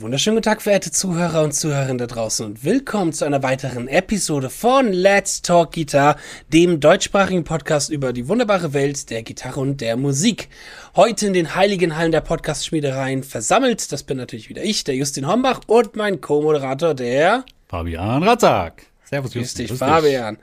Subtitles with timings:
[0.00, 4.48] Wunderschönen guten Tag, verehrte Zuhörer und Zuhörerinnen da draußen und willkommen zu einer weiteren Episode
[4.48, 6.16] von Let's Talk Guitar,
[6.50, 10.48] dem deutschsprachigen Podcast über die wunderbare Welt der Gitarre und der Musik.
[10.96, 15.26] Heute in den heiligen Hallen der Podcast-Schmiedereien versammelt, das bin natürlich wieder ich, der Justin
[15.26, 18.89] Hombach und mein Co-Moderator, der Fabian Ratzak.
[19.10, 20.38] Servus, Grüß dich, Fabian.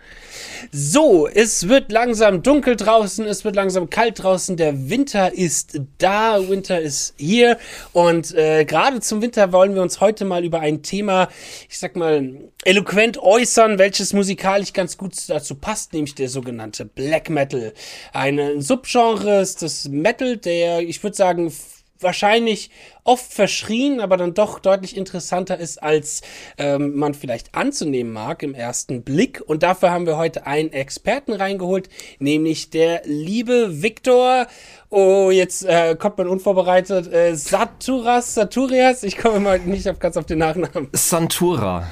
[0.74, 6.50] So, es wird langsam dunkel draußen, es wird langsam kalt draußen, der Winter ist da,
[6.50, 7.58] Winter ist hier
[7.94, 11.30] und äh, gerade zum Winter wollen wir uns heute mal über ein Thema,
[11.70, 17.30] ich sag mal, eloquent äußern, welches musikalisch ganz gut dazu passt, nämlich der sogenannte Black
[17.30, 17.74] Metal.
[18.12, 21.54] Ein Subgenre ist das Metal, der, ich würde sagen,
[22.00, 22.70] wahrscheinlich
[23.04, 26.22] oft verschrien, aber dann doch deutlich interessanter ist, als
[26.58, 29.42] ähm, man vielleicht anzunehmen mag im ersten Blick.
[29.46, 31.90] Und dafür haben wir heute einen Experten reingeholt,
[32.20, 34.48] nämlich der liebe Viktor.
[34.90, 37.12] Oh, jetzt äh, kommt man unvorbereitet.
[37.12, 40.90] Äh, Saturas, Saturias, ich komme mal nicht auf, ganz auf den Nachnamen.
[40.94, 41.88] Santura.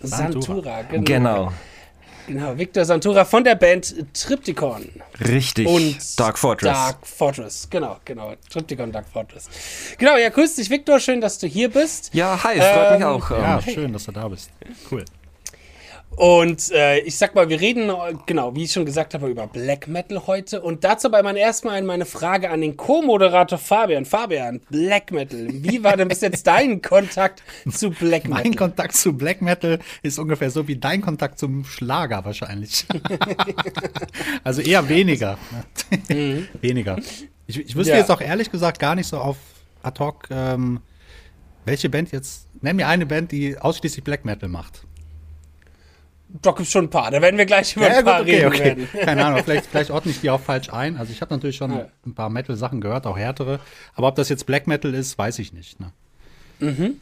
[0.00, 1.04] Santura, Santura genau.
[1.04, 1.52] genau.
[2.28, 4.86] Genau, Victor Santura von der Band Triptychon.
[5.26, 5.66] Richtig.
[5.66, 6.72] Und Dark Fortress.
[6.72, 8.34] Dark Fortress, genau, genau.
[8.50, 9.48] Triptychon, Dark Fortress.
[9.96, 11.00] Genau, ja, grüß dich, Victor.
[11.00, 12.14] Schön, dass du hier bist.
[12.14, 13.30] Ja, hi, freut ähm, mich auch.
[13.30, 14.50] Ja, schön, dass du da bist.
[14.90, 15.04] Cool.
[16.18, 17.92] Und äh, ich sag mal, wir reden,
[18.26, 20.60] genau, wie ich schon gesagt habe, über Black Metal heute.
[20.60, 24.04] Und dazu aber mal erstmal meine Frage an den Co-Moderator Fabian.
[24.04, 25.46] Fabian, Black Metal.
[25.48, 28.42] Wie war denn bis jetzt dein Kontakt zu Black Metal?
[28.42, 32.84] Mein Kontakt zu Black Metal ist ungefähr so wie dein Kontakt zum Schlager wahrscheinlich.
[34.42, 35.38] also eher weniger.
[36.08, 36.48] Mhm.
[36.60, 36.96] weniger.
[37.46, 37.98] Ich, ich wüsste ja.
[37.98, 39.36] jetzt auch ehrlich gesagt gar nicht so auf
[39.84, 40.80] ad hoc, ähm,
[41.64, 42.48] welche Band jetzt.
[42.60, 44.82] Nenn mir eine Band, die ausschließlich Black Metal macht.
[46.30, 47.10] Doch, gibt schon ein paar.
[47.10, 48.64] Da werden wir gleich über ja, ein paar gut, okay, reden okay.
[48.64, 48.88] werden.
[49.04, 50.98] Keine Ahnung, vielleicht, vielleicht ordne ich die auch falsch ein.
[50.98, 51.88] Also ich habe natürlich schon ja.
[52.04, 53.60] ein paar Metal-Sachen gehört, auch härtere.
[53.94, 55.80] Aber ob das jetzt Black Metal ist, weiß ich nicht.
[55.80, 55.92] Ne?
[56.60, 57.00] Mhm.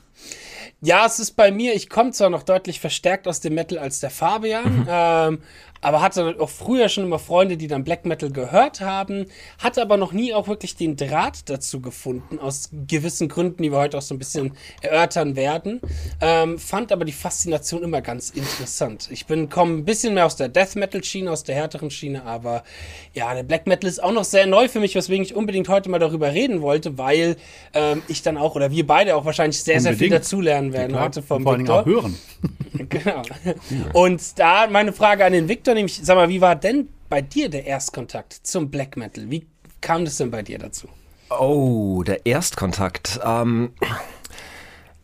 [0.81, 3.99] Ja, es ist bei mir, ich komme zwar noch deutlich verstärkt aus dem Metal als
[4.01, 4.87] der Fabian, mhm.
[4.89, 5.39] ähm,
[5.87, 9.27] aber hatte auch früher schon immer Freunde, die dann Black Metal gehört haben,
[9.61, 13.79] hatte aber noch nie auch wirklich den Draht dazu gefunden, aus gewissen Gründen, die wir
[13.79, 15.81] heute auch so ein bisschen erörtern werden.
[16.21, 19.07] Ähm, fand aber die Faszination immer ganz interessant.
[19.13, 22.25] Ich bin komme ein bisschen mehr aus der Death Metal Schiene, aus der härteren Schiene,
[22.25, 22.65] aber
[23.15, 25.89] ja, der Black Metal ist auch noch sehr neu für mich, weswegen ich unbedingt heute
[25.89, 27.37] mal darüber reden wollte, weil
[27.75, 29.99] ähm, ich dann auch oder wir beide auch wahrscheinlich sehr, unbedingt.
[29.99, 32.19] sehr viel dazulernen werden ja, heute vom Vor allem auch hören.
[32.89, 33.23] genau.
[33.93, 37.49] Und da meine Frage an den Victor nämlich, sag mal, wie war denn bei dir
[37.49, 39.31] der Erstkontakt zum Black Metal?
[39.31, 39.47] Wie
[39.81, 40.89] kam das denn bei dir dazu?
[41.31, 43.21] Oh, der Erstkontakt.
[43.25, 43.73] Ähm,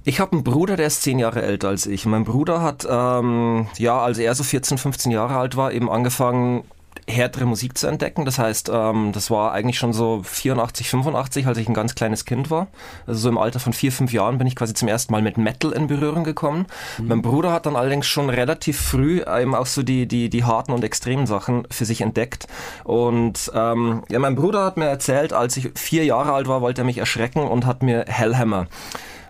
[0.05, 2.07] ich habe einen Bruder, der ist zehn Jahre älter als ich.
[2.07, 6.65] Mein Bruder hat, ähm, ja, als er so 14, 15 Jahre alt war, eben angefangen,
[7.09, 8.25] härtere Musik zu entdecken.
[8.25, 12.25] Das heißt, ähm, das war eigentlich schon so 84, 85, als ich ein ganz kleines
[12.25, 12.69] Kind war.
[13.07, 15.37] Also so im Alter von vier, fünf Jahren bin ich quasi zum ersten Mal mit
[15.37, 16.67] Metal in Berührung gekommen.
[16.99, 17.09] Mhm.
[17.09, 20.73] Mein Bruder hat dann allerdings schon relativ früh eben auch so die, die, die harten
[20.73, 22.47] und extremen Sachen für sich entdeckt.
[22.85, 26.83] Und ähm, ja, mein Bruder hat mir erzählt, als ich vier Jahre alt war, wollte
[26.83, 28.67] er mich erschrecken und hat mir Hellhammer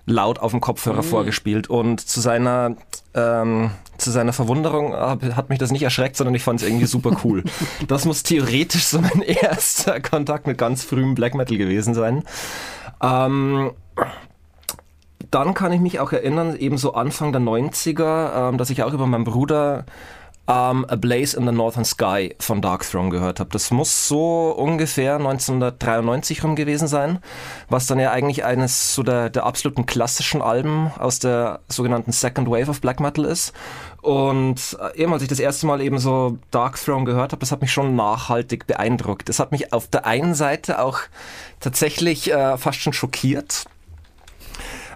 [0.06, 1.06] laut auf dem Kopfhörer mhm.
[1.06, 2.76] vorgespielt und zu seiner
[3.14, 7.16] ähm, zu seiner Verwunderung hat mich das nicht erschreckt, sondern ich fand es irgendwie super
[7.22, 7.44] cool.
[7.86, 12.24] das muss theoretisch so mein erster Kontakt mit ganz frühem Black Metal gewesen sein.
[13.00, 13.70] Ähm,
[15.30, 18.92] dann kann ich mich auch erinnern, eben so Anfang der 90er, ähm, dass ich auch
[18.92, 19.84] über meinen Bruder
[20.48, 23.50] ähm, A Blaze in the Northern Sky von Darkthrone gehört habe.
[23.50, 27.20] Das muss so ungefähr 1993 rum gewesen sein,
[27.68, 32.48] was dann ja eigentlich eines so der, der absoluten klassischen Alben aus der sogenannten Second
[32.48, 33.52] Wave of Black Metal ist.
[34.00, 37.60] Und äh, eben als ich das erste Mal eben so Darkthrone gehört habe, das hat
[37.60, 39.28] mich schon nachhaltig beeindruckt.
[39.28, 40.98] Das hat mich auf der einen Seite auch
[41.60, 43.66] tatsächlich äh, fast schon schockiert,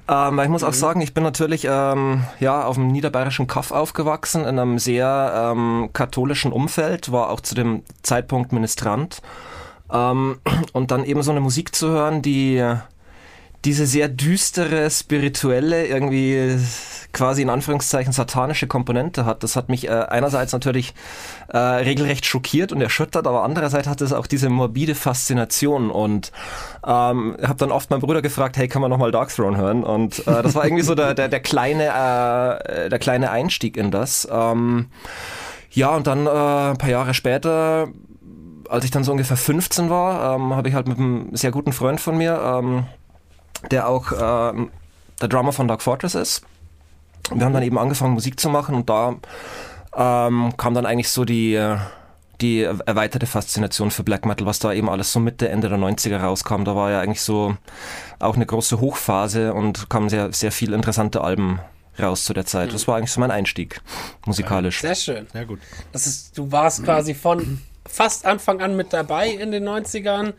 [0.08, 0.74] ähm, ich muss auch mhm.
[0.74, 5.90] sagen, ich bin natürlich ähm, ja, auf dem niederbayerischen Kaff aufgewachsen, in einem sehr ähm,
[5.92, 9.22] katholischen Umfeld, war auch zu dem Zeitpunkt Ministrant.
[9.92, 10.38] Ähm,
[10.72, 12.62] und dann eben so eine Musik zu hören, die
[13.66, 16.56] diese sehr düstere, spirituelle, irgendwie
[17.12, 19.42] quasi in Anführungszeichen satanische Komponente hat.
[19.42, 20.94] Das hat mich äh, einerseits natürlich
[21.48, 26.30] äh, regelrecht schockiert und erschüttert, aber andererseits hat es auch diese morbide Faszination und
[26.86, 29.82] ähm, habe dann oft meinen Bruder gefragt, hey, kann man nochmal Darkthrone hören?
[29.82, 33.90] Und äh, das war irgendwie so der, der, der kleine äh, der kleine Einstieg in
[33.90, 34.28] das.
[34.30, 34.86] Ähm,
[35.72, 37.88] ja, und dann äh, ein paar Jahre später
[38.68, 41.72] als ich dann so ungefähr 15 war, ähm, habe ich halt mit einem sehr guten
[41.72, 42.86] Freund von mir, ähm,
[43.70, 44.66] der auch äh,
[45.20, 46.42] der Drummer von Dark Fortress ist.
[47.32, 49.16] Wir haben dann eben angefangen Musik zu machen und da
[49.96, 51.60] ähm, kam dann eigentlich so die,
[52.40, 56.18] die erweiterte Faszination für Black Metal, was da eben alles so Mitte, Ende der 90er
[56.18, 56.64] rauskam.
[56.64, 57.56] Da war ja eigentlich so
[58.18, 61.60] auch eine große Hochphase und kamen sehr, sehr viele interessante Alben
[61.98, 62.72] raus zu der Zeit.
[62.72, 63.80] Das war eigentlich so mein Einstieg
[64.26, 64.80] musikalisch.
[64.82, 65.26] Sehr schön.
[65.32, 65.60] Sehr gut.
[65.92, 70.34] Das ist, du warst quasi von fast Anfang an mit dabei in den 90ern.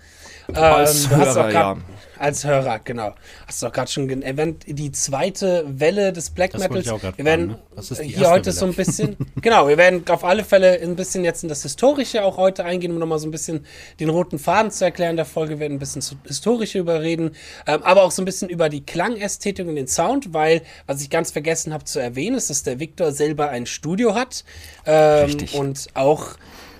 [0.54, 1.78] Als Ähm, Hörer, grad- ja.
[2.20, 3.14] Als Hörer, genau.
[3.46, 6.86] Hast du auch gerade schon erwähnt, die zweite Welle des Black Das Metals.
[6.88, 7.80] ich auch grad wir werden fragen, ne?
[7.82, 8.56] Ist die hier erste heute Welle?
[8.56, 12.24] so ein bisschen, genau, wir werden auf alle Fälle ein bisschen jetzt in das Historische
[12.24, 13.66] auch heute eingehen, um nochmal so ein bisschen
[14.00, 15.16] den roten Faden zu erklären.
[15.16, 17.36] Der Folge wir werden ein bisschen zu Historische überreden,
[17.68, 21.10] ähm, aber auch so ein bisschen über die Klangästhetik und den Sound, weil, was ich
[21.12, 24.44] ganz vergessen habe zu erwähnen, ist, dass der Victor selber ein Studio hat
[24.86, 25.54] ähm, Richtig.
[25.54, 26.30] und auch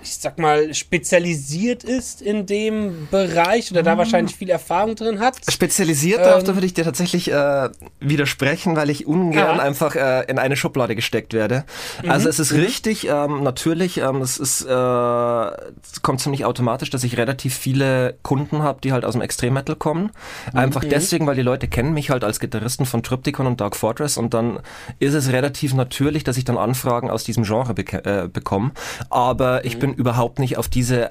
[0.08, 3.86] ich sag mal, spezialisiert ist in dem Bereich oder Mhm.
[3.86, 5.38] da wahrscheinlich viel Erfahrung drin hat.
[5.50, 7.70] Spezialisiert Ähm, darauf, da würde ich dir tatsächlich äh,
[8.00, 9.64] widersprechen, weil ich ungern Ja.
[9.64, 11.66] einfach äh, in eine Schublade gesteckt werde.
[12.08, 17.04] Also es ist richtig, ähm, natürlich, ähm, es ist, äh, es kommt ziemlich automatisch, dass
[17.04, 20.12] ich relativ viele Kunden habe, die halt aus dem Extrem-Metal kommen.
[20.54, 24.18] Einfach deswegen, weil die Leute kennen mich halt als Gitarristen von Triptychon und Dark Fortress
[24.18, 24.60] und dann
[25.00, 28.72] ist es relativ natürlich, dass ich dann Anfragen aus diesem Genre beke äh, bekomme.
[29.10, 31.10] Aber ich bin überhaupt nicht auf diese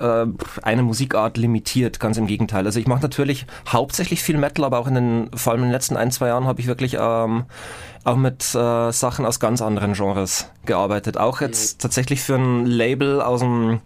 [0.00, 0.26] äh,
[0.62, 2.66] eine Musikart limitiert, ganz im Gegenteil.
[2.66, 5.72] Also ich mache natürlich hauptsächlich viel Metal, aber auch in den, vor allem in den
[5.72, 7.44] letzten ein, zwei Jahren habe ich wirklich ähm,
[8.04, 11.18] auch mit äh, Sachen aus ganz anderen Genres gearbeitet.
[11.18, 13.80] Auch jetzt tatsächlich für ein Label aus dem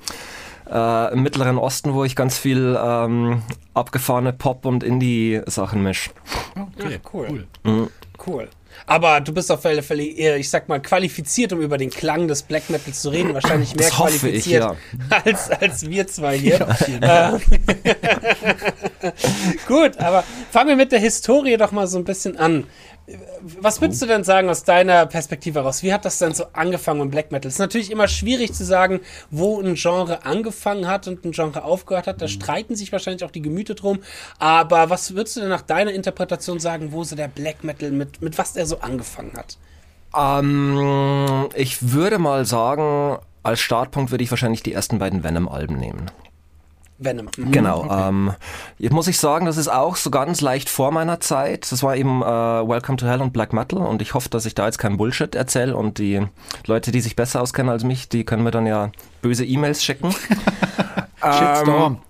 [0.71, 3.43] äh, im Mittleren Osten, wo ich ganz viel ähm,
[3.75, 6.11] abgefahrene Pop- und Indie-Sachen misch.
[6.55, 7.47] Okay, Ach, cool.
[7.65, 7.89] Mhm.
[8.25, 8.49] Cool.
[8.87, 12.29] Aber du bist auf alle Fälle eher, ich sag mal, qualifiziert, um über den Klang
[12.29, 13.35] des Black Metals zu reden.
[13.35, 14.77] Wahrscheinlich mehr hoffe ich, qualifiziert ja.
[15.25, 16.69] als, als wir zwei hier.
[17.03, 17.41] Ähm,
[19.67, 20.23] Gut, aber
[20.53, 22.65] fangen wir mit der Historie doch mal so ein bisschen an.
[23.61, 25.83] Was würdest du denn sagen aus deiner Perspektive heraus?
[25.83, 27.49] Wie hat das denn so angefangen mit Black Metal?
[27.49, 29.01] Es ist natürlich immer schwierig zu sagen,
[29.31, 32.21] wo ein Genre angefangen hat und ein Genre aufgehört hat.
[32.21, 34.01] Da streiten sich wahrscheinlich auch die Gemüter drum.
[34.39, 38.23] Aber was würdest du denn nach deiner Interpretation sagen, wo so der Black Metal mit,
[38.23, 39.57] mit was der so angefangen hat?
[40.17, 46.11] Ähm, ich würde mal sagen, als Startpunkt würde ich wahrscheinlich die ersten beiden Venom-Alben nehmen.
[46.99, 47.29] Venom.
[47.37, 47.53] Mhm.
[47.53, 47.87] Genau.
[47.91, 48.33] Ähm,
[48.79, 51.71] jetzt muss ich sagen, das ist auch so ganz leicht vor meiner Zeit.
[51.71, 54.55] Das war eben äh, Welcome to Hell und Black Metal und ich hoffe, dass ich
[54.55, 56.27] da jetzt keinen Bullshit erzähle und die
[56.67, 58.91] Leute, die sich besser auskennen als mich, die können mir dann ja
[59.23, 60.11] böse E-Mails schicken.
[61.23, 62.01] Shitstorm.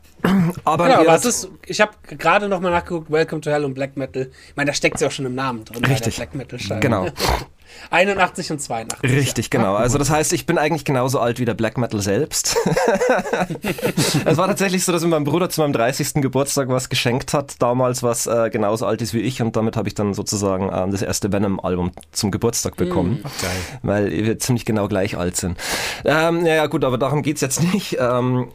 [0.65, 3.97] Aber, Genau, aber es ist, ich habe gerade nochmal nachgeguckt, Welcome to Hell und Black
[3.97, 4.31] Metal.
[4.49, 5.83] Ich meine, da steckt ja auch schon im Namen drin.
[5.83, 6.17] bei der Richtig.
[6.17, 6.81] Black Metal.
[6.81, 7.07] Genau.
[7.91, 9.11] 81 und 82.
[9.11, 9.75] Richtig, genau.
[9.75, 12.57] Also das heißt, ich bin eigentlich genauso alt wie der Black Metal selbst.
[14.25, 16.15] es war tatsächlich so, dass mir mein Bruder zu meinem 30.
[16.15, 19.89] Geburtstag was geschenkt hat, damals was äh, genauso alt ist wie ich und damit habe
[19.89, 23.23] ich dann sozusagen ähm, das erste Venom-Album zum Geburtstag bekommen.
[23.23, 23.51] Geil.
[23.83, 25.59] Weil wir ziemlich genau gleich alt sind.
[26.05, 27.97] Ähm, ja, ja, gut, aber darum geht's jetzt nicht.
[27.99, 28.49] Ähm,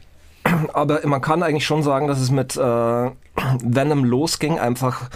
[0.73, 3.11] aber man kann eigentlich schon sagen, dass es mit äh,
[3.63, 5.09] Venom losging, einfach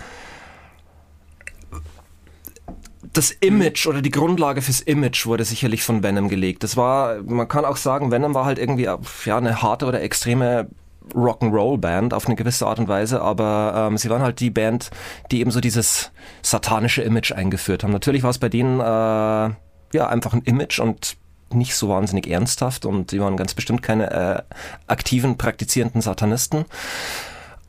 [3.15, 6.63] das Image oder die Grundlage fürs Image wurde sicherlich von Venom gelegt.
[6.63, 10.67] Das war, man kann auch sagen, Venom war halt irgendwie ja, eine harte oder extreme
[11.13, 14.89] Rock'n'Roll-Band auf eine gewisse Art und Weise, aber ähm, sie waren halt die Band,
[15.31, 17.91] die eben so dieses satanische Image eingeführt haben.
[17.91, 21.15] Natürlich war es bei denen äh, ja einfach ein Image und
[21.53, 24.41] nicht so wahnsinnig ernsthaft und die waren ganz bestimmt keine äh,
[24.87, 26.65] aktiven, praktizierenden Satanisten.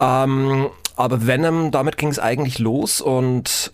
[0.00, 3.70] Ähm, aber Venom, damit ging es eigentlich los und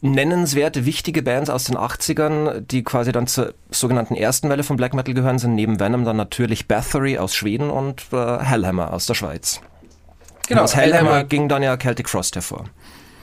[0.00, 4.94] nennenswerte, wichtige Bands aus den 80ern, die quasi dann zur sogenannten ersten Welle von Black
[4.94, 9.14] Metal gehören, sind neben Venom dann natürlich Bathory aus Schweden und äh, Hellhammer aus der
[9.14, 9.60] Schweiz.
[10.46, 12.64] Genau, Und aus Hellhammer Hellhammer, ging dann ja Celtic Frost hervor.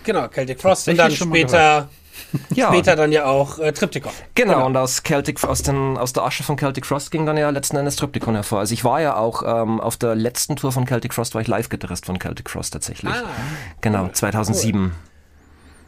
[0.04, 1.90] genau, Celtic Frost und dann später,
[2.54, 4.12] Ja, später dann ja auch äh, Triptychon.
[4.36, 7.50] genau, und aus Celtic aus, den, aus der Asche von Celtic Frost ging dann ja
[7.50, 8.60] letzten Endes Triptychon hervor.
[8.60, 11.48] Also ich war ja auch ähm, auf der letzten Tour von Celtic Frost, war ich
[11.48, 13.14] Live-Gitarrist von Celtic Frost tatsächlich.
[13.14, 13.24] Ah,
[13.82, 14.92] genau, 2007.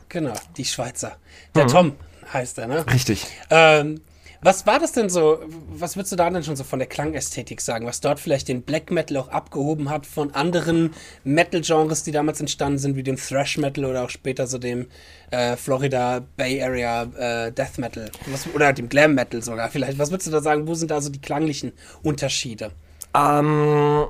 [0.10, 1.18] genau, die Schweizer.
[1.56, 1.70] Der Mhm.
[1.70, 1.92] Tom
[2.34, 2.86] heißt er, ne?
[2.92, 3.26] Richtig.
[3.50, 4.02] Ähm,
[4.42, 5.40] was war das denn so?
[5.70, 7.88] Was würdest du da denn schon so von der Klangästhetik sagen?
[7.88, 12.78] Was dort vielleicht den Black Metal auch abgehoben hat von anderen Metal-Genres, die damals entstanden
[12.78, 14.90] sind, wie dem Thrash Metal oder auch später so dem
[15.32, 17.04] äh, Florida Bay Area
[17.48, 19.98] äh, Death Metal was, oder dem Glam Metal sogar vielleicht.
[19.98, 20.68] Was würdest du da sagen?
[20.68, 21.72] Wo sind da so die klanglichen
[22.04, 22.72] Unterschiede?
[23.16, 24.06] Ähm,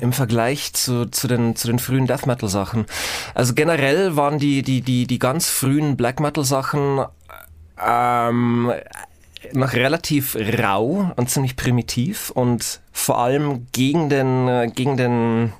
[0.00, 2.86] Im Vergleich zu, zu, den, zu den frühen Death Metal Sachen.
[3.34, 7.04] Also generell waren die, die, die, die ganz frühen Black Metal Sachen
[7.84, 8.72] ähm,
[9.52, 15.52] noch relativ rau und ziemlich primitiv und vor allem gegen den, äh, gegen den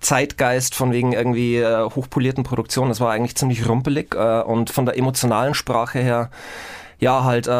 [0.00, 2.90] Zeitgeist von wegen irgendwie äh, hochpolierten Produktionen.
[2.90, 6.30] Das war eigentlich ziemlich rumpelig äh, und von der emotionalen Sprache her
[7.00, 7.50] ja, halt, äh,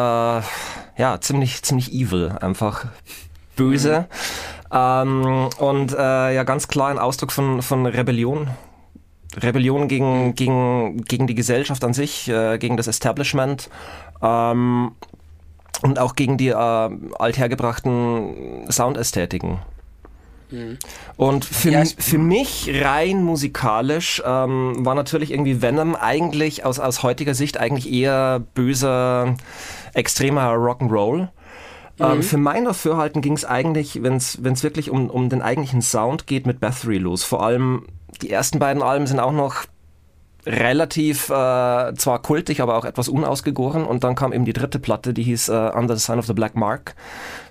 [1.01, 2.85] ja, ziemlich, ziemlich evil, einfach
[3.55, 4.01] böse.
[4.01, 4.05] Mhm.
[4.71, 8.49] Ähm, und äh, ja, ganz klar ein Ausdruck von, von Rebellion.
[9.41, 10.35] Rebellion gegen, mhm.
[10.35, 13.69] gegen, gegen die Gesellschaft an sich, äh, gegen das Establishment.
[14.21, 14.91] Ähm,
[15.81, 19.59] und auch gegen die äh, althergebrachten Soundästhetiken.
[20.51, 20.77] Mhm.
[21.15, 27.03] Und für, ja, für mich rein musikalisch ähm, war natürlich irgendwie Venom eigentlich aus, aus
[27.03, 29.35] heutiger Sicht eigentlich eher böser,
[29.93, 31.29] extremer Rock'n'Roll.
[31.99, 32.23] Ähm, mhm.
[32.23, 36.45] für mein Dafürhalten ging es eigentlich, wenn es wirklich um, um den eigentlichen Sound geht,
[36.45, 37.23] mit Bathory los.
[37.23, 37.85] Vor allem
[38.21, 39.65] die ersten beiden Alben sind auch noch
[40.45, 43.85] relativ äh, zwar kultig, aber auch etwas unausgegoren.
[43.85, 46.33] Und dann kam eben die dritte Platte, die hieß äh, Under the Sign of the
[46.33, 46.95] Black Mark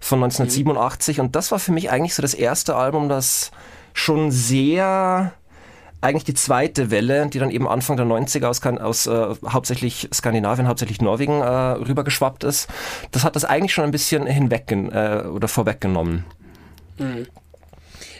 [0.00, 1.18] von 1987.
[1.18, 1.24] Mhm.
[1.24, 3.50] Und das war für mich eigentlich so das erste Album, das
[3.92, 5.32] schon sehr
[6.00, 10.68] eigentlich die zweite Welle, die dann eben Anfang der 90er aus, aus äh, hauptsächlich Skandinavien,
[10.68, 12.68] hauptsächlich Norwegen äh, rübergeschwappt ist.
[13.10, 16.24] Das hat das eigentlich schon ein bisschen hinweg äh, oder vorweggenommen.
[16.98, 17.26] Mhm.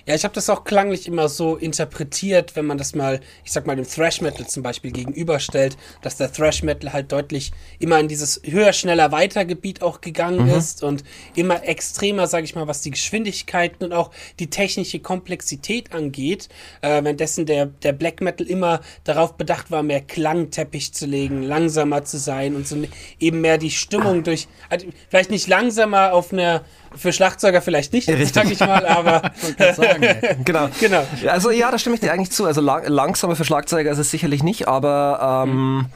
[0.09, 3.67] Ja, ich habe das auch klanglich immer so interpretiert, wenn man das mal, ich sag
[3.67, 8.09] mal, dem Thrash Metal zum Beispiel gegenüberstellt, dass der Thrash Metal halt deutlich immer in
[8.09, 10.55] dieses höher, schneller, weiter Gebiet auch gegangen mhm.
[10.55, 15.93] ist und immer extremer, sage ich mal, was die Geschwindigkeiten und auch die technische Komplexität
[15.93, 16.49] angeht,
[16.81, 22.07] äh, währenddessen der, der Black Metal immer darauf bedacht war, mehr Klangteppich zu legen, langsamer
[22.07, 22.79] zu sein und so
[23.21, 26.65] eben mehr die Stimmung durch, also vielleicht nicht langsamer auf einer
[26.97, 28.33] für Schlagzeuger vielleicht nicht, Richtig.
[28.33, 29.31] sag ich mal, aber.
[29.75, 30.05] sagen,
[30.45, 30.69] genau.
[30.81, 31.07] genau.
[31.29, 32.45] Also ja, da stimme ich dir eigentlich zu.
[32.45, 35.87] Also lang, langsamer für Schlagzeuger ist es sicherlich nicht, aber ähm, mhm.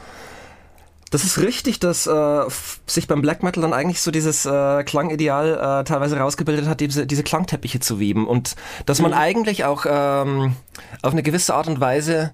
[1.10, 2.42] das ist richtig, dass äh,
[2.86, 7.06] sich beim Black Metal dann eigentlich so dieses äh, Klangideal äh, teilweise rausgebildet hat, diese,
[7.06, 8.26] diese Klangteppiche zu weben.
[8.26, 8.56] Und
[8.86, 9.18] dass man mhm.
[9.18, 10.56] eigentlich auch ähm,
[11.02, 12.32] auf eine gewisse Art und Weise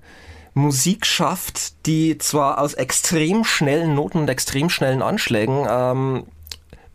[0.54, 6.24] Musik schafft, die zwar aus extrem schnellen Noten und extrem schnellen Anschlägen ähm,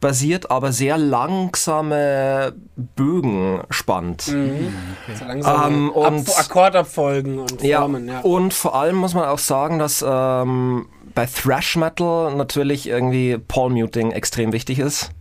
[0.04, 4.28] basiert, aber sehr langsame Bögen spannt.
[4.28, 4.74] Mhm.
[5.08, 5.18] Okay.
[5.18, 8.20] So langsame ähm, und, Akkordabfolgen und Formen, ja, ja.
[8.20, 13.70] Und vor allem muss man auch sagen, dass ähm, bei Thrash Metal natürlich irgendwie Paul
[13.70, 15.12] Muting extrem wichtig ist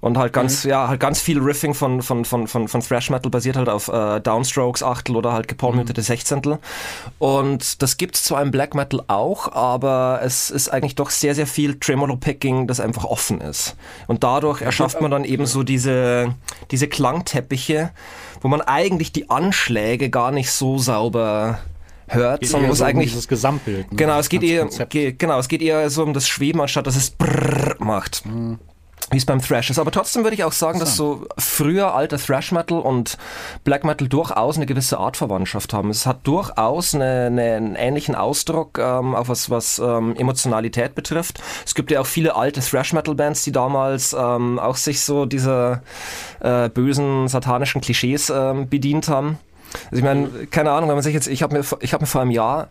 [0.00, 0.70] und halt ganz, mhm.
[0.70, 3.88] ja, halt ganz viel Riffing von, von, von, von, von Thrash Metal basiert halt auf
[3.88, 6.04] äh, Downstrokes Achtel oder halt gepalmutete mhm.
[6.04, 6.58] Sechzehntel.
[7.18, 11.46] Und das gibt's zwar im Black Metal auch, aber es ist eigentlich doch sehr, sehr
[11.46, 13.76] viel Tremolo-Picking, das einfach offen ist.
[14.06, 16.34] Und dadurch erschafft man dann eben so diese,
[16.70, 17.90] diese Klangteppiche,
[18.40, 21.58] wo man eigentlich die Anschläge gar nicht so sauber
[22.06, 23.90] hört, geht sondern muss so eigentlich um dieses Gesamtbild.
[23.90, 23.96] Ne?
[23.96, 26.96] Genau, es geht eher, geht, genau, es geht eher so um das Schweben, anstatt dass
[26.96, 28.24] es brrr macht.
[28.24, 28.58] Mhm
[29.10, 29.78] wie es beim Thrash ist.
[29.78, 30.84] Aber trotzdem würde ich auch sagen, so.
[30.84, 33.16] dass so früher alter Thrash Metal und
[33.64, 35.90] Black Metal durchaus eine gewisse Artverwandtschaft haben.
[35.90, 41.40] Es hat durchaus eine, eine, einen ähnlichen Ausdruck, ähm, auch was, was ähm, Emotionalität betrifft.
[41.64, 45.26] Es gibt ja auch viele alte Thrash Metal Bands, die damals ähm, auch sich so
[45.26, 45.82] dieser
[46.40, 49.38] äh, bösen satanischen Klischees ähm, bedient haben.
[49.84, 52.06] Also ich meine, keine Ahnung, wenn man sich jetzt, ich habe mir, ich habe mir
[52.06, 52.68] vor einem Jahr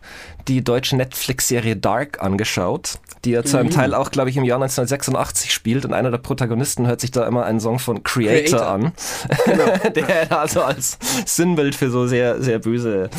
[0.48, 3.74] die deutsche Netflix-Serie Dark angeschaut, die ja zu einem mhm.
[3.74, 7.28] Teil auch, glaube ich, im Jahr 1986 spielt und einer der Protagonisten hört sich da
[7.28, 8.68] immer einen Song von Creator, Creator.
[8.68, 8.94] an,
[9.46, 9.66] genau.
[9.96, 13.10] der also als Sinnbild für so sehr, sehr böse,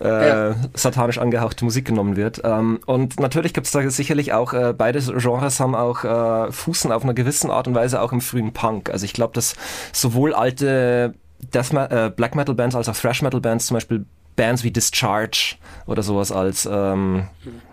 [0.00, 0.54] äh, ja.
[0.74, 2.40] satanisch angehauchte Musik genommen wird.
[2.44, 6.92] Ähm, und natürlich gibt es da sicherlich auch, äh, beide Genres haben auch äh, Fußen
[6.92, 8.90] auf einer gewissen Art und Weise auch im frühen Punk.
[8.90, 9.54] Also ich glaube, dass
[9.92, 11.14] sowohl alte
[11.54, 14.04] Death äh, Black Metal Bands als auch Thrash Metal Bands, zum Beispiel
[14.36, 15.56] Bands wie Discharge
[15.86, 17.28] oder sowas als ähm,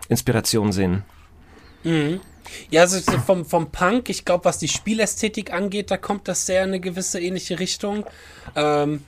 [0.08, 1.04] Inspiration sehen.
[1.84, 2.20] Mhm.
[2.70, 6.62] Ja, also vom, vom Punk, ich glaube, was die Spielästhetik angeht, da kommt das sehr
[6.62, 8.04] in eine gewisse ähnliche Richtung.
[8.56, 9.04] Ähm,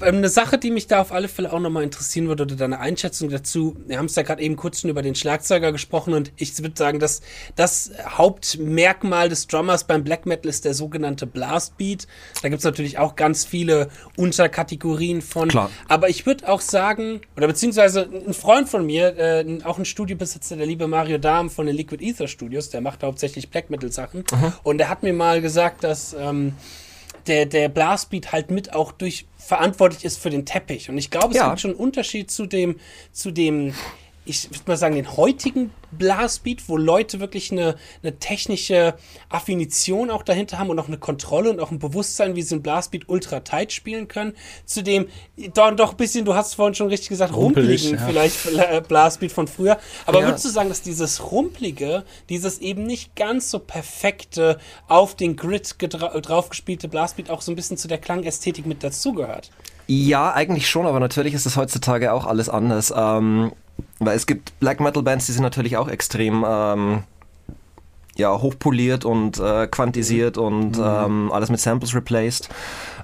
[0.00, 3.30] eine Sache, die mich da auf alle Fälle auch nochmal interessieren würde, oder deine Einschätzung
[3.30, 3.76] dazu.
[3.86, 6.74] Wir haben es ja gerade eben kurz schon über den Schlagzeuger gesprochen und ich würde
[6.76, 7.22] sagen, dass
[7.54, 12.06] das Hauptmerkmal des Drummers beim Black Metal ist der sogenannte Blastbeat.
[12.42, 15.48] Da gibt es natürlich auch ganz viele Unterkategorien von.
[15.48, 15.70] Klar.
[15.88, 20.56] Aber ich würde auch sagen, oder beziehungsweise ein Freund von mir, äh, auch ein Studiobesitzer,
[20.56, 24.24] der liebe Mario Dahm von den Liquid Ether Studios, der macht hauptsächlich Black Metal Sachen.
[24.32, 24.52] Mhm.
[24.62, 26.54] Und der hat mir mal gesagt, dass ähm,
[27.28, 30.90] der, der Blastbeat halt mit auch durch verantwortlich ist für den Teppich.
[30.90, 31.48] Und ich glaube, es ja.
[31.48, 32.78] gibt schon einen Unterschied zu dem,
[33.12, 33.74] zu dem,
[34.26, 38.94] ich würde mal sagen, den heutigen Blastbeat, wo Leute wirklich eine, eine technische
[39.28, 42.62] Affinition auch dahinter haben und auch eine Kontrolle und auch ein Bewusstsein, wie sie ein
[42.62, 45.06] Blastbeat ultra tight spielen können, zu dem
[45.54, 48.06] doch, ein bisschen, du hast es vorhin schon richtig gesagt, rumpeligen ja.
[48.06, 49.78] vielleicht äh, Blastbeat von früher.
[50.04, 50.26] Aber ja.
[50.26, 55.76] würdest du sagen, dass dieses rumpelige, dieses eben nicht ganz so perfekte, auf den Grid
[55.78, 59.50] draufgespielte Blastbeat auch so ein bisschen zu der Klangästhetik mit dazugehört?
[59.88, 62.92] Ja, eigentlich schon, aber natürlich ist es heutzutage auch alles anders.
[62.96, 63.52] Ähm,
[63.98, 67.02] weil es gibt Black Metal Bands, die sind natürlich auch extrem ähm,
[68.16, 70.84] ja, hochpoliert und äh, quantisiert und mhm.
[70.84, 72.48] ähm, alles mit Samples replaced.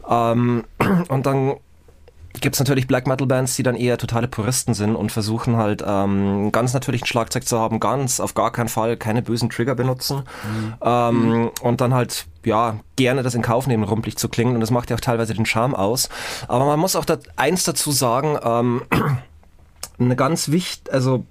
[0.09, 0.65] Ähm,
[1.09, 1.55] und dann
[2.41, 5.85] gibt es natürlich Black Metal Bands, die dann eher totale Puristen sind und versuchen halt
[5.87, 9.75] ähm, ganz natürlich ein Schlagzeug zu haben, ganz auf gar keinen Fall keine bösen Trigger
[9.75, 10.75] benutzen mhm.
[10.83, 11.51] Ähm, mhm.
[11.61, 14.91] und dann halt ja gerne das in Kauf nehmen, rumpelig zu klingen und das macht
[14.91, 16.09] ja auch teilweise den Charme aus.
[16.49, 18.83] Aber man muss auch da eins dazu sagen, ähm,
[19.99, 21.25] eine ganz wichtig, also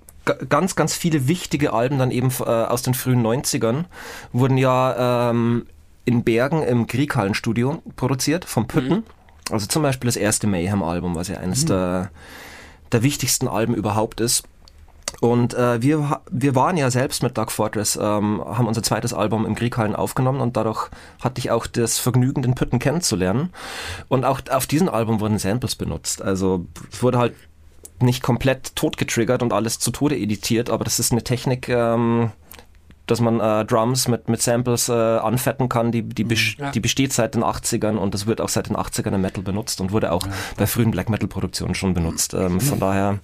[0.50, 3.86] ganz, ganz viele wichtige Alben dann eben äh, aus den frühen 90ern
[4.34, 5.66] wurden ja ähm,
[6.06, 8.98] in Bergen im Grieghallenstudio produziert, vom Pütten.
[8.98, 9.04] Mhm.
[9.50, 11.68] Also zum Beispiel das erste Mayhem-Album, was ja eines mhm.
[11.68, 12.12] der,
[12.92, 14.44] der wichtigsten Alben überhaupt ist.
[15.20, 19.46] Und äh, wir, wir waren ja selbst mit Dark Fortress, ähm, haben unser zweites Album
[19.46, 20.90] im Grieghallen aufgenommen und dadurch
[21.22, 23.50] hatte ich auch das Vergnügen, den Pütten kennenzulernen.
[24.08, 26.22] Und auch auf diesem Album wurden Samples benutzt.
[26.22, 27.34] Also es wurde halt
[28.02, 32.32] nicht komplett tot getriggert und alles zu Tode editiert, aber das ist eine Technik, ähm,
[33.08, 36.36] dass man äh, Drums mit, mit Samples äh, anfetten kann, die, die, mhm.
[36.58, 36.72] ja.
[36.72, 39.82] die besteht seit den 80ern und das wird auch seit den 80ern im Metal benutzt
[39.82, 40.32] und wurde auch ja.
[40.58, 42.34] bei frühen Black Metal Produktionen schon benutzt.
[42.34, 42.82] Ähm, von mhm.
[42.82, 43.20] daher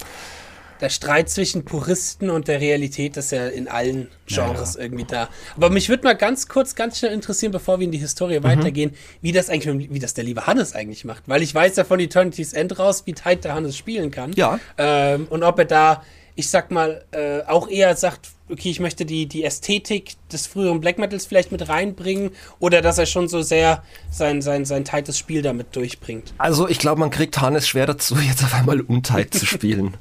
[0.82, 4.86] der Streit zwischen Puristen und der Realität ist ja in allen Genres ja, ja.
[4.86, 5.30] irgendwie da.
[5.56, 8.44] Aber mich würde mal ganz kurz, ganz schnell interessieren, bevor wir in die Historie mhm.
[8.44, 8.92] weitergehen,
[9.22, 11.24] wie das eigentlich, wie das der liebe Hannes eigentlich macht.
[11.28, 14.34] Weil ich weiß ja von Eternity's End raus, wie tight der Hannes spielen kann.
[14.34, 14.60] Ja.
[14.78, 16.04] Ähm, und ob er da,
[16.36, 20.80] ich sag mal, äh, auch eher sagt, okay, ich möchte die, die Ästhetik des früheren
[20.80, 25.18] Black Metals vielleicht mit reinbringen oder dass er schon so sehr sein, sein, sein tightes
[25.18, 26.34] Spiel damit durchbringt?
[26.38, 29.98] Also ich glaube, man kriegt Hannes schwer dazu, jetzt auf einmal untight zu spielen.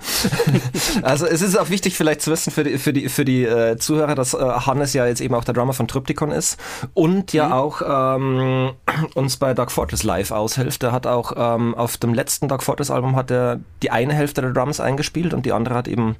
[1.02, 3.76] also es ist auch wichtig vielleicht zu wissen für die, für die, für die äh,
[3.78, 6.58] Zuhörer, dass äh, Hannes ja jetzt eben auch der Drummer von Triptychon ist
[6.94, 7.52] und ja mhm.
[7.52, 7.82] auch
[8.16, 8.72] ähm,
[9.14, 10.82] uns bei Dark Fortress live aushilft.
[10.82, 14.40] Er hat auch ähm, auf dem letzten Dark Fortress Album hat er die eine Hälfte
[14.40, 16.16] der Drums eingespielt und die andere hat eben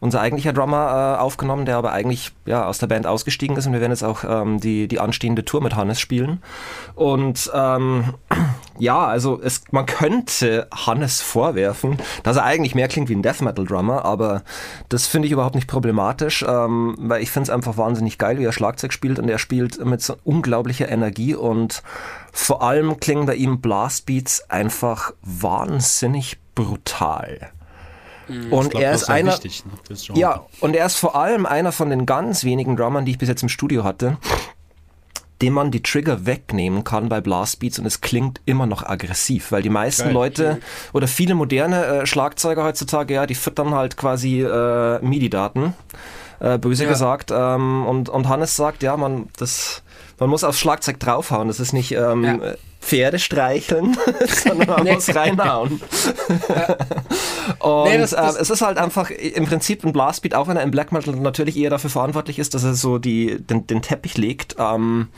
[0.00, 3.74] unser eigentlicher Drummer äh, aufgenommen, der aber eigentlich ja, aus der Band ausgestiegen ist und
[3.74, 6.42] wir werden jetzt auch ähm, die, die anstehende Tour mit Hannes spielen.
[6.94, 8.14] Und ähm,
[8.78, 13.42] ja, also es, man könnte Hannes vorwerfen, dass er eigentlich mehr klingt wie ein Death
[13.42, 14.42] Metal Drummer, aber
[14.88, 18.44] das finde ich überhaupt nicht problematisch, ähm, weil ich finde es einfach wahnsinnig geil, wie
[18.44, 21.82] er Schlagzeug spielt und er spielt mit so unglaublicher Energie und
[22.32, 27.50] vor allem klingen bei ihm Blastbeats einfach wahnsinnig brutal.
[28.30, 28.52] Mhm.
[28.52, 31.90] Und glaub, er ist einer, wichtig, ne, ja, und er ist vor allem einer von
[31.90, 34.18] den ganz wenigen Drummern, die ich bis jetzt im Studio hatte,
[35.42, 39.62] dem man die Trigger wegnehmen kann bei Blastbeats und es klingt immer noch aggressiv, weil
[39.62, 40.12] die meisten Geil.
[40.12, 40.58] Leute
[40.92, 45.74] oder viele moderne äh, Schlagzeuger heutzutage, ja, die füttern halt quasi äh, MIDI-Daten,
[46.40, 46.90] äh, böse ja.
[46.90, 47.30] gesagt.
[47.34, 49.82] Ähm, und, und Hannes sagt, ja, man, das,
[50.20, 51.48] man muss aufs Schlagzeug draufhauen.
[51.48, 52.38] Das ist nicht ähm, ja.
[52.80, 54.92] Pferde streicheln, sondern man nee.
[54.92, 55.80] muss reinhauen.
[57.58, 60.56] Und nee, das, das äh, es ist halt einfach im Prinzip ein Blastbeat, auch wenn
[60.56, 63.82] er im Black Metal natürlich eher dafür verantwortlich ist, dass er so die, den, den
[63.82, 64.56] Teppich legt.
[64.58, 65.08] Ähm,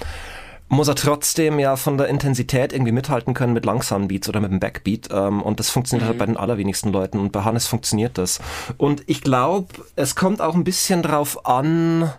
[0.73, 4.51] muss er trotzdem ja von der Intensität irgendwie mithalten können mit langsamen Beats oder mit
[4.51, 5.11] dem Backbeat.
[5.13, 6.21] Ähm, und das funktioniert halt mhm.
[6.21, 7.19] halt bei den allerwenigsten Leuten.
[7.19, 8.41] Und bei Hannes funktioniert das.
[8.79, 12.11] Und ich glaube, es kommt auch ein bisschen drauf an,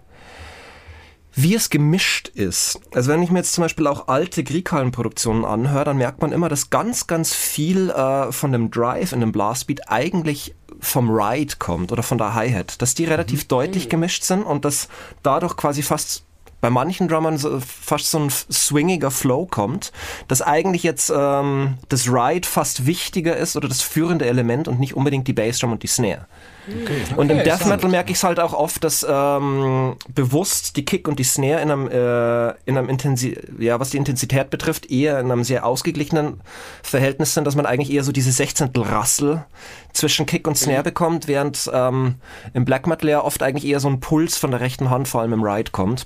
[1.36, 2.80] wie es gemischt ist.
[2.94, 6.50] Also wenn ich mir jetzt zum Beispiel auch alte Grieghallenproduktionen anhöre, dann merkt man immer,
[6.50, 11.92] dass ganz, ganz viel äh, von dem Drive in dem Blastbeat eigentlich vom Ride kommt
[11.92, 13.48] oder von der Hi-Hat, dass die relativ mhm.
[13.48, 14.90] deutlich gemischt sind und dass
[15.24, 16.24] dadurch quasi fast
[16.64, 19.92] bei manchen Drummern so, fast so ein swingiger Flow kommt,
[20.30, 24.96] dass eigentlich jetzt ähm, das Ride fast wichtiger ist oder das führende Element und nicht
[24.96, 26.26] unbedingt die Bassdrum und die Snare.
[26.66, 27.02] Okay.
[27.18, 31.10] Und im Death Metal merke ich es halt auch oft, dass ähm, bewusst die Kick
[31.10, 35.20] und die Snare in einem, äh, in einem Intensi ja, was die Intensität betrifft, eher
[35.20, 36.40] in einem sehr ausgeglichenen
[36.82, 39.44] Verhältnis sind, dass man eigentlich eher so diese Sechzehntel Rassel
[39.92, 40.84] zwischen Kick und Snare mhm.
[40.84, 42.16] bekommt, während ähm,
[42.54, 45.20] im Black Metal ja oft eigentlich eher so ein Puls von der rechten Hand, vor
[45.20, 46.06] allem im Ride, kommt.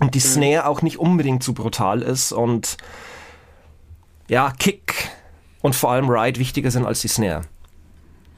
[0.00, 0.22] Und die mhm.
[0.22, 2.76] Snare auch nicht unbedingt zu brutal ist und
[4.28, 5.10] ja, Kick
[5.60, 7.42] und vor allem Ride wichtiger sind als die Snare.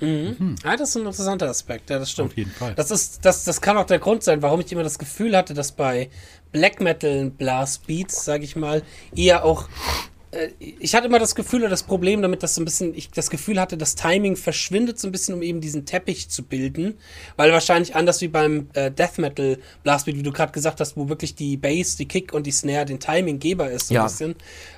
[0.01, 0.37] Mhm.
[0.38, 0.55] Mhm.
[0.64, 2.33] Ja, das ist ein interessanter Aspekt, ja, das stimmt.
[2.33, 2.75] Auf jeden Fall.
[2.75, 5.55] Das, ist, das, das kann auch der Grund sein, warum ich immer das Gefühl hatte,
[5.55, 6.11] dass bei
[6.53, 8.83] Black Metal Blast Beats, sag ich mal,
[9.14, 9.69] eher auch
[10.59, 13.31] ich hatte immer das Gefühl oder das Problem damit, dass so ein bisschen, ich das
[13.31, 16.99] Gefühl hatte, das Timing verschwindet so ein bisschen, um eben diesen Teppich zu bilden.
[17.37, 21.09] Weil wahrscheinlich anders wie beim äh, Death Metal Blastbeat, wie du gerade gesagt hast, wo
[21.09, 24.03] wirklich die Bass, die Kick und die Snare den Timinggeber ist, so ja.
[24.03, 24.35] ein bisschen.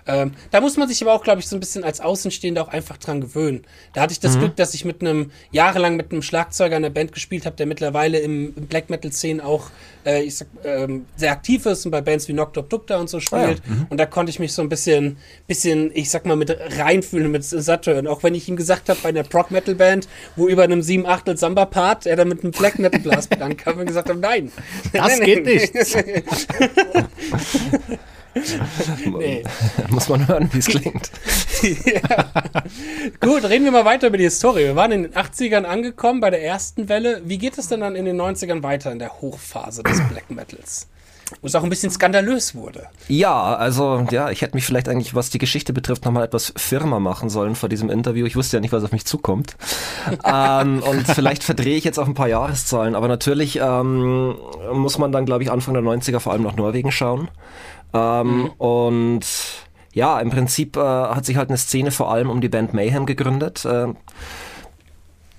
[0.06, 2.68] Ähm, da muss man sich aber auch, glaube ich, so ein bisschen als Außenstehender auch
[2.68, 3.64] einfach dran gewöhnen.
[3.92, 4.40] Da hatte ich das mhm.
[4.40, 7.66] Glück, dass ich mit einem, jahrelang mit einem Schlagzeuger in der Band gespielt habe, der
[7.66, 9.70] mittlerweile im, im Black Metal-Szenen auch
[10.06, 13.10] äh, ich sag, ähm, sehr aktiv ist und bei Bands wie Knocked Up Dukta und
[13.10, 13.60] so spielt.
[13.64, 13.74] Ah, ja.
[13.74, 13.86] mhm.
[13.90, 15.16] Und da konnte ich mich so ein bisschen
[15.46, 18.06] bisschen, ich sag mal, mit reinfühlen, mit satt hören.
[18.06, 22.06] Auch wenn ich ihm gesagt habe, bei einer Prog-Metal-Band, wo über einem 7 Achtel Samba-Part
[22.06, 24.52] er dann mit einem Black Metal-Blas begann, kam und gesagt habe, nein.
[24.92, 25.74] Das geht nicht.
[29.18, 29.42] nee.
[29.88, 31.10] Muss man hören, wie es klingt.
[31.62, 32.32] ja.
[33.20, 34.64] Gut, reden wir mal weiter über die Historie.
[34.64, 37.22] Wir waren in den 80ern angekommen bei der ersten Welle.
[37.24, 40.88] Wie geht es denn dann in den 90ern weiter in der Hochphase des Black Metals?
[41.40, 42.86] Wo es auch ein bisschen skandalös wurde.
[43.08, 47.00] Ja, also ja, ich hätte mich vielleicht eigentlich, was die Geschichte betrifft, nochmal etwas firmer
[47.00, 48.26] machen sollen vor diesem Interview.
[48.26, 49.56] Ich wusste ja nicht, was auf mich zukommt.
[50.24, 54.36] ähm, und vielleicht verdrehe ich jetzt auch ein paar Jahreszahlen, aber natürlich ähm,
[54.72, 57.28] muss man dann, glaube ich, Anfang der 90er vor allem nach Norwegen schauen.
[57.92, 58.46] Ähm, mhm.
[58.58, 59.26] Und
[59.92, 63.06] ja, im Prinzip äh, hat sich halt eine Szene vor allem um die Band Mayhem
[63.06, 63.64] gegründet.
[63.64, 63.88] Äh,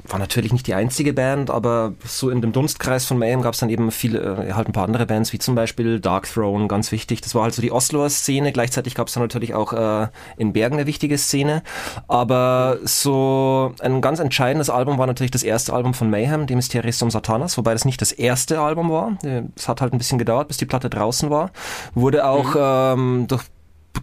[0.09, 3.59] war natürlich nicht die einzige Band, aber so in dem Dunstkreis von Mayhem gab es
[3.59, 6.91] dann eben viele, äh, halt ein paar andere Bands, wie zum Beispiel Dark Throne, ganz
[6.91, 7.21] wichtig.
[7.21, 8.51] Das war halt so die Osloer Szene.
[8.51, 11.63] Gleichzeitig gab es dann natürlich auch äh, in Bergen eine wichtige Szene.
[12.07, 17.11] Aber so ein ganz entscheidendes Album war natürlich das erste Album von Mayhem, die Mysterium
[17.11, 19.17] Satanas, wobei das nicht das erste Album war.
[19.55, 21.51] Es hat halt ein bisschen gedauert, bis die Platte draußen war.
[21.93, 23.21] Wurde auch mhm.
[23.21, 23.43] ähm, durch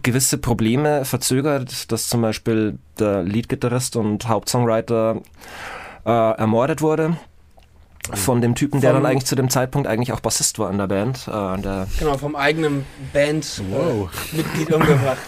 [0.03, 5.21] gewisse Probleme verzögert, dass zum Beispiel der Leadgitarrist und Hauptsongwriter
[6.05, 7.17] äh, ermordet wurde
[8.13, 10.87] von dem Typen, der dann eigentlich zu dem Zeitpunkt eigentlich auch Bassist war in der
[10.87, 11.27] Band.
[11.27, 14.75] Äh, der genau, vom eigenen Bandmitglied wow.
[14.75, 15.17] umgebracht.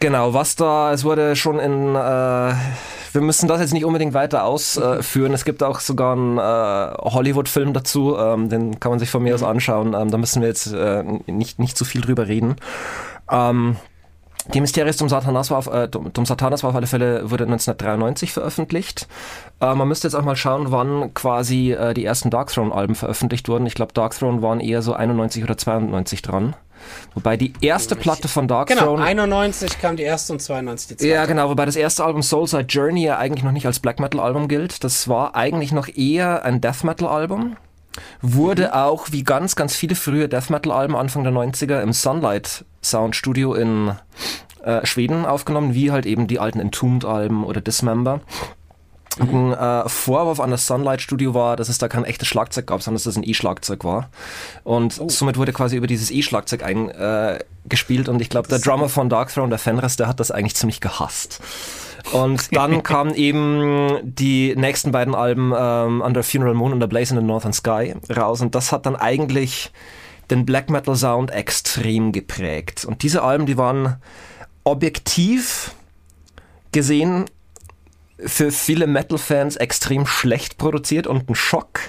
[0.00, 4.44] Genau, was da, es wurde schon in, äh, wir müssen das jetzt nicht unbedingt weiter
[4.44, 5.28] ausführen.
[5.28, 5.34] Mhm.
[5.34, 9.34] es gibt auch sogar einen äh, Hollywood-Film dazu, ähm, den kann man sich von mir
[9.34, 9.48] aus mhm.
[9.48, 9.94] anschauen.
[9.94, 12.56] Ähm, da müssen wir jetzt äh, nicht, nicht zu viel drüber reden.
[13.30, 13.76] Ähm,
[14.52, 15.88] die Mysterium zum Satanas war auf, äh,
[16.24, 19.08] Satanas war auf alle Fälle, wurde 1993 veröffentlicht.
[19.64, 23.48] Äh, man müsste jetzt auch mal schauen, wann quasi äh, die ersten Dark Throne-Alben veröffentlicht
[23.48, 23.66] wurden.
[23.66, 26.54] Ich glaube, Dark Throne waren eher so 91 oder 92 dran.
[27.14, 29.08] Wobei die erste Platte von Dark genau, Throne.
[29.08, 31.10] Genau, 91 kam die erste und 92 die zweite.
[31.10, 34.20] Ja, genau, wobei das erste Album Soulside Journey ja eigentlich noch nicht als Black Metal
[34.20, 34.84] Album gilt.
[34.84, 37.56] Das war eigentlich noch eher ein Death Metal Album.
[38.20, 38.72] Wurde mhm.
[38.72, 43.16] auch, wie ganz, ganz viele frühe Death Metal Alben Anfang der 90er im Sunlight Sound
[43.16, 43.92] Studio in
[44.62, 48.20] äh, Schweden aufgenommen, wie halt eben die alten Entombed-Alben oder Dismember.
[49.18, 52.82] Ein äh, Vorwurf an das Sunlight Studio war, dass es da kein echtes Schlagzeug gab,
[52.82, 54.10] sondern dass das ein E-Schlagzeug war.
[54.64, 55.08] Und oh.
[55.08, 58.08] somit wurde quasi über dieses E-Schlagzeug eingespielt.
[58.08, 60.56] Äh, und ich glaube, der Drummer von Dark Throne, der Fenris, der hat das eigentlich
[60.56, 61.40] ziemlich gehasst.
[62.12, 67.14] Und dann kamen eben die nächsten beiden Alben ähm, Under Funeral Moon und The Blaze
[67.14, 68.40] in the Northern Sky raus.
[68.40, 69.72] Und das hat dann eigentlich
[70.30, 72.84] den Black Metal Sound extrem geprägt.
[72.84, 73.96] Und diese Alben, die waren
[74.64, 75.72] objektiv
[76.72, 77.26] gesehen
[78.18, 81.80] für viele Metal-Fans extrem schlecht produziert und ein Schock,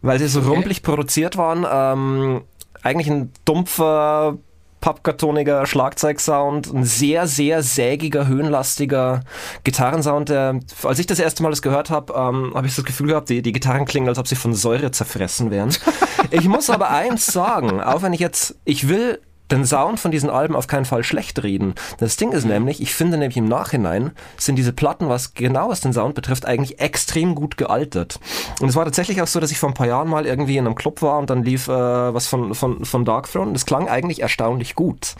[0.00, 0.48] weil sie so okay.
[0.48, 1.66] rumpelig produziert waren.
[1.70, 2.42] Ähm,
[2.82, 4.38] eigentlich ein dumpfer,
[4.80, 9.20] pappkartoniger Schlagzeugsound, ein sehr, sehr sägiger, höhenlastiger
[9.62, 10.28] Gitarrensound.
[10.28, 13.30] Der, als ich das erste Mal das gehört habe, ähm, habe ich das Gefühl gehabt,
[13.30, 15.70] die, die Gitarren klingen, als ob sie von Säure zerfressen wären.
[16.30, 20.30] ich muss aber eins sagen, auch wenn ich jetzt, ich will den Sound von diesen
[20.30, 21.74] Alben auf keinen Fall schlecht reden.
[21.98, 25.80] Das Ding ist nämlich, ich finde nämlich im Nachhinein sind diese Platten, was genau was
[25.80, 28.18] den Sound betrifft, eigentlich extrem gut gealtert.
[28.60, 30.66] Und es war tatsächlich auch so, dass ich vor ein paar Jahren mal irgendwie in
[30.66, 33.66] einem Club war und dann lief äh, was von, von, von Dark Throne und es
[33.66, 35.14] klang eigentlich erstaunlich gut.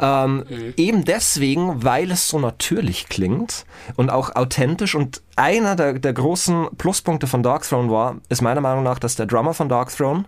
[0.00, 0.74] Ähm, mhm.
[0.76, 3.64] Eben deswegen, weil es so natürlich klingt
[3.96, 8.60] und auch authentisch und einer der, der großen Pluspunkte von Dark Throne war, ist meiner
[8.60, 10.24] Meinung nach, dass der Drummer von Dark Throne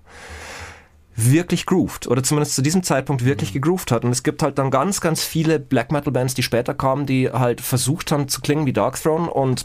[1.16, 3.54] wirklich grooved oder zumindest zu diesem Zeitpunkt wirklich mhm.
[3.54, 4.04] gegrooved hat.
[4.04, 7.30] Und es gibt halt dann ganz, ganz viele Black Metal Bands, die später kamen, die
[7.30, 9.64] halt versucht haben zu klingen wie Dark Throne und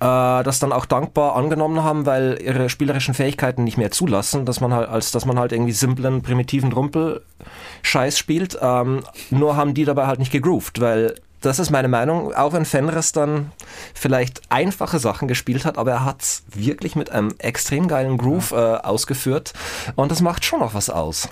[0.00, 4.60] äh, das dann auch dankbar angenommen haben, weil ihre spielerischen Fähigkeiten nicht mehr zulassen, dass
[4.60, 8.58] man halt, als dass man halt irgendwie simplen, primitiven Rumpel-Scheiß spielt.
[8.60, 12.64] Ähm, nur haben die dabei halt nicht gegrooved, weil das ist meine Meinung, auch wenn
[12.64, 13.52] Fenris dann
[13.94, 18.52] vielleicht einfache Sachen gespielt hat, aber er hat es wirklich mit einem extrem geilen Groove
[18.52, 19.52] äh, ausgeführt
[19.96, 21.28] und das macht schon noch was aus.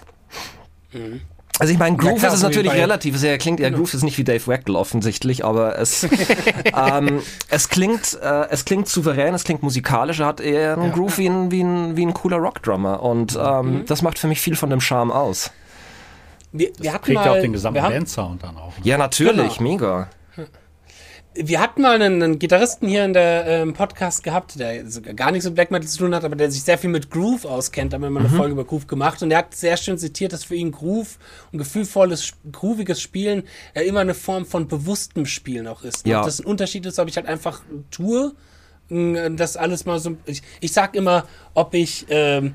[0.92, 1.22] Mhm.
[1.58, 3.22] Also ich meine, Groove ja, klar, ist es natürlich relativ.
[3.22, 6.08] Er klingt, ja, Groove ist nicht wie Dave Wackel offensichtlich, aber es,
[6.76, 7.20] ähm,
[7.50, 11.18] es klingt, äh, es klingt souverän, es klingt musikalisch, er hat eher einen ja, Groove.
[11.18, 13.86] Wie, ein, wie, ein, wie ein cooler Rockdrummer und ähm, mhm.
[13.86, 15.52] das macht für mich viel von dem Charme aus.
[16.52, 18.76] Wir, das wir hatten mal, ja auch den gesamten Bandsound dann auch.
[18.78, 18.84] Ne?
[18.84, 19.70] Ja, natürlich, genau.
[19.70, 20.08] mega.
[21.34, 25.46] Wir hatten mal einen, einen Gitarristen hier in der ähm, Podcast gehabt, der gar nichts
[25.46, 27.92] mit Black Metal zu tun hat, aber der sich sehr viel mit Groove auskennt.
[27.92, 28.36] Da haben wir mal eine mhm.
[28.36, 31.18] Folge über Groove gemacht und er hat sehr schön zitiert, dass für ihn Groove
[31.50, 36.06] und gefühlvolles, grooviges Spielen äh, immer eine Form von bewusstem Spielen auch ist.
[36.06, 36.18] Ja.
[36.18, 38.34] Und das ein Unterschied ist, ob ich halt einfach tue,
[38.90, 40.16] das alles mal so.
[40.26, 42.54] Ich, ich sag immer, ob ich ähm,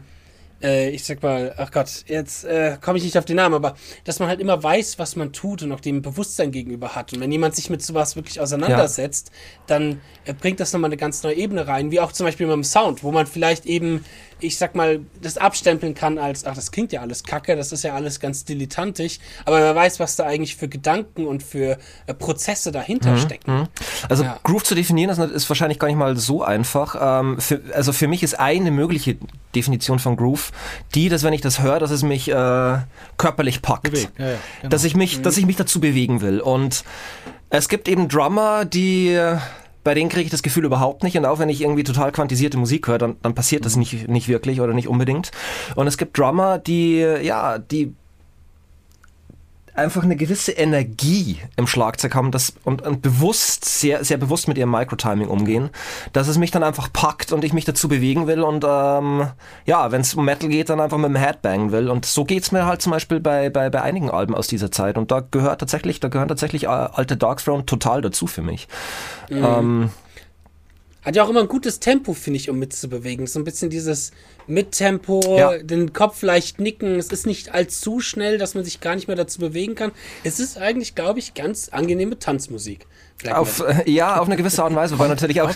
[0.61, 3.75] äh, ich sag mal, ach Gott, jetzt äh, komme ich nicht auf den Namen, aber
[4.03, 7.13] dass man halt immer weiß, was man tut und auch dem Bewusstsein gegenüber hat.
[7.13, 9.63] Und wenn jemand sich mit sowas wirklich auseinandersetzt, ja.
[9.67, 12.55] dann äh, bringt das nochmal eine ganz neue Ebene rein, wie auch zum Beispiel mit
[12.55, 14.03] dem Sound, wo man vielleicht eben,
[14.39, 17.83] ich sag mal, das abstempeln kann als, ach, das klingt ja alles kacke, das ist
[17.83, 22.13] ja alles ganz dilettantisch, aber wer weiß, was da eigentlich für Gedanken und für äh,
[22.13, 23.59] Prozesse dahinter mhm, stecken.
[23.59, 23.67] Mhm.
[24.09, 24.39] Also ja.
[24.43, 26.95] Groove zu definieren ist, ist, wahrscheinlich gar nicht mal so einfach.
[26.99, 29.17] Ähm, für, also für mich ist eine mögliche
[29.55, 30.51] Definition von Groove
[30.93, 32.77] die, dass wenn ich das höre, dass es mich äh,
[33.17, 33.97] körperlich packt.
[33.97, 34.69] Ja, ja, genau.
[34.69, 35.23] Dass ich mich, mhm.
[35.23, 36.39] dass ich mich dazu bewegen will.
[36.39, 36.83] Und
[37.49, 39.17] es gibt eben Drummer, die
[39.87, 41.17] bei denen kriege ich das Gefühl überhaupt nicht.
[41.17, 43.79] Und auch wenn ich irgendwie total quantisierte Musik höre, dann, dann passiert das mhm.
[43.79, 45.31] nicht, nicht wirklich oder nicht unbedingt.
[45.75, 47.95] Und es gibt Drummer, die, ja, die
[49.77, 54.57] einfach eine gewisse Energie im Schlagzeug haben das, und, und bewusst, sehr, sehr bewusst mit
[54.57, 55.69] ihrem Microtiming umgehen,
[56.13, 59.27] dass es mich dann einfach packt und ich mich dazu bewegen will und ähm,
[59.65, 61.89] ja, wenn es um Metal geht, dann einfach mit dem Headbang will.
[61.89, 64.97] Und so geht's mir halt zum Beispiel bei, bei, bei einigen Alben aus dieser Zeit.
[64.97, 68.67] Und da gehört tatsächlich, da gehören tatsächlich äh, alte Darkthrone total dazu für mich.
[69.29, 69.43] Mhm.
[69.43, 69.89] Ähm,
[71.07, 73.27] hat ja auch immer ein gutes Tempo, finde ich, um mitzubewegen.
[73.27, 74.11] So ein bisschen dieses
[74.45, 75.57] Mittempo, ja.
[75.57, 76.99] den Kopf leicht nicken.
[76.99, 79.93] Es ist nicht allzu schnell, dass man sich gar nicht mehr dazu bewegen kann.
[80.25, 82.87] Es ist eigentlich, glaube ich, ganz angenehme Tanzmusik.
[83.31, 85.49] Auf, äh, ja, auf eine gewisse Art und Weise, weil natürlich auch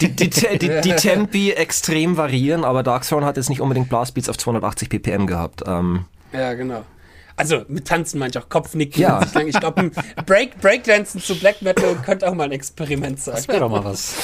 [0.00, 4.38] die, die, die, die, Tempi extrem variieren, aber Darkthrone hat jetzt nicht unbedingt Blastbeats auf
[4.38, 5.64] 280 ppm gehabt.
[5.66, 6.04] Ähm.
[6.32, 6.84] Ja, genau.
[7.40, 9.00] Also mit Tanzen meine ich auch Kopfnicken.
[9.00, 9.20] Ja.
[9.46, 9.90] Ich glaube,
[10.26, 13.36] Break, Breakdancen zu Black Metal könnte auch mal ein Experiment sein.
[13.36, 14.14] Das wäre doch mal was.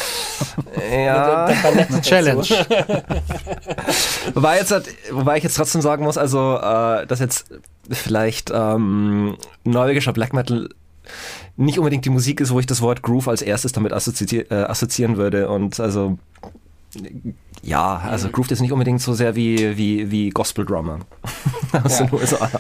[0.93, 1.47] ja.
[1.47, 2.43] Eine Challenge.
[4.35, 4.75] wobei, jetzt,
[5.11, 7.47] wobei ich jetzt trotzdem sagen muss, also, äh, dass jetzt
[7.91, 10.69] vielleicht ähm, norwegischer Black Metal
[11.57, 14.55] nicht unbedingt die Musik ist, wo ich das Wort Groove als erstes damit assozi äh,
[14.55, 15.49] assoziieren würde.
[15.49, 16.19] Und also
[17.63, 21.01] ja, also Groove ist nicht unbedingt so sehr wie, wie, wie Gospel Drummer
[21.85, 22.07] aus ja.
[22.07, 22.51] den USA.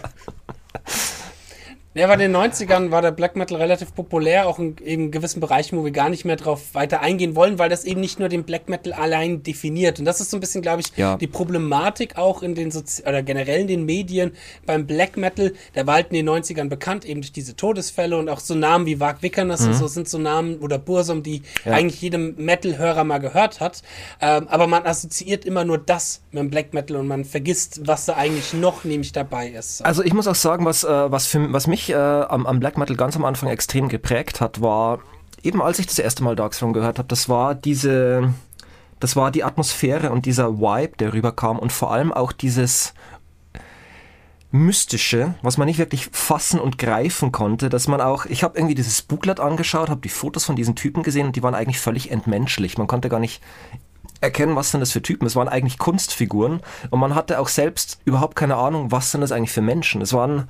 [1.96, 5.78] Ja, bei den 90ern war der Black Metal relativ populär, auch in, in gewissen Bereichen,
[5.78, 8.44] wo wir gar nicht mehr drauf weiter eingehen wollen, weil das eben nicht nur den
[8.44, 9.98] Black Metal allein definiert.
[9.98, 11.16] Und das ist so ein bisschen, glaube ich, ja.
[11.16, 14.32] die Problematik auch in den Sozi oder generell in den Medien
[14.66, 15.54] beim Black Metal.
[15.74, 18.84] Der war halt in den 90ern bekannt, eben durch diese Todesfälle und auch so Namen
[18.84, 19.68] wie Wag Wickernes mhm.
[19.68, 21.72] und so sind so Namen oder Bursum, die ja.
[21.72, 23.82] eigentlich jedem Metal-Hörer mal gehört hat.
[24.20, 28.04] Ähm, aber man assoziiert immer nur das mit dem Black Metal und man vergisst, was
[28.04, 29.78] da eigentlich noch nämlich dabei ist.
[29.78, 29.84] So.
[29.84, 32.78] Also ich muss auch sagen, was, äh, was, für, was mich äh, am, am, Black
[32.78, 35.00] Metal ganz am Anfang extrem geprägt hat, war
[35.42, 38.34] eben als ich das erste Mal Darkthrone gehört habe, das war diese,
[39.00, 42.94] das war die Atmosphäre und dieser Vibe, der rüberkam und vor allem auch dieses
[44.50, 48.74] Mystische, was man nicht wirklich fassen und greifen konnte, dass man auch, ich habe irgendwie
[48.74, 52.10] dieses Booklet angeschaut, habe die Fotos von diesen Typen gesehen und die waren eigentlich völlig
[52.10, 52.78] entmenschlich.
[52.78, 53.42] Man konnte gar nicht
[54.20, 55.26] erkennen, was sind das für Typen.
[55.26, 59.32] Es waren eigentlich Kunstfiguren und man hatte auch selbst überhaupt keine Ahnung, was sind das
[59.32, 60.00] eigentlich für Menschen.
[60.00, 60.48] Es waren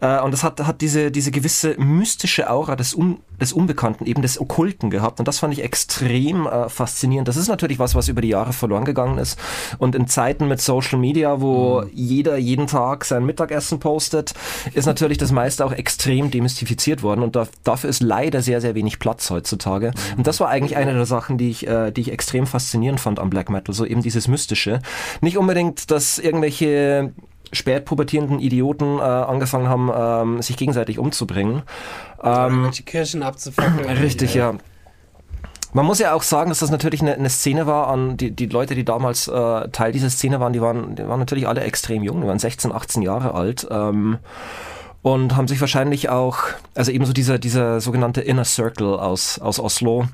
[0.00, 4.22] äh, und das hat, hat diese, diese gewisse mystische Aura des, Un, des Unbekannten, eben
[4.22, 5.18] des Okkulten gehabt.
[5.18, 7.28] Und das fand ich extrem äh, faszinierend.
[7.28, 9.38] Das ist natürlich was, was über die Jahre verloren gegangen ist.
[9.78, 11.90] Und in Zeiten mit Social Media, wo mhm.
[11.92, 14.34] jeder jeden Tag sein Mittagessen postet,
[14.74, 17.22] ist natürlich das meiste auch extrem demystifiziert worden.
[17.22, 19.92] Und da, dafür ist leider sehr, sehr wenig Platz heutzutage.
[20.12, 20.18] Mhm.
[20.18, 23.18] Und das war eigentlich eine der Sachen, die ich, äh, die ich extrem faszinierend fand
[23.18, 23.74] am Black Metal.
[23.74, 24.80] So eben dieses Mystische.
[25.20, 27.12] Nicht unbedingt, dass irgendwelche
[27.54, 31.62] spätpubertierenden Idioten äh, angefangen haben, ähm, sich gegenseitig umzubringen.
[32.22, 33.88] Ähm, Kirchen abzufackeln.
[34.02, 34.54] Richtig, ja.
[35.72, 38.46] Man muss ja auch sagen, dass das natürlich eine, eine Szene war an die, die
[38.46, 42.04] Leute, die damals äh, Teil dieser Szene waren, die waren, die waren natürlich alle extrem
[42.04, 43.66] jung, die waren 16, 18 Jahre alt.
[43.70, 44.18] Ähm,
[45.02, 46.38] und haben sich wahrscheinlich auch,
[46.74, 50.06] also ebenso dieser, dieser sogenannte Inner Circle aus, aus Oslo,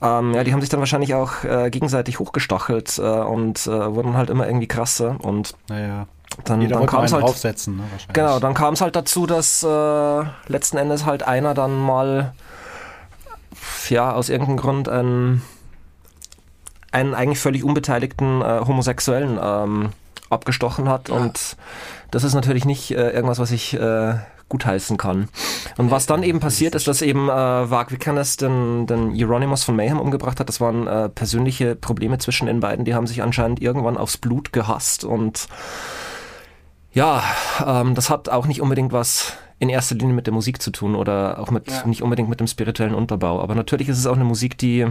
[0.00, 4.16] ähm, ja, die haben sich dann wahrscheinlich auch äh, gegenseitig hochgestachelt äh, und äh, wurden
[4.16, 6.06] halt immer irgendwie krasser und naja.
[6.44, 10.22] Dann, dann kam es halt aufsetzen, ne, Genau, dann kam es halt dazu, dass äh,
[10.48, 12.34] letzten Endes halt einer dann mal
[13.88, 15.42] ja aus irgendeinem Grund einen,
[16.90, 19.90] einen eigentlich völlig unbeteiligten äh, Homosexuellen ähm,
[20.30, 21.14] abgestochen hat ja.
[21.14, 21.56] und
[22.10, 24.14] das ist natürlich nicht äh, irgendwas, was ich äh,
[24.48, 25.28] gutheißen kann.
[25.78, 29.74] Und was dann eben passiert ist, dass eben äh, Varg Vikernes den, den Euronymous von
[29.74, 30.48] Mayhem umgebracht hat.
[30.48, 32.84] Das waren äh, persönliche Probleme zwischen den beiden.
[32.84, 35.48] Die haben sich anscheinend irgendwann aufs Blut gehasst und
[36.94, 37.22] ja,
[37.66, 40.94] ähm, das hat auch nicht unbedingt was in erster Linie mit der Musik zu tun
[40.94, 41.86] oder auch mit ja.
[41.86, 43.40] nicht unbedingt mit dem spirituellen Unterbau.
[43.40, 44.86] Aber natürlich ist es auch eine Musik, die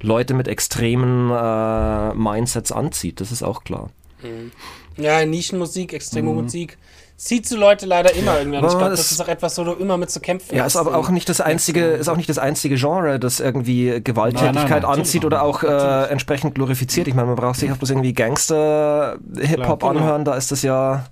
[0.00, 3.20] Leute mit extremen äh, Mindsets anzieht.
[3.20, 3.90] Das ist auch klar.
[4.22, 4.52] Mhm.
[4.96, 6.42] Ja, Nischenmusik, extreme mhm.
[6.42, 6.78] Musik
[7.18, 8.58] zieht zu Leute leider immer irgendwie.
[8.58, 10.96] ich glaube, das ist auch etwas, wo du immer mit zu kämpfen Ja, ist aber
[10.96, 14.82] auch nicht das einzige, ist auch nicht das einzige Genre, das irgendwie Gewalttätigkeit nein, nein,
[14.82, 17.08] nein, anzieht oder auch äh, entsprechend glorifiziert.
[17.08, 19.90] Ich meine, man braucht sich auch bloß irgendwie Gangster-Hip-Hop genau.
[19.90, 21.06] anhören, da ist das ja,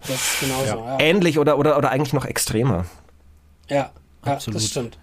[0.00, 0.98] das ist genauso, ja.
[0.98, 1.00] ja.
[1.00, 2.86] ähnlich oder, oder, oder eigentlich noch extremer.
[3.68, 3.90] Ja,
[4.24, 4.98] ja das stimmt.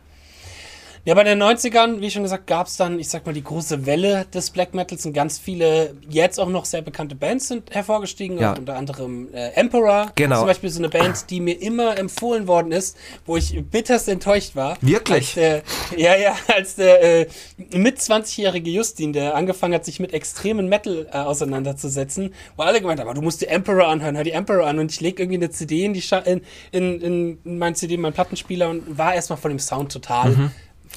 [1.10, 3.88] Ja, bei den 90ern, wie schon gesagt, gab es dann, ich sag mal, die große
[3.88, 8.38] Welle des Black Metals und ganz viele jetzt auch noch sehr bekannte Bands sind hervorgestiegen,
[8.38, 8.54] ja.
[8.54, 10.12] unter anderem äh, Emperor.
[10.14, 10.38] Genau.
[10.38, 12.96] Zum Beispiel so eine Band, die mir immer empfohlen worden ist,
[13.26, 14.78] wo ich bitterst enttäuscht war.
[14.82, 15.34] Wirklich?
[15.34, 15.64] Der,
[15.98, 17.28] ja, ja, als der äh,
[17.72, 23.00] mit 20-jährige Justin, der angefangen hat, sich mit extremen Metal äh, auseinanderzusetzen, wo alle gemeint
[23.00, 25.50] haben, du musst die Emperor anhören, hör die Emperor an und ich leg irgendwie eine
[25.50, 26.42] CD in, die Scha in,
[26.72, 30.30] in, in mein CD, mein Plattenspieler und war erstmal von dem Sound total.
[30.30, 30.52] Mhm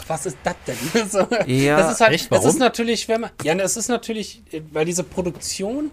[0.09, 1.09] was ist das denn?
[1.09, 2.45] so, ja, das ist halt, echt, warum?
[2.45, 5.91] das ist natürlich, wenn man, ja, das ist natürlich, weil diese Produktion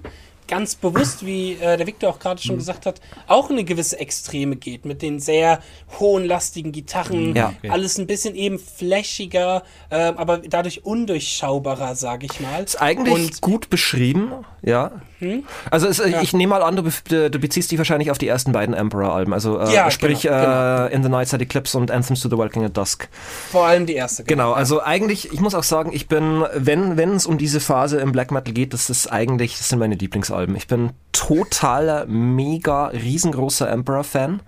[0.50, 2.60] ganz bewusst, wie äh, der Victor auch gerade schon mhm.
[2.60, 5.60] gesagt hat, auch eine gewisse Extreme geht mit den sehr
[6.00, 7.36] hohen, lastigen Gitarren.
[7.36, 7.70] Ja, okay.
[7.70, 12.64] Alles ein bisschen eben flashiger, äh, aber dadurch undurchschaubarer, sage ich mal.
[12.64, 14.92] Ist eigentlich Und, gut beschrieben, ja.
[15.20, 15.44] Hm?
[15.70, 16.22] Also es, ja.
[16.22, 19.34] ich nehme mal an, du, be du, beziehst dich wahrscheinlich auf die ersten beiden Emperor-Alben,
[19.34, 20.86] also äh, ja, sprich genau, genau.
[20.86, 23.10] Äh, In the Night Side Eclipse und Anthems to the Walking at Dusk.
[23.52, 24.24] Vor allem die erste.
[24.24, 27.60] Genau, genau also eigentlich, ich muss auch sagen, ich bin, wenn wenn es um diese
[27.60, 30.39] Phase im Black Metal geht, das ist eigentlich, das sind meine Lieblingsalben.
[30.56, 34.42] Ich bin totaler, mega, riesengroßer Emperor-Fan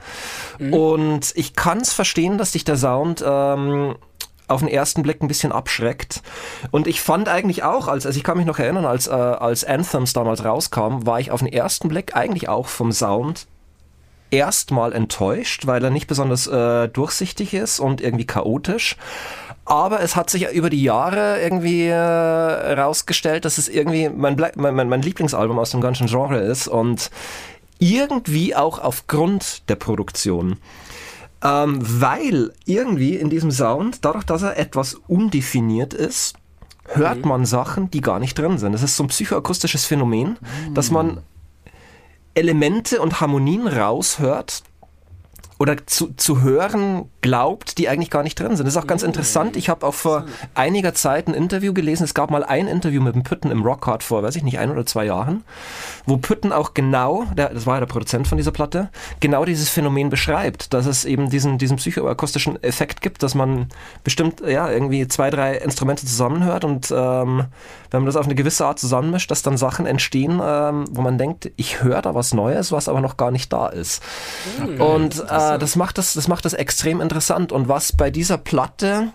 [0.59, 0.73] mhm.
[0.73, 3.95] und ich kann es verstehen, dass dich der Sound ähm,
[4.47, 6.21] auf den ersten Blick ein bisschen abschreckt.
[6.71, 9.63] Und ich fand eigentlich auch, als, also ich kann mich noch erinnern, als, äh, als
[9.63, 13.47] Anthems damals rauskam, war ich auf den ersten Blick eigentlich auch vom Sound
[14.29, 18.95] erstmal enttäuscht, weil er nicht besonders äh, durchsichtig ist und irgendwie chaotisch.
[19.65, 24.89] Aber es hat sich über die Jahre irgendwie äh, rausgestellt, dass es irgendwie mein, mein,
[24.89, 27.11] mein Lieblingsalbum aus dem ganzen Genre ist und
[27.79, 30.57] irgendwie auch aufgrund der Produktion.
[31.43, 36.35] Ähm, weil irgendwie in diesem Sound, dadurch, dass er etwas undefiniert ist,
[36.85, 37.27] hört mhm.
[37.27, 38.73] man Sachen, die gar nicht drin sind.
[38.73, 40.73] Das ist so ein psychoakustisches Phänomen, mhm.
[40.73, 41.21] dass man
[42.33, 44.63] Elemente und Harmonien raushört,
[45.61, 48.65] oder zu, zu hören glaubt, die eigentlich gar nicht drin sind.
[48.65, 49.55] Das ist auch ganz interessant.
[49.55, 52.03] Ich habe auch vor einiger Zeit ein Interview gelesen.
[52.03, 54.71] Es gab mal ein Interview mit dem Pütten im Rockhard vor, weiß ich nicht, ein
[54.71, 55.43] oder zwei Jahren,
[56.07, 59.69] wo Pütten auch genau, der, das war ja der Produzent von dieser Platte, genau dieses
[59.69, 63.67] Phänomen beschreibt, dass es eben diesen, diesen psychoakustischen Effekt gibt, dass man
[64.03, 67.45] bestimmt ja irgendwie zwei, drei Instrumente zusammenhört und ähm,
[67.91, 71.19] wenn man das auf eine gewisse Art zusammenmischt, dass dann Sachen entstehen, ähm, wo man
[71.19, 74.01] denkt, ich höre da was Neues, was aber noch gar nicht da ist.
[74.59, 74.81] Okay.
[74.81, 75.23] Und
[75.55, 77.51] äh, das macht das, das macht das extrem interessant.
[77.51, 79.13] Und was bei dieser Platte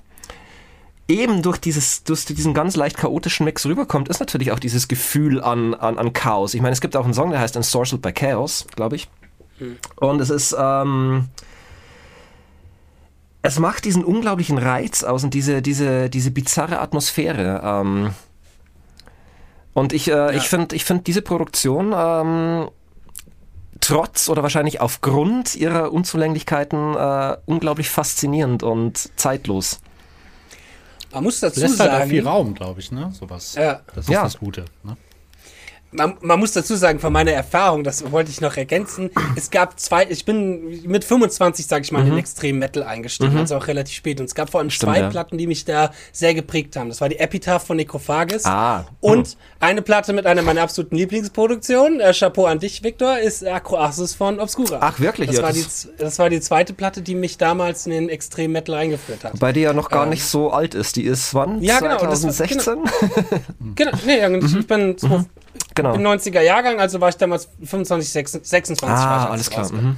[1.09, 5.43] eben durch dieses, durch diesen ganz leicht chaotischen Mix rüberkommt, ist natürlich auch dieses Gefühl
[5.43, 6.55] an, an, an Chaos.
[6.55, 9.09] Ich meine, es gibt auch einen Song, der heißt Ensorcelled by Chaos, glaube ich.
[9.59, 9.77] Hm.
[9.97, 11.29] Und es ist, ähm,
[13.43, 17.61] es macht diesen unglaublichen Reiz aus und diese, diese, diese bizarre Atmosphäre.
[17.63, 18.11] Ähm,
[19.73, 20.31] und ich, äh, ja.
[20.31, 22.69] ich finde ich find diese Produktion ähm,
[23.81, 29.81] trotz oder wahrscheinlich aufgrund ihrer Unzulänglichkeiten äh, unglaublich faszinierend und zeitlos.
[31.13, 31.93] Man muss dazu Lässt sagen.
[31.93, 33.11] Halt viel Raum, glaube ich, ne?
[33.19, 33.55] Sowas.
[33.55, 33.81] Ja.
[33.95, 34.23] Das ist ja.
[34.23, 34.67] das Gute.
[34.83, 34.97] Ne?
[35.97, 39.79] Man, man, muss dazu sagen, von meiner Erfahrung, das wollte ich noch ergänzen, es gab
[39.79, 42.07] zwei, ich bin mit 25, sage ich mal, mhm.
[42.07, 43.41] in den Extrem Metal eingestiegen, mhm.
[43.41, 44.21] also auch relativ spät.
[44.21, 45.11] Und es gab vor allem Stimmt, zwei ja.
[45.11, 46.89] Platten, die mich da sehr geprägt haben.
[46.89, 48.85] Das war die Epitaph von Necrophagus ah.
[49.01, 49.35] und mhm.
[49.61, 54.41] eine Platte mit einer meiner absoluten Lieblingsproduktionen, äh, Chapeau an dich, Victor, ist Acroasis von
[54.41, 54.79] Obscura.
[54.81, 55.29] Ach, wirklich?
[55.29, 58.09] Das, ja, war das, die, das war die zweite Platte, die mich damals in den
[58.09, 59.39] Extrem Metal eingeführt hat.
[59.39, 60.97] Bei dir ja noch gar ähm, nicht so alt ist.
[60.97, 61.63] Die ist wann?
[61.63, 61.99] Ja, genau.
[61.99, 62.59] 2016?
[62.59, 62.77] Das war,
[63.75, 65.27] genau, genau, nee, ich bin mhm.
[65.77, 65.95] Genau.
[65.95, 69.71] Im 90er Jahrgang, also war ich damals 25, 26, 26 ah, alles klar.
[69.71, 69.97] Mhm.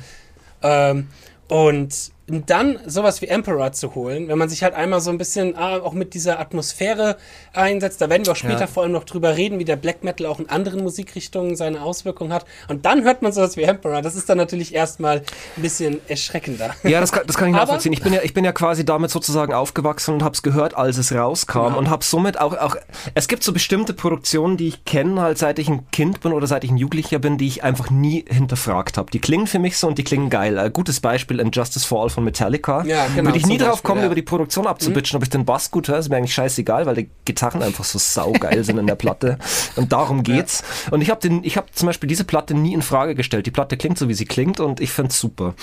[0.63, 1.09] Ähm,
[1.49, 1.95] und
[2.29, 5.79] dann sowas wie Emperor zu holen, wenn man sich halt einmal so ein bisschen ah,
[5.79, 7.17] auch mit dieser Atmosphäre
[7.55, 8.67] einsetzt, da werden wir auch später ja.
[8.67, 12.33] vor allem noch drüber reden, wie der Black Metal auch in anderen Musikrichtungen seine Auswirkungen
[12.33, 12.45] hat.
[12.69, 14.03] Und dann hört man sowas wie Emperor.
[14.03, 15.23] Das ist dann natürlich erstmal
[15.57, 16.75] ein bisschen erschreckender.
[16.83, 17.93] Ja, das kann, das kann ich nachvollziehen.
[17.93, 20.99] ich bin ja, ich bin ja quasi damit sozusagen aufgewachsen und habe es gehört, als
[20.99, 21.79] es rauskam genau.
[21.79, 22.77] und habe somit auch, auch,
[23.15, 26.47] es gibt so bestimmte Produktionen, die ich kenne, halt seit ich ein Kind bin oder
[26.47, 29.11] seit ich ein Jugendlicher bin, die ich einfach nie hinterfragt habe.
[29.11, 30.59] Die klingen für mich so und die klingen geil.
[30.59, 32.83] Ein gutes Beispiel, Injustice for All von Metallica.
[32.85, 34.07] Ja, genau, Würde ich nie drauf kommen, ja.
[34.07, 35.19] über die Produktion abzubitschen, mhm.
[35.19, 37.99] ob ich den Bass gut höre, ist mir eigentlich scheißegal, weil die Gitarren einfach so
[37.99, 39.39] saugeil sind in der Platte.
[39.77, 40.65] Und darum geht's.
[40.87, 40.93] Ja.
[40.93, 43.47] Und ich habe habe zum Beispiel diese Platte nie in Frage gestellt.
[43.47, 45.55] Die Platte klingt so, wie sie klingt und ich find's super.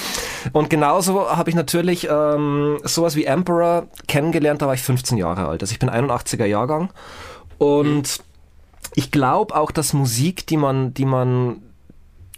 [0.53, 5.47] Und genauso habe ich natürlich ähm, sowas wie Emperor kennengelernt, da war ich 15 Jahre
[5.47, 5.61] alt.
[5.61, 6.89] Also ich bin 81er Jahrgang.
[7.57, 8.23] Und mhm.
[8.95, 11.61] ich glaube auch, dass Musik, die man, die man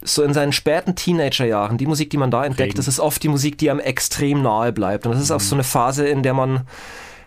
[0.02, 2.76] so in seinen späten Teenagerjahren, die Musik, die man da entdeckt, Prägen.
[2.76, 5.06] das ist oft die Musik, die einem extrem nahe bleibt.
[5.06, 6.62] Und das ist auch so eine Phase, in der man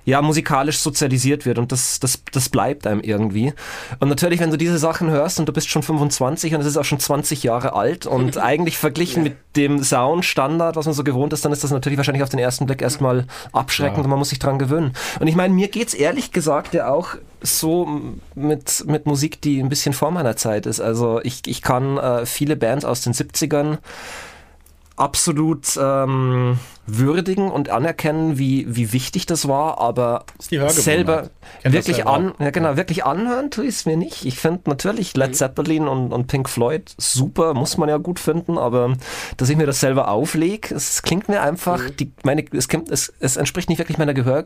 [0.05, 3.53] ja musikalisch sozialisiert wird und das, das, das bleibt einem irgendwie.
[3.99, 6.77] Und natürlich, wenn du diese Sachen hörst und du bist schon 25 und es ist
[6.77, 11.33] auch schon 20 Jahre alt und eigentlich verglichen mit dem Soundstandard, was man so gewohnt
[11.33, 14.03] ist, dann ist das natürlich wahrscheinlich auf den ersten Blick erstmal abschreckend Ja.
[14.03, 14.93] und man muss sich dran gewöhnen.
[15.19, 18.01] Und ich meine, mir geht's ehrlich gesagt ja auch so
[18.35, 20.79] mit, mit Musik, die ein bisschen vor meiner Zeit ist.
[20.79, 23.77] Also ich, ich kann äh, viele Bands aus den 70ern
[24.97, 30.25] absolut ähm, würdigen und anerkennen, wie, wie wichtig das war, aber
[30.67, 31.29] selber
[31.63, 34.25] wirklich selber an, ja genau, wirklich anhören tue ich es mir nicht.
[34.25, 35.19] Ich finde natürlich Mhm.
[35.21, 38.93] Led Zeppelin und, und Pink Floyd super, muss man ja gut finden, aber
[39.37, 41.97] dass ich mir das selber auflege, es klingt mir einfach, Mhm.
[41.97, 44.45] die, meine, es, klingt, es, es entspricht nicht wirklich meiner Gehör,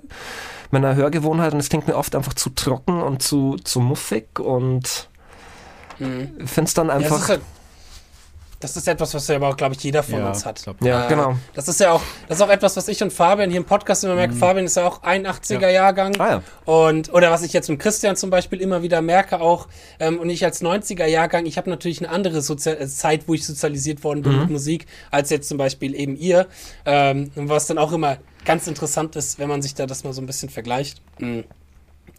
[0.72, 5.10] meiner Hörgewohnheit und es klingt mir oft einfach zu trocken und zu, zu muffig und
[5.98, 7.30] finde es dann Ja, einfach.
[7.30, 7.42] halt,
[8.60, 10.62] das ist etwas, was ja aber auch, glaube ich, jeder von Ja, uns hat.
[10.64, 11.36] glaub- Ja, Äh, genau.
[11.54, 14.04] Das ist ja auch, das ist auch etwas, was ich und Fabian hier im Podcast
[14.04, 14.34] immer merken.
[14.34, 16.20] Fabian ist ja auch 81er Jahrgang.
[16.20, 16.44] Ah ja.
[16.66, 19.68] Und, oder was ich jetzt mit Christian zum Beispiel immer wieder merke auch,
[20.00, 23.34] ähm, und ich als 90er Jahrgang, ich habe natürlich eine andere Sozial äh, Zeit, wo
[23.34, 26.48] ich sozialisiert worden bin mit Musik, als jetzt zum Beispiel eben ihr.
[26.86, 30.14] Ähm, und was dann auch immer ganz interessant ist, wenn man sich da das mal
[30.14, 31.02] so ein bisschen vergleicht.
[31.20, 31.44] Mhm.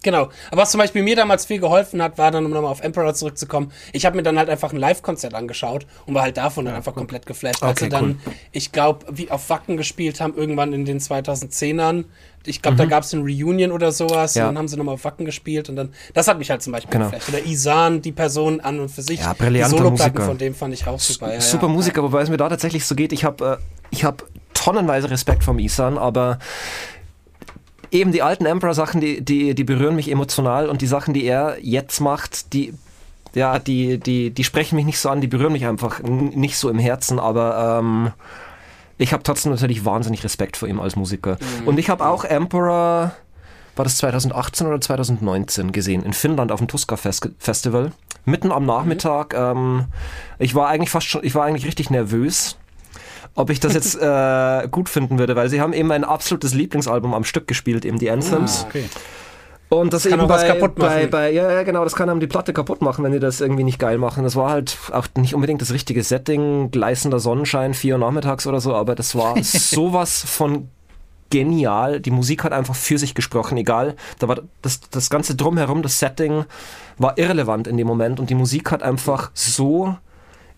[0.06, 0.28] Genau.
[0.52, 3.12] Aber was zum Beispiel mir damals viel geholfen hat, war dann, um nochmal auf Emperor
[3.12, 6.76] zurückzukommen, ich habe mir dann halt einfach ein Live-Konzert angeschaut und war halt davon dann
[6.76, 7.60] einfach komplett geflasht.
[7.64, 8.32] Als Okay, sie dann, cool.
[8.52, 12.04] ich glaube, wie auf Wacken gespielt haben, irgendwann in den 2010ern.
[12.44, 12.78] Ich glaube, Mhm.
[12.78, 14.44] da gab es ein Reunion oder sowas Ja.
[14.44, 16.72] und dann haben sie nochmal auf Wacken gespielt und dann, das hat mich halt zum
[16.72, 17.06] Beispiel Genau.
[17.06, 17.28] geflasht.
[17.28, 19.18] Oder Isan, die Person an und für sich.
[19.18, 20.24] Ja, die brillanter Soloplatten Musiker.
[20.26, 21.34] von dem fand ich auch super.
[21.34, 21.72] Ja, super ja.
[21.72, 24.22] Musiker, wobei es mir da tatsächlich so geht, ich habe äh, ich hab
[24.54, 26.38] tonnenweise Respekt vom Isan, aber
[27.90, 31.56] eben die alten Emperor-Sachen, die, die, die berühren mich emotional und die Sachen, die er
[31.60, 32.74] jetzt macht, die,
[33.34, 36.68] ja, die, die, die sprechen mich nicht so an, die berühren mich einfach nicht so
[36.70, 38.12] im Herzen, aber ähm,
[38.98, 41.36] ich habe trotzdem natürlich wahnsinnig Respekt vor ihm als Musiker.
[41.66, 43.12] Und ich habe auch Emperor,
[43.76, 47.92] war das 2018 oder 2019 gesehen, in Finnland auf dem Tuska Fes Festival.
[48.24, 49.34] Mitten am Nachmittag.
[49.34, 49.84] Ähm,
[50.38, 52.56] ich war eigentlich fast schon, ich war eigentlich richtig nervös,
[53.36, 57.14] ob ich das jetzt äh, gut finden würde, weil sie haben eben mein absolutes Lieblingsalbum
[57.14, 58.66] am Stück gespielt, eben die Anthems.
[58.68, 58.84] Okay.
[59.68, 60.70] Und das, kann eben bei.
[60.76, 63.40] Bei, bei, ja, ja, genau, das kann einem die Platte kaputt machen, wenn die das
[63.40, 64.22] irgendwie nicht geil machen.
[64.22, 68.60] Das war halt auch nicht unbedingt das richtige Setting, gleißender Sonnenschein, vier Uhr nachmittags oder
[68.60, 70.68] so, aber das war sowas von
[71.30, 72.00] genial.
[72.00, 73.96] Die Musik hat einfach für sich gesprochen, egal.
[74.20, 76.44] Da war das, das ganze Drumherum, das Setting
[76.98, 79.96] war irrelevant in dem Moment und die Musik hat einfach so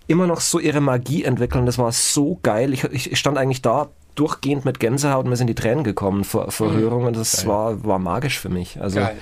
[0.08, 2.72] immer noch so ihre Magie entwickelt und das war so geil.
[2.72, 6.50] Ich, ich, stand eigentlich da durchgehend mit Gänsehaut und mir sind die Tränen gekommen vor,
[6.50, 8.80] vor Rührung und das war, war magisch für mich.
[8.80, 9.16] Also Geil.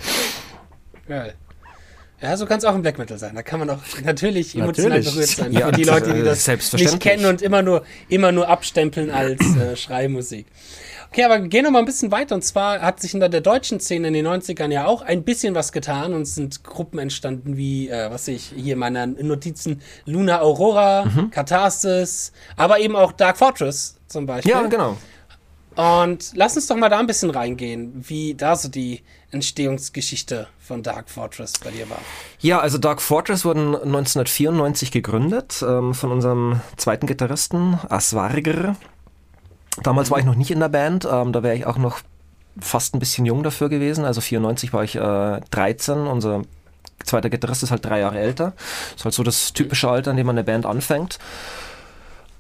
[1.07, 1.35] Geil.
[2.21, 3.35] Ja, so kann es auch im Black Metal sein.
[3.35, 5.15] Da kann man auch natürlich emotional Natürlich.
[5.15, 5.53] berührt sein.
[5.53, 6.93] Ja, für die das, Leute, die äh, das selbstverständlich.
[6.93, 10.47] nicht kennen und immer nur, immer nur abstempeln als äh, Schreimusik.
[11.17, 12.35] Okay, aber gehen wir mal ein bisschen weiter.
[12.35, 15.55] Und zwar hat sich in der, deutschen Szene in den 90ern ja auch ein bisschen
[15.55, 19.27] was getan und es sind Gruppen entstanden wie, äh, was sehe ich hier in meinen
[19.27, 21.31] Notizen, Luna Aurora, Mhm.
[21.31, 24.53] Catharsis, aber eben auch Dark Fortress zum Beispiel.
[24.53, 24.99] ja, genau.
[25.77, 29.01] Und lass uns doch mal da ein bisschen reingehen, wie da so die
[29.31, 32.01] Entstehungsgeschichte von Dark Fortress bei dir war.
[32.41, 38.77] Ja, also Dark Fortress wurden 1994 gegründet ähm, von unserem zweiten Gitarristen Aswarger.
[39.83, 42.01] Damals war ich noch nicht in der Band, ähm, da wäre ich auch noch
[42.59, 44.05] fast ein bisschen jung dafür gewesen.
[44.05, 46.43] Also 94 war ich äh, 13, unser
[47.05, 48.55] zweiter Gitarrist ist halt drei Jahre älter.
[48.95, 51.19] ist halt so das typische Alter, in dem man eine Band anfängt.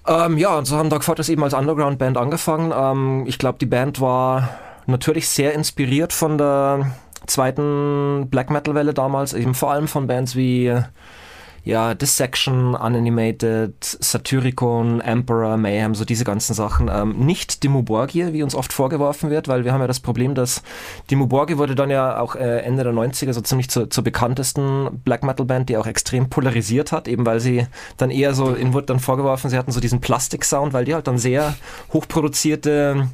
[0.06, 2.72] Ähm, ja, und so haben Dark Fortress eben als Underground-Band angefangen.
[2.74, 4.48] Ähm, ich glaube, die Band war
[4.86, 6.92] natürlich sehr inspiriert von der
[7.26, 10.72] zweiten Black Metal-Welle damals, eben vor allem von Bands wie
[11.66, 16.88] ja, Dissection, Unanimated, Satyricon, Emperor, Mayhem, so diese ganzen Sachen.
[16.88, 20.36] Ähm, nicht Dimmu Borgir, wie uns oft vorgeworfen wird, weil wir haben ja das Problem,
[20.36, 20.62] dass
[21.10, 25.00] Dimmu Borgir wurde dann ja auch äh, Ende der 90er so ziemlich zur, zur bekanntesten
[25.04, 28.72] Black Metal Band, die auch extrem polarisiert hat, eben weil sie dann eher so, ihnen
[28.72, 31.56] wurde dann vorgeworfen, sie hatten so diesen Plastik-Sound, weil die halt dann sehr
[31.92, 33.08] hochproduzierte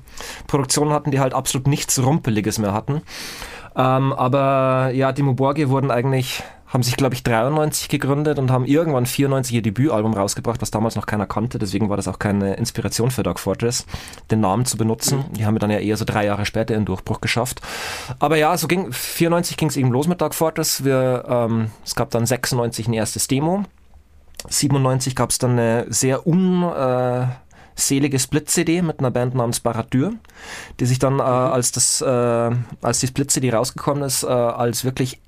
[0.46, 3.00] Produktionen hatten, die halt absolut nichts Rumpeliges mehr hatten.
[3.74, 6.42] Ähm, aber ja, die Muborgi wurden eigentlich,
[6.72, 10.96] haben sich glaube ich 93 gegründet und haben irgendwann 94 ihr Debütalbum rausgebracht, was damals
[10.96, 11.58] noch keiner kannte.
[11.58, 13.86] Deswegen war das auch keine Inspiration für Dark Fortress,
[14.30, 15.24] den Namen zu benutzen.
[15.32, 17.60] Die haben dann ja eher so drei Jahre später ihren Durchbruch geschafft.
[18.18, 20.84] Aber ja, so ging 94 ging es eben los mit Dark Fortress.
[20.84, 23.64] Wir, ähm, es gab dann 96 ein erstes Demo.
[24.48, 27.26] 97 gab es dann eine sehr un äh,
[27.74, 30.14] selige Split-CD mit einer Band namens Baradur,
[30.80, 32.50] die sich dann, äh, als, das, äh,
[32.82, 35.20] als die Split-CD rausgekommen ist, äh, als wirklich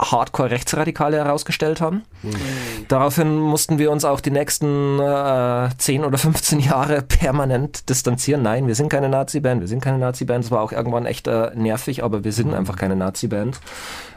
[0.00, 2.02] Hardcore-Rechtsradikale herausgestellt haben.
[2.22, 2.36] Mhm.
[2.88, 8.42] Daraufhin mussten wir uns auch die nächsten äh, 10 oder 15 Jahre permanent distanzieren.
[8.42, 10.44] Nein, wir sind keine Nazi-Band, wir sind keine Nazi-Band.
[10.44, 12.54] Es war auch irgendwann echt äh, nervig, aber wir sind mhm.
[12.54, 13.60] einfach keine Nazi-Band.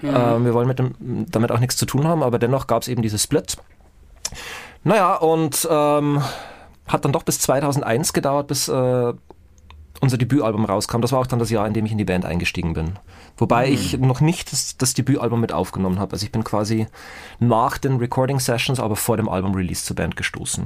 [0.01, 0.09] Mhm.
[0.09, 2.87] Äh, wir wollen mit dem, damit auch nichts zu tun haben, aber dennoch gab es
[2.87, 3.57] eben diese Split.
[4.83, 6.21] Naja, und ähm,
[6.87, 9.13] hat dann doch bis 2001 gedauert, bis äh,
[10.03, 10.99] unser Debütalbum rauskam.
[11.01, 12.99] Das war auch dann das Jahr, in dem ich in die Band eingestiegen bin.
[13.37, 13.73] Wobei mhm.
[13.73, 16.11] ich noch nicht das, das Debütalbum mit aufgenommen habe.
[16.11, 16.87] Also ich bin quasi
[17.39, 20.65] nach den Recording Sessions, aber vor dem Album-Release zur Band gestoßen.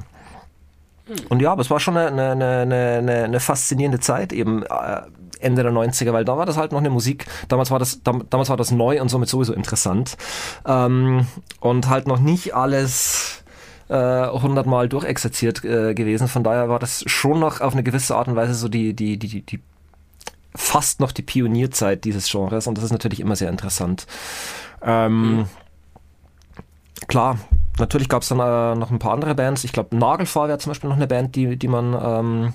[1.07, 1.15] Mhm.
[1.29, 5.01] Und ja, aber es war schon eine, eine, eine, eine faszinierende Zeit, eben äh,
[5.39, 8.49] Ende der 90er, weil da war das halt noch eine Musik, damals war das, damals
[8.49, 10.17] war das neu und somit sowieso interessant.
[10.65, 11.27] Ähm,
[11.59, 13.36] und halt noch nicht alles
[13.89, 16.27] äh, hundertmal durchexerziert äh, gewesen.
[16.27, 19.17] Von daher war das schon noch auf eine gewisse Art und Weise so die, die,
[19.17, 19.59] die, die
[20.55, 24.07] fast noch die Pionierzeit dieses Genres und das ist natürlich immer sehr interessant.
[24.81, 25.45] Ähm, mhm.
[27.07, 27.37] Klar,
[27.79, 29.63] natürlich gab es dann äh, noch ein paar andere Bands.
[29.63, 32.53] Ich glaube, Nagelfahr wäre zum Beispiel noch eine Band, die, die man ähm,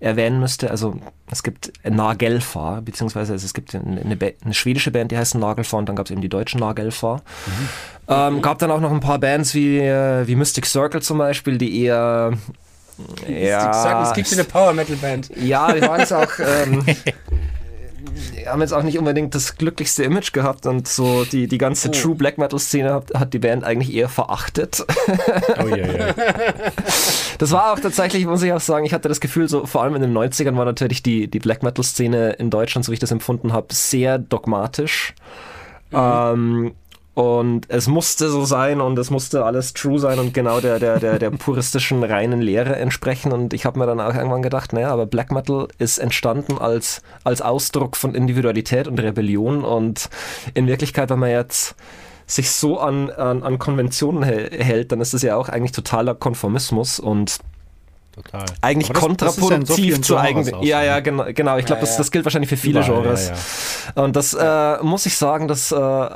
[0.00, 0.70] erwähnen müsste.
[0.70, 0.98] Also
[1.30, 5.96] es gibt Nagelfahr, beziehungsweise es gibt eine, eine, schwedische Band, die heißt Nagelfahr und dann
[5.96, 7.22] gab es eben die deutschen Nagelfahr.
[7.46, 7.68] Mhm.
[8.08, 11.58] Ähm, gab dann auch noch ein paar Bands wie, äh, wie Mystic Circle zum Beispiel,
[11.58, 12.32] die eher
[13.28, 15.30] ja, es gibt eine Power Metal Band.
[15.36, 16.30] Ja, die waren es auch.
[16.38, 16.84] Ähm,
[18.46, 21.92] haben jetzt auch nicht unbedingt das glücklichste Image gehabt und so die, die ganze oh.
[21.92, 24.84] True Black Metal Szene hat, hat, die Band eigentlich eher verachtet.
[25.58, 26.14] Oh yeah, yeah.
[27.38, 29.94] Das war auch tatsächlich, muss ich auch sagen, ich hatte das Gefühl, so vor allem
[29.96, 33.00] in den 90ern war natürlich die, die Black Metal Szene in Deutschland, so wie ich
[33.00, 35.14] das empfunden habe, sehr dogmatisch.
[35.90, 35.98] Mhm.
[35.98, 36.74] Ähm,
[37.16, 41.00] und es musste so sein und es musste alles true sein und genau der, der,
[41.00, 43.32] der, der puristischen reinen Lehre entsprechen.
[43.32, 47.00] Und ich habe mir dann auch irgendwann gedacht, naja, aber Black Metal ist entstanden als,
[47.24, 49.64] als Ausdruck von Individualität und Rebellion.
[49.64, 50.10] Und
[50.52, 51.74] in Wirklichkeit, wenn man jetzt
[52.26, 57.00] sich so an, an, an Konventionen hält, dann ist das ja auch eigentlich totaler Konformismus
[57.00, 57.38] und
[58.12, 58.44] Total.
[58.60, 60.62] eigentlich das, kontraproduktiv das ja zu eigenen.
[60.62, 61.24] Ja, ja, genau.
[61.32, 61.56] genau.
[61.56, 61.92] Ich glaube, ja, ja.
[61.92, 63.32] das, das gilt wahrscheinlich für viele Genres.
[63.96, 66.08] Ja, und das äh, muss ich sagen, dass äh,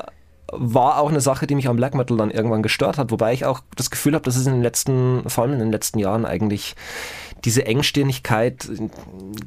[0.53, 3.45] war auch eine Sache, die mich am Black Metal dann irgendwann gestört hat, wobei ich
[3.45, 6.25] auch das Gefühl habe, dass es in den letzten, vor allem in den letzten Jahren
[6.25, 6.75] eigentlich
[7.45, 8.69] diese Engstirnigkeit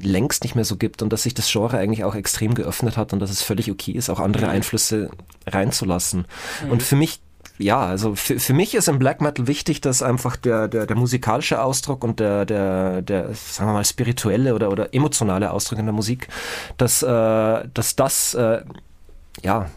[0.02, 3.12] längst nicht mehr so gibt und dass sich das Genre eigentlich auch extrem geöffnet hat
[3.12, 5.10] und dass es völlig okay ist, auch andere Einflüsse
[5.46, 6.26] reinzulassen.
[6.64, 6.70] Mhm.
[6.70, 7.20] Und für mich
[7.56, 10.96] ja, also für, für mich ist im Black Metal wichtig, dass einfach der, der, der
[10.96, 15.86] musikalische Ausdruck und der, der, der, sagen wir mal, spirituelle oder, oder emotionale Ausdruck in
[15.86, 16.26] der Musik,
[16.78, 17.06] dass, äh,
[17.72, 18.62] dass das, äh,
[19.42, 19.70] ja,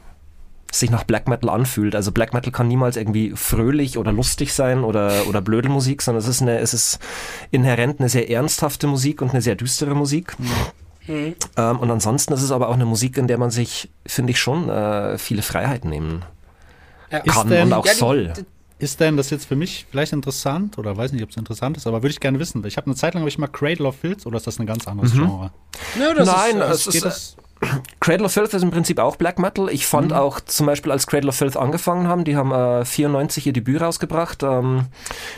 [0.72, 1.96] sich nach Black Metal anfühlt.
[1.96, 6.22] Also Black Metal kann niemals irgendwie fröhlich oder lustig sein oder, oder blöde Musik, sondern
[6.22, 7.00] es ist, eine, es ist
[7.52, 10.36] inhärent eine sehr ernsthafte Musik und eine sehr düstere Musik.
[11.08, 11.36] Mhm.
[11.56, 14.40] Ähm, und ansonsten ist es aber auch eine Musik, in der man sich, finde ich,
[14.40, 16.24] schon äh, viele Freiheiten nehmen
[17.12, 17.20] ja.
[17.20, 18.34] kann denn, und auch ja, die, soll.
[18.80, 21.88] Ist denn das jetzt für mich vielleicht interessant oder weiß nicht, ob es interessant ist,
[21.88, 22.64] aber würde ich gerne wissen.
[22.66, 24.68] Ich habe eine Zeit lang habe ich mal Cradle of Filth oder ist das ein
[24.68, 25.26] ganz anderes mhm.
[25.26, 25.52] Genre?
[26.00, 27.38] Ja, Nein, ist, es ist, das
[28.00, 29.70] Cradle of Filth ist im Prinzip auch Black Metal.
[29.70, 30.18] Ich fand mhm.
[30.18, 33.82] auch zum Beispiel, als Cradle of Filth angefangen haben, die haben äh, 94 ihr Debüt
[33.82, 34.44] rausgebracht.
[34.44, 34.88] Ähm,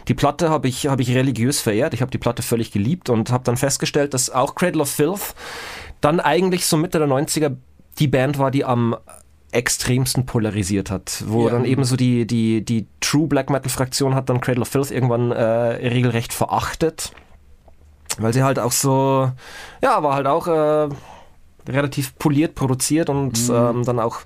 [0.08, 1.94] die Platte habe ich, hab ich religiös verehrt.
[1.94, 5.36] Ich habe die Platte völlig geliebt und habe dann festgestellt, dass auch Cradle of Filth
[6.02, 7.56] dann eigentlich so Mitte der 90er
[8.00, 8.96] die Band war, die am
[9.52, 11.54] extremsten polarisiert hat, wo ja.
[11.54, 14.92] dann eben so die, die, die True Black Metal Fraktion hat dann Cradle of Filth
[14.92, 17.12] irgendwann äh, regelrecht verachtet,
[18.20, 19.32] weil sie halt auch so,
[19.82, 20.90] ja, war halt auch äh,
[21.68, 23.56] relativ poliert produziert und mhm.
[23.56, 24.20] ähm, dann auch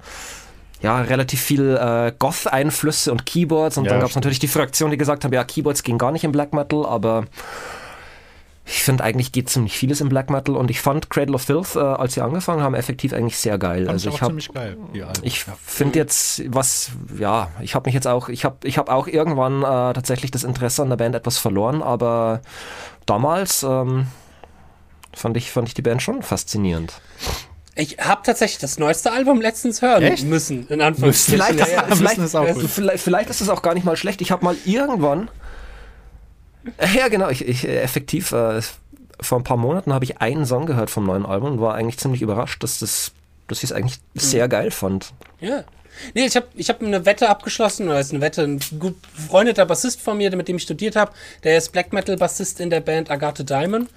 [0.81, 3.77] ja, relativ viel äh, Goth-Einflüsse und Keyboards.
[3.77, 6.11] Und ja, dann gab es natürlich die Fraktion, die gesagt haben, ja, Keyboards gehen gar
[6.11, 7.23] nicht im Black Metal, aber
[8.65, 11.75] ich finde eigentlich geht ziemlich vieles im Black Metal und ich fand Cradle of Filth,
[11.75, 13.85] äh, als sie angefangen haben, effektiv eigentlich sehr geil.
[13.85, 15.57] Fand also ich habe ich ja.
[15.61, 19.63] finde jetzt was ja, ich habe mich jetzt auch ich habe ich habe auch irgendwann
[19.63, 22.41] äh, tatsächlich das Interesse an der Band etwas verloren, aber
[23.05, 24.07] damals ähm,
[25.15, 26.93] fand ich, fand ich die Band schon faszinierend.
[27.75, 30.25] Ich habe tatsächlich das neueste Album letztens hören Echt?
[30.25, 31.57] müssen, in Anführungszeichen.
[31.57, 31.95] Vielleicht, ja, ja.
[31.95, 34.21] vielleicht, ist vielleicht, vielleicht, ist es auch gar nicht mal schlecht.
[34.21, 35.29] Ich habe mal irgendwann,
[36.93, 38.61] ja genau, ich, ich effektiv, äh,
[39.19, 41.97] vor ein paar Monaten habe ich einen Song gehört vom neuen Album und war eigentlich
[41.97, 43.11] ziemlich überrascht, dass, das,
[43.47, 44.19] dass ich es eigentlich mhm.
[44.19, 45.13] sehr geil fand.
[45.39, 45.63] Ja.
[46.15, 49.65] Nee, ich habe ich hab eine Wette abgeschlossen, oder ist eine Wette, ein gut befreundeter
[49.65, 51.11] Bassist von mir, mit dem ich studiert habe,
[51.43, 53.89] der ist Black Metal Bassist in der Band Agathe Diamond.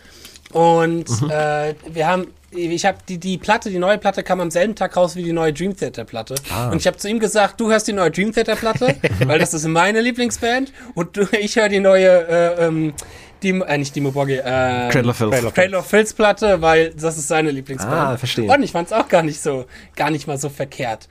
[0.52, 1.30] Und mhm.
[1.30, 4.96] äh, wir haben ich habe die, die Platte, die neue Platte kam am selben Tag
[4.96, 6.36] raus wie die neue Dream Theater Platte.
[6.50, 6.70] Ah.
[6.70, 9.54] Und ich habe zu ihm gesagt, du hörst die neue Dream Theater Platte, weil das
[9.54, 10.72] ist meine Lieblingsband.
[10.94, 12.94] Und du, ich höre die neue, äh, ähm,
[13.42, 15.54] die, äh, nicht Dimo Borghi, äh, Cradle of Filth.
[15.54, 17.94] Cradle of Filth Platte, weil das ist seine Lieblingsband.
[17.94, 18.50] Ah, verstehe.
[18.50, 21.08] Und ich fand es auch gar nicht so, gar nicht mal so verkehrt.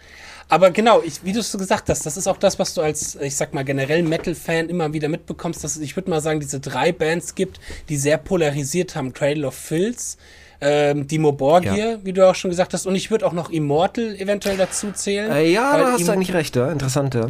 [0.48, 2.82] Aber genau, ich, wie du es so gesagt hast, das ist auch das, was du
[2.82, 6.40] als, ich sag mal, generell Metal-Fan immer wieder mitbekommst, dass es, ich würde mal sagen,
[6.40, 9.12] diese drei Bands gibt, die sehr polarisiert haben.
[9.12, 10.18] Cradle of Filth,
[10.62, 11.98] ähm, Dimo Borgir, ja.
[12.04, 15.32] wie du auch schon gesagt hast, und ich würde auch noch Immortal eventuell dazu zählen.
[15.32, 16.72] Äh, ja, da hast du eigentlich recht, ja.
[16.72, 17.30] Interessant, ja.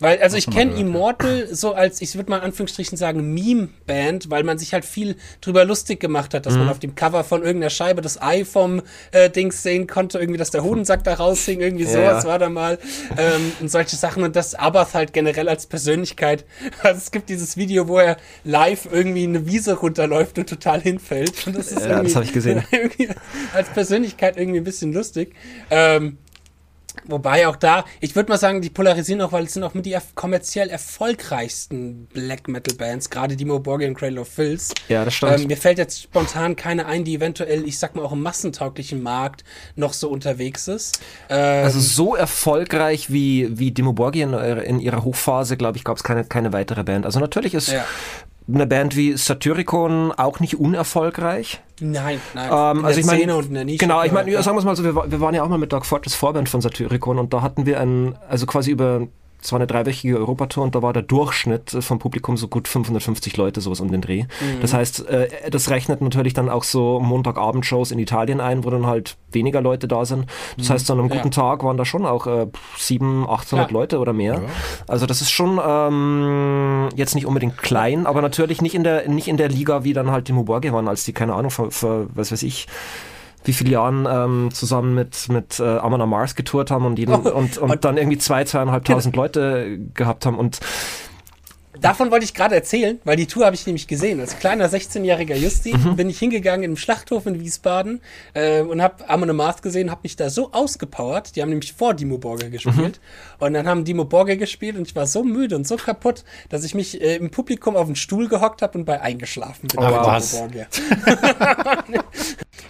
[0.00, 4.44] Weil, also ich kenne Immortal so als, ich würde mal in Anführungsstrichen sagen, Meme-Band, weil
[4.44, 6.60] man sich halt viel drüber lustig gemacht hat, dass mhm.
[6.60, 10.38] man auf dem Cover von irgendeiner Scheibe das Ei vom äh, Dings sehen konnte, irgendwie,
[10.38, 11.90] dass der Hodensack da raushing, irgendwie ja.
[11.90, 12.78] sowas war da mal.
[13.16, 14.22] Ähm, und solche Sachen.
[14.22, 16.44] Und das Abath halt generell als Persönlichkeit.
[16.82, 21.46] Also es gibt dieses Video, wo er live irgendwie eine Wiese runterläuft und total hinfällt.
[21.46, 22.62] Und das ist ja, das habe ich gesehen.
[23.52, 25.34] als Persönlichkeit irgendwie ein bisschen lustig.
[25.70, 26.18] Ähm,
[27.06, 29.86] Wobei auch da, ich würde mal sagen, die polarisieren auch, weil es sind auch mit
[29.86, 34.74] die kommerziell erfolgreichsten Black Metal Bands, gerade Dimo Borghi und Cradle of Filth.
[34.88, 35.40] Ja, das stimmt.
[35.40, 39.02] Ähm, mir fällt jetzt spontan keine ein, die eventuell, ich sag mal, auch im massentauglichen
[39.02, 39.44] Markt
[39.76, 41.00] noch so unterwegs ist.
[41.28, 45.96] Ähm, also so erfolgreich wie, wie Dimo Borghi in, in ihrer Hochphase, glaube ich, gab
[45.96, 47.06] es keine, keine weitere Band.
[47.06, 47.84] Also natürlich ist ja
[48.52, 51.60] eine Band wie Satyricon auch nicht unerfolgreich.
[51.80, 52.46] Nein, nein.
[52.50, 53.26] Ähm, also ich meine,
[53.76, 55.72] genau, ich meine, sagen wir es mal so, wir, wir, waren ja auch mal mit
[55.72, 59.06] Dark Fortress Vorband von Satyricon und da hatten wir ein, also quasi über
[59.40, 63.36] es war eine dreiwöchige Europatour und da war der Durchschnitt vom Publikum so gut 550
[63.36, 64.24] Leute, sowas um den Dreh.
[64.24, 64.60] Mhm.
[64.60, 68.86] Das heißt, äh, das rechnet natürlich dann auch so Montagabend-Shows in Italien ein, wo dann
[68.86, 70.26] halt weniger Leute da sind.
[70.56, 70.72] Das mhm.
[70.72, 71.30] heißt, an einem guten ja.
[71.30, 73.72] Tag waren da schon auch äh, 700, 800 ja.
[73.72, 74.34] Leute oder mehr.
[74.34, 74.40] Ja.
[74.88, 79.28] Also das ist schon ähm, jetzt nicht unbedingt klein, aber natürlich nicht in der, nicht
[79.28, 82.08] in der Liga, wie dann halt die Muborge waren, als die, keine Ahnung, für, für
[82.14, 82.66] was weiß ich,
[83.44, 87.18] wie viele Jahren ähm, zusammen mit, mit äh, Amon Mars getourt haben und, jeden, oh,
[87.18, 89.24] und, und, und, dann irgendwie zwei, zweieinhalbtausend genau.
[89.24, 90.60] Leute gehabt haben und
[91.80, 94.20] Davon wollte ich gerade erzählen, weil die Tour habe ich nämlich gesehen.
[94.20, 95.96] Als kleiner 16-jähriger Justi mhm.
[95.96, 98.00] bin ich hingegangen im Schlachthof in Wiesbaden
[98.34, 101.36] äh, und habe Amon Amarth gesehen, habe mich da so ausgepowert.
[101.36, 102.76] Die haben nämlich vor Dimo Borger gespielt.
[102.76, 103.46] Mhm.
[103.46, 106.64] Und dann haben Dimo Borger gespielt und ich war so müde und so kaputt, dass
[106.64, 109.78] ich mich äh, im Publikum auf den Stuhl gehockt habe und bei eingeschlafen bin.
[109.78, 110.32] Oh, was?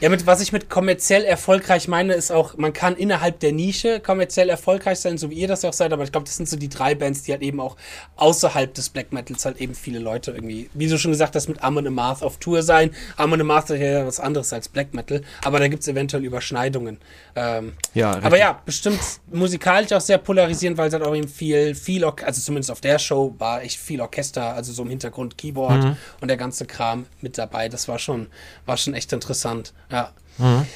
[0.00, 4.00] ja, mit, was ich mit kommerziell erfolgreich meine, ist auch, man kann innerhalb der Nische
[4.00, 6.48] kommerziell erfolgreich sein, so wie ihr das ja auch seid, aber ich glaube, das sind
[6.48, 7.76] so die drei Bands, die halt eben auch
[8.16, 11.62] außerhalb des Black Metals halt eben viele Leute irgendwie, wie du schon gesagt hast, mit
[11.62, 12.90] Amon Amarth auf Tour sein.
[13.16, 16.99] Amon Amarth ist ja was anderes als Black Metal, aber da gibt es eventuell Überschneidungen.
[17.36, 18.99] Ähm, ja, aber ja, bestimmt
[19.30, 22.99] musikalisch auch sehr polarisierend, weil es halt auch eben viel, viel, also zumindest auf der
[22.99, 25.96] Show war echt viel Orchester, also so im Hintergrund Keyboard mhm.
[26.20, 27.68] und der ganze Kram mit dabei.
[27.68, 28.26] Das war schon,
[28.66, 29.74] war schon echt interessant.
[29.92, 30.11] Ja.
[30.38, 30.66] Mhm.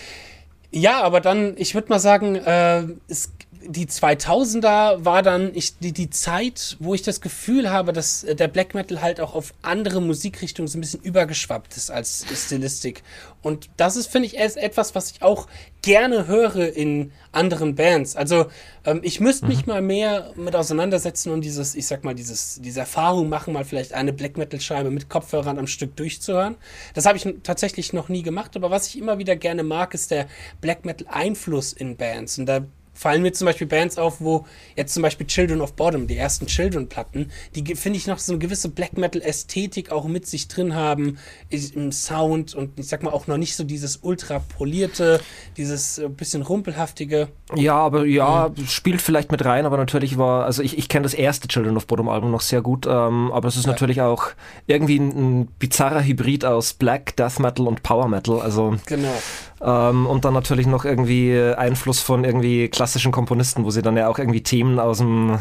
[0.70, 3.32] Ja, aber dann, ich würde mal sagen, äh, es
[3.66, 8.48] die 2000er war dann ich, die, die Zeit, wo ich das Gefühl habe, dass der
[8.48, 13.02] Black Metal halt auch auf andere Musikrichtungen so ein bisschen übergeschwappt ist als Stilistik.
[13.42, 15.48] Und das ist, finde ich, etwas, was ich auch
[15.82, 18.14] gerne höre in anderen Bands.
[18.14, 18.46] Also
[18.84, 19.72] ähm, ich müsste mich mhm.
[19.72, 23.92] mal mehr mit auseinandersetzen und dieses, ich sag mal, dieses, diese Erfahrung machen, mal vielleicht
[23.92, 26.56] eine Black Metal-Scheibe mit Kopfhörern am Stück durchzuhören.
[26.94, 30.10] Das habe ich tatsächlich noch nie gemacht, aber was ich immer wieder gerne mag, ist
[30.10, 30.28] der
[30.60, 32.38] Black Metal-Einfluss in Bands.
[32.38, 32.60] Und da
[32.92, 36.46] fallen mir zum Beispiel Bands auf, wo jetzt zum Beispiel Children of Bottom, die ersten
[36.46, 41.18] Children-Platten, die finde ich noch so eine gewisse Black Metal-Ästhetik auch mit sich drin haben
[41.50, 45.20] im Sound und ich sag mal auch noch nicht so dieses ultra polierte,
[45.56, 47.28] dieses äh, bisschen rumpelhaftige.
[47.54, 48.66] Ja, aber ja, mhm.
[48.66, 51.86] spielt vielleicht mit rein, aber natürlich war, also ich, ich kenne das erste Children of
[51.86, 53.72] Bottom Album noch sehr gut, ähm, aber es ist ja.
[53.72, 54.28] natürlich auch
[54.66, 58.76] irgendwie ein, ein bizarrer Hybrid aus Black, Death Metal und Power Metal, also.
[58.86, 59.14] Genau.
[59.62, 64.08] Ähm, und dann natürlich noch irgendwie Einfluss von irgendwie klassischen Komponisten, wo sie dann ja
[64.08, 65.38] auch irgendwie Themen aus dem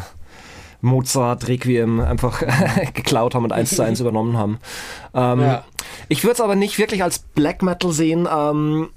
[0.80, 2.42] Mozart, Requiem einfach
[2.94, 4.58] geklaut haben und eins zu eins übernommen haben.
[5.14, 5.64] Ähm, ja.
[6.08, 8.28] Ich würde es aber nicht wirklich als Black Metal sehen.
[8.30, 8.90] Ähm,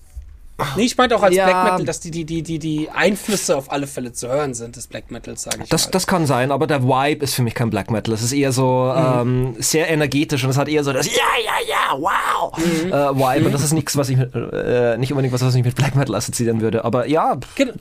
[0.77, 3.57] Nee, ich meinte auch als ja, Black Metal, dass die, die, die, die, die Einflüsse
[3.57, 5.91] auf alle Fälle zu hören sind des Black Metals, sage ich das, mal.
[5.91, 8.13] Das kann sein, aber der Vibe ist für mich kein Black Metal.
[8.13, 9.21] Es ist eher so mhm.
[9.21, 12.91] ähm, sehr energetisch und es hat eher so das Ja, ja, ja, wow mhm.
[12.91, 13.39] äh, Vibe.
[13.41, 13.45] Mhm.
[13.47, 15.95] Und das ist nichts, was ich mit, äh, nicht unbedingt was, was ich mit Black
[15.95, 16.85] Metal assoziieren würde.
[16.85, 17.37] Aber ja.
[17.55, 17.73] Genau.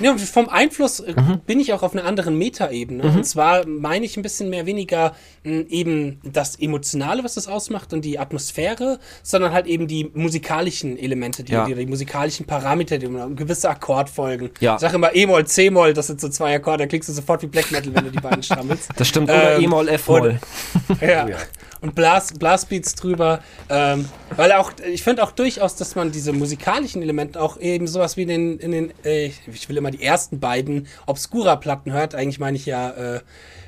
[0.00, 1.40] Ja, vom Einfluss äh, mhm.
[1.46, 3.04] bin ich auch auf einer anderen Metaebene.
[3.04, 3.16] Mhm.
[3.18, 7.92] Und zwar meine ich ein bisschen mehr weniger mh, eben das Emotionale, was das ausmacht
[7.92, 11.66] und die Atmosphäre, sondern halt eben die musikalischen Elemente, die, ja.
[11.66, 14.50] die, die musikalischen Parameter, die gewisse Akkordfolgen.
[14.60, 14.76] Ja.
[14.76, 17.46] Ich sage immer E-Moll, C-Moll, das sind so zwei Akkorde, da klickst du sofort wie
[17.46, 18.90] Black Metal, wenn du die beiden stammelst.
[18.96, 20.38] Das stimmt, oder ähm, E-Moll, F-Moll.
[21.00, 21.28] Ja.
[21.28, 21.36] Ja.
[21.80, 23.40] und Blast, Blastbeats drüber.
[23.68, 28.16] Ähm, weil auch, ich finde auch durchaus, dass man diese musikalischen Elemente auch eben sowas
[28.16, 32.14] wie in den, in den äh, ich will immer die ersten beiden Obscura-Platten hört.
[32.14, 33.20] Eigentlich meine ich ja äh,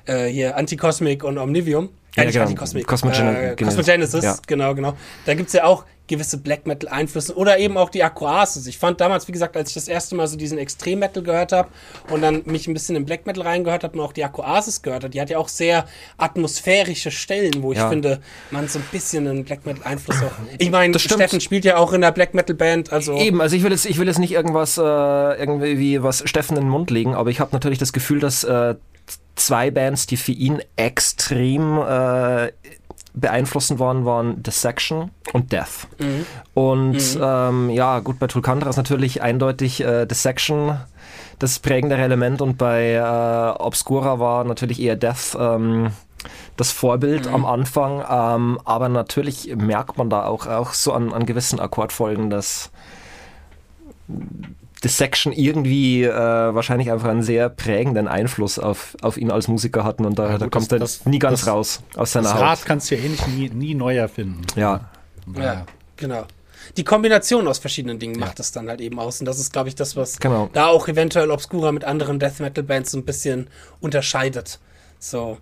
[0.06, 1.90] äh, hier Anticosmic und Omnivium.
[2.16, 2.54] Ja, genau.
[2.54, 4.36] Cosmic, Cosmogen äh, Cosmogenesis, ja.
[4.46, 4.94] genau, genau.
[5.24, 8.66] Da gibt's ja auch gewisse Black Metal Einflüsse oder eben auch die Aquasis.
[8.66, 11.52] Ich fand damals, wie gesagt, als ich das erste Mal so diesen Extrem Metal gehört
[11.52, 11.68] habe
[12.10, 15.04] und dann mich ein bisschen in Black Metal reingehört habe und auch die Aquasis gehört
[15.04, 15.86] habe, die hat ja auch sehr
[16.18, 17.88] atmosphärische Stellen, wo ich ja.
[17.88, 20.32] finde, man so ein bisschen einen Black Metal Einfluss auch.
[20.58, 23.62] Ich meine, Steffen spielt ja auch in der Black Metal Band, also eben, also ich
[23.62, 27.14] will jetzt ich will jetzt nicht irgendwas äh, irgendwie was Steffen in den Mund legen,
[27.14, 28.74] aber ich habe natürlich das Gefühl, dass äh,
[29.34, 32.52] zwei Bands, die für ihn extrem äh,
[33.14, 35.86] beeinflussen worden waren Dissection und Death.
[35.98, 36.26] Mhm.
[36.54, 37.20] Und mhm.
[37.22, 40.78] Ähm, ja, gut, bei Tulkandra ist natürlich eindeutig äh, Dissection
[41.38, 45.90] das prägendere Element und bei äh, Obscura war natürlich eher Death ähm,
[46.56, 47.34] das Vorbild mhm.
[47.34, 48.04] am Anfang.
[48.08, 52.70] Ähm, aber natürlich merkt man da auch, auch so an, an gewissen Akkordfolgen, dass
[54.84, 60.04] Dissection irgendwie äh, wahrscheinlich einfach einen sehr prägenden Einfluss auf, auf ihn als Musiker hatten
[60.04, 62.34] und da, ja, gut, da kommt das, er nie ganz das, raus aus seiner das
[62.34, 62.40] Haut.
[62.42, 64.42] Das Rad kannst du ja eh nicht nie, nie neu erfinden.
[64.56, 64.90] Ja.
[65.36, 65.66] Ja,
[65.96, 66.26] genau.
[66.76, 68.26] Die Kombination aus verschiedenen Dingen ja.
[68.26, 69.20] macht es dann halt eben aus.
[69.20, 70.48] Und das ist, glaube ich, das, was genau.
[70.52, 73.48] da auch eventuell Obscura mit anderen Death Metal Bands so ein bisschen
[73.80, 74.58] unterscheidet.
[74.98, 75.38] So.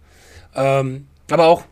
[0.55, 1.63] Ähm, aber auch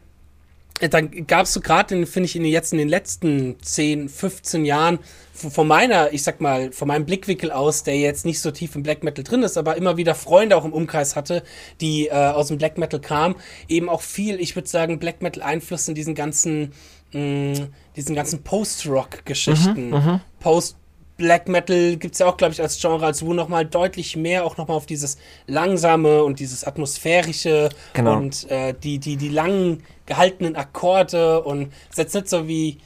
[0.81, 4.65] dann gab es so gerade, finde ich, in den, jetzt in den letzten 10, 15
[4.65, 4.99] Jahren
[5.33, 8.83] von meiner, ich sag mal, von meinem Blickwinkel aus, der jetzt nicht so tief im
[8.83, 11.43] Black Metal drin ist, aber immer wieder Freunde auch im Umkreis hatte,
[11.81, 13.37] die äh, aus dem Black Metal kamen,
[13.69, 16.73] eben auch viel, ich würde sagen, Black Metal Einfluss in diesen ganzen,
[17.13, 19.91] mh, diesen ganzen Post-Rock-Geschichten.
[19.91, 20.21] Mhm, mhm.
[20.41, 20.78] Post
[21.19, 24.45] Black Metal gibt es ja auch, glaube ich, als Genre, als wo nochmal deutlich mehr
[24.45, 28.17] auch nochmal auf dieses Langsame und dieses Atmosphärische genau.
[28.17, 32.79] und äh, die, die, die langen gehaltenen Akkorde und es ist jetzt nicht so wie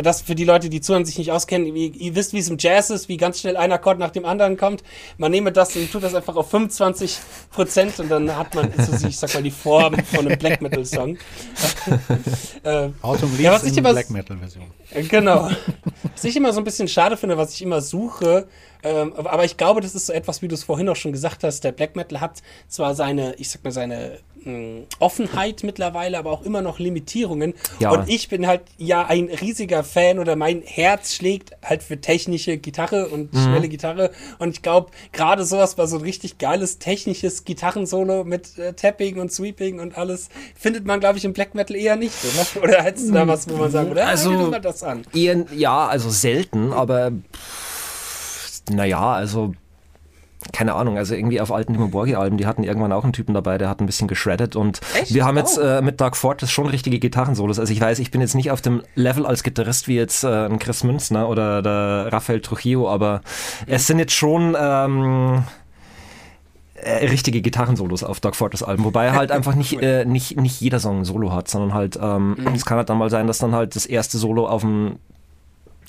[0.00, 2.48] für das, für die Leute, die zuhören, sich nicht auskennen, wie, ihr wisst, wie es
[2.48, 4.82] im Jazz ist, wie ganz schnell ein Akkord nach dem anderen kommt.
[5.18, 7.18] Man nehme das und tut das einfach auf 25
[7.50, 10.86] Prozent und dann hat man, so, ich sag mal, die Form von einem Black Metal
[10.86, 11.18] Song.
[12.62, 14.64] äh, Autumn ja, was ich immer, Black Metal Version.
[15.10, 15.50] Genau.
[16.14, 18.48] Was ich immer so ein bisschen schade finde, was ich immer suche,
[18.82, 21.44] ähm, aber ich glaube, das ist so etwas, wie du es vorhin auch schon gesagt
[21.44, 21.62] hast.
[21.62, 26.30] Der Black Metal hat zwar seine, ich sag mal, seine mh, hm, Offenheit mittlerweile, aber
[26.30, 27.54] auch immer noch Limitierungen.
[27.78, 27.90] Ja.
[27.90, 32.56] Und ich bin halt ja ein riesiger Fan oder mein Herz schlägt halt für technische
[32.58, 33.38] Gitarre und mhm.
[33.38, 34.10] schnelle Gitarre.
[34.38, 39.18] Und ich glaube, gerade sowas war so ein richtig geiles technisches Gitarrensolo mit äh, Tapping
[39.18, 42.40] und Sweeping und alles, findet man, glaube ich, im Black Metal eher nicht, oder?
[42.70, 44.06] Oder hättest du da was, wo man sagen, oder?
[44.06, 45.02] Also, das an?
[45.14, 47.12] Eher, ja, also selten, aber
[48.70, 49.54] naja, also
[50.52, 53.58] keine Ahnung, also irgendwie auf alten Timo Borgi-Alben, die hatten irgendwann auch einen Typen dabei,
[53.58, 55.14] der hat ein bisschen geschreddet und Echt?
[55.14, 55.62] wir haben jetzt oh.
[55.62, 57.58] äh, mit Dark Fortress schon richtige Gitarrensolos.
[57.58, 60.46] Also ich weiß, ich bin jetzt nicht auf dem Level als Gitarrist wie jetzt äh,
[60.46, 63.18] ein Chris Münzner oder der Rafael Trujillo, aber
[63.66, 63.74] mhm.
[63.74, 65.44] es sind jetzt schon ähm,
[66.74, 70.80] äh, richtige Gitarrensolos auf Dark Fortress Alben, wobei halt einfach nicht, äh, nicht, nicht jeder
[70.80, 72.54] Song ein Solo hat, sondern halt, ähm, mhm.
[72.54, 74.98] es kann halt dann mal sein, dass dann halt das erste Solo auf dem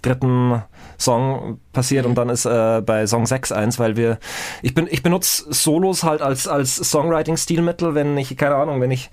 [0.02, 0.64] dritten
[0.98, 4.20] Song passiert und dann ist äh, bei Song 6 eins, weil wir,
[4.62, 9.10] ich bin, ich benutze Solos halt als, als Songwriting-Stilmittel, wenn ich, keine Ahnung, wenn ich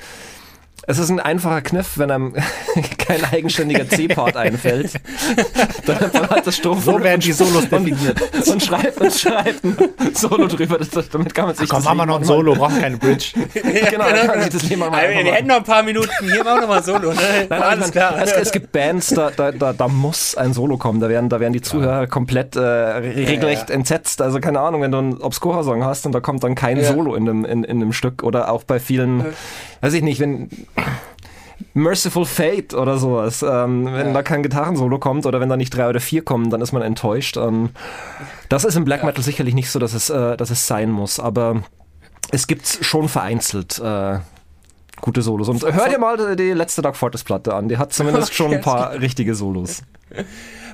[0.86, 2.34] es ist ein einfacher Kniff, wenn einem
[2.98, 4.92] kein eigenständiger C-Part einfällt.
[5.86, 6.82] Dann hat das Strophen.
[6.82, 8.20] So werden die Solos definiert.
[8.20, 9.76] Und, und schreibt und schreibt ein
[10.14, 10.78] Solo drüber.
[10.78, 13.32] Das, damit kann man sich Ach, Komm, machen wir noch ein Solo, brauchen keine Bridge.
[13.54, 16.44] ja, genau, dann kann ich das Thema mal Wir hätten noch ein paar Minuten, hier
[16.44, 17.12] machen wir noch mal Solo.
[17.12, 17.20] Ne?
[17.48, 18.14] Nein, Alles klar.
[18.22, 21.00] Es, es, gibt Bands, da, da, da, da, muss ein Solo kommen.
[21.00, 23.74] Da werden, da werden die Zuhörer komplett äh, regelrecht ja, ja.
[23.74, 24.22] entsetzt.
[24.22, 27.24] Also keine Ahnung, wenn du einen Obscura-Song hast und da kommt dann kein Solo in
[27.24, 29.24] dem, in, in dem Stück oder auch bei vielen,
[29.80, 30.48] weiß ich nicht, wenn
[31.74, 33.42] Merciful Fate oder sowas.
[33.42, 34.12] Ähm, wenn ja.
[34.12, 36.82] da kein Gitarrensolo kommt oder wenn da nicht drei oder vier kommen, dann ist man
[36.82, 37.36] enttäuscht.
[37.36, 37.70] Ähm,
[38.48, 41.18] das ist im Black Metal sicherlich nicht so, dass es, äh, dass es sein muss,
[41.20, 41.62] aber
[42.30, 44.18] es gibt schon vereinzelt äh,
[45.00, 45.48] gute Solos.
[45.48, 47.68] Und hör dir mal die letzte Dark Fortress Platte an.
[47.68, 49.82] Die hat zumindest schon ein paar richtige Solos.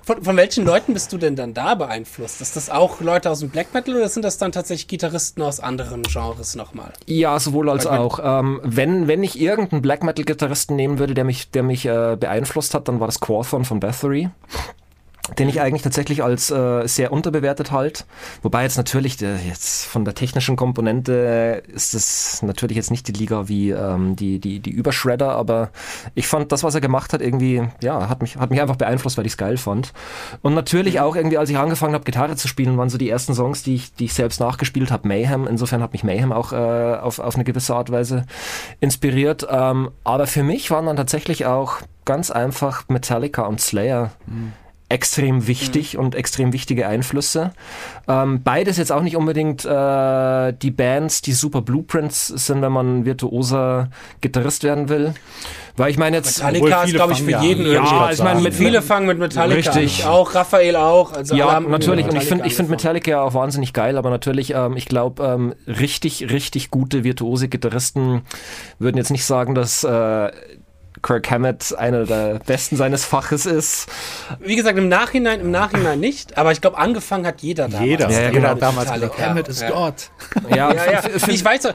[0.04, 2.42] Von, von welchen Leuten bist du denn dann da beeinflusst?
[2.42, 5.60] Ist das auch Leute aus dem Black Metal oder sind das dann tatsächlich Gitarristen aus
[5.60, 6.92] anderen Genres nochmal?
[7.06, 8.20] Ja, sowohl als Weil, auch.
[8.22, 12.74] Ähm, wenn, wenn ich irgendeinen Black Metal-Gitarristen nehmen würde, der mich, der mich äh, beeinflusst
[12.74, 14.28] hat, dann war das Quorthon von Bathory.
[15.38, 18.04] Den ich eigentlich tatsächlich als äh, sehr unterbewertet halt.
[18.42, 23.12] Wobei jetzt natürlich der, jetzt von der technischen Komponente ist es natürlich jetzt nicht die
[23.12, 25.70] Liga wie ähm, die, die, die Übershredder, aber
[26.14, 29.16] ich fand das, was er gemacht hat, irgendwie, ja, hat mich, hat mich einfach beeinflusst,
[29.16, 29.92] weil ich es geil fand.
[30.42, 33.34] Und natürlich auch irgendwie, als ich angefangen habe, Gitarre zu spielen, waren so die ersten
[33.34, 35.46] Songs, die ich, die ich selbst nachgespielt habe, Mayhem.
[35.46, 38.26] Insofern hat mich Mayhem auch äh, auf, auf eine gewisse Art und Weise
[38.80, 39.46] inspiriert.
[39.50, 44.10] Ähm, aber für mich waren dann tatsächlich auch ganz einfach Metallica und Slayer.
[44.26, 44.52] Mhm
[44.94, 46.00] extrem wichtig mhm.
[46.00, 47.50] und extrem wichtige Einflüsse.
[48.06, 53.04] Ähm, beides jetzt auch nicht unbedingt äh, die Bands, die super Blueprints sind, wenn man
[53.04, 53.90] virtuoser
[54.20, 55.12] Gitarrist werden will.
[55.76, 56.38] Weil ich meine jetzt.
[56.38, 59.72] Metallica ist, glaube ich, für jeden ja, ja ich meine, mit viele fangen mit Metallica.
[59.72, 60.06] Richtig.
[60.06, 61.12] Auch, Raphael auch.
[61.12, 62.06] Also ja, natürlich.
[62.06, 65.24] Und ich finde ich finde Metallica ja auch wahnsinnig geil, aber natürlich, ähm, ich glaube,
[65.24, 68.22] ähm, richtig, richtig gute virtuose Gitarristen
[68.78, 70.30] würden jetzt nicht sagen, dass äh,
[71.04, 73.86] Kirk Hammett einer der besten seines Faches ist.
[74.40, 77.86] Wie gesagt, im Nachhinein, im Nachhinein nicht, aber ich glaube, angefangen hat jeder damals.
[77.86, 78.54] Jeder, ja, genau.
[78.54, 79.70] damals Kirk Hammett ist ja.
[79.70, 80.10] Gott.
[80.48, 81.02] Ja, ja, ja.
[81.28, 81.74] Ich weiß auch,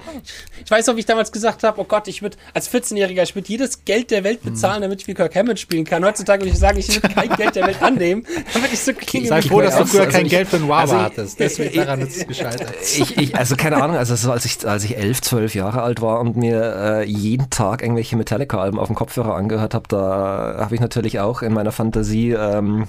[0.63, 3.36] ich weiß auch, wie ich damals gesagt habe, oh Gott, ich würde als 14-Jähriger, ich
[3.36, 6.03] würde jedes Geld der Welt bezahlen, damit ich wie Kirk Hammett spielen kann.
[6.03, 9.27] Heutzutage würde ich sagen, ich würde kein Geld der Welt annehmen, damit ich so klinge.
[9.27, 11.39] Sei froh, dass du früher also kein ich, Geld für einen Wawa also hattest.
[11.39, 12.73] Deswegen daran ist es gescheitert.
[12.82, 16.01] Ich, ich, also keine Ahnung, also so, als ich, als ich elf, zwölf Jahre alt
[16.01, 20.76] war und mir äh, jeden Tag irgendwelche Metallica-Alben auf dem Kopfhörer angehört habe, da habe
[20.76, 22.86] ich natürlich auch in meiner Fantasie ähm, mhm.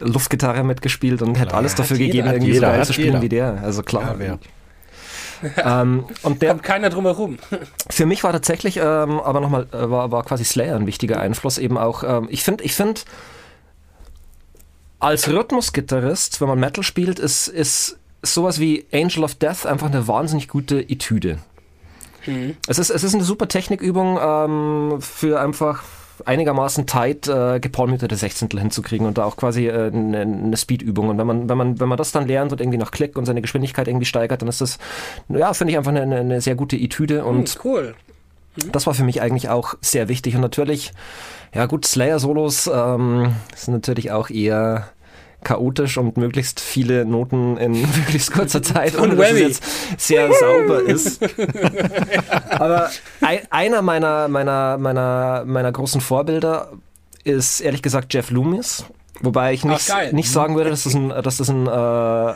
[0.00, 3.22] Luftgitarre mitgespielt und hätte alles dafür gegeben, irgendwie jeder, so geil zu spielen jeder.
[3.22, 3.62] wie der.
[3.62, 4.16] Also klar.
[4.20, 4.38] Ja,
[5.82, 7.38] ähm, und der, Kommt keiner drum herum.
[7.90, 11.58] Für mich war tatsächlich, ähm, aber nochmal, äh, war, war quasi Slayer ein wichtiger Einfluss
[11.58, 12.04] eben auch.
[12.04, 13.02] Ähm, ich finde, ich finde,
[14.98, 20.08] als Rhythmusgitarrist, wenn man Metal spielt, ist, ist sowas wie Angel of Death einfach eine
[20.08, 21.38] wahnsinnig gute Etüde.
[22.26, 22.56] Mhm.
[22.66, 25.82] Es, ist, es ist eine super Technikübung ähm, für einfach
[26.24, 31.08] einigermaßen tight äh, gepolmiterte Sechzehntel hinzukriegen und da auch quasi äh, eine, eine Speedübung.
[31.08, 33.26] Und wenn man, wenn man, wenn man das dann lernt und irgendwie nach Klick und
[33.26, 34.78] seine Geschwindigkeit irgendwie steigert, dann ist das,
[35.28, 37.94] ja, finde ich einfach eine, eine sehr gute Etüde und mhm, cool.
[38.56, 38.72] Mhm.
[38.72, 40.34] Das war für mich eigentlich auch sehr wichtig.
[40.34, 40.92] Und natürlich,
[41.54, 44.88] ja gut, Slayer-Solos ähm, sind natürlich auch eher
[45.46, 49.64] chaotisch und möglichst viele Noten in möglichst kurzer Zeit, ohne dass es jetzt
[49.96, 51.22] sehr sauber ist.
[52.50, 52.90] Aber
[53.20, 56.72] ein, einer meiner, meiner, meiner, meiner großen Vorbilder
[57.22, 58.84] ist ehrlich gesagt Jeff Loomis.
[59.20, 62.34] Wobei ich nicht, Ach, nicht sagen würde, dass das ein, dass das ein äh,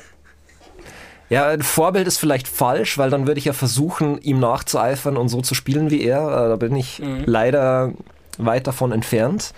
[1.31, 5.29] ja, ein Vorbild ist vielleicht falsch, weil dann würde ich ja versuchen, ihm nachzueifern und
[5.29, 6.23] so zu spielen wie er.
[6.23, 7.23] Äh, da bin ich mhm.
[7.27, 7.93] leider
[8.45, 9.53] weit davon entfernt.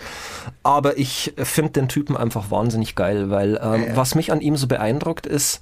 [0.62, 3.96] Aber ich finde den Typen einfach wahnsinnig geil, weil ähm, ja.
[3.96, 5.60] was mich an ihm so beeindruckt ist,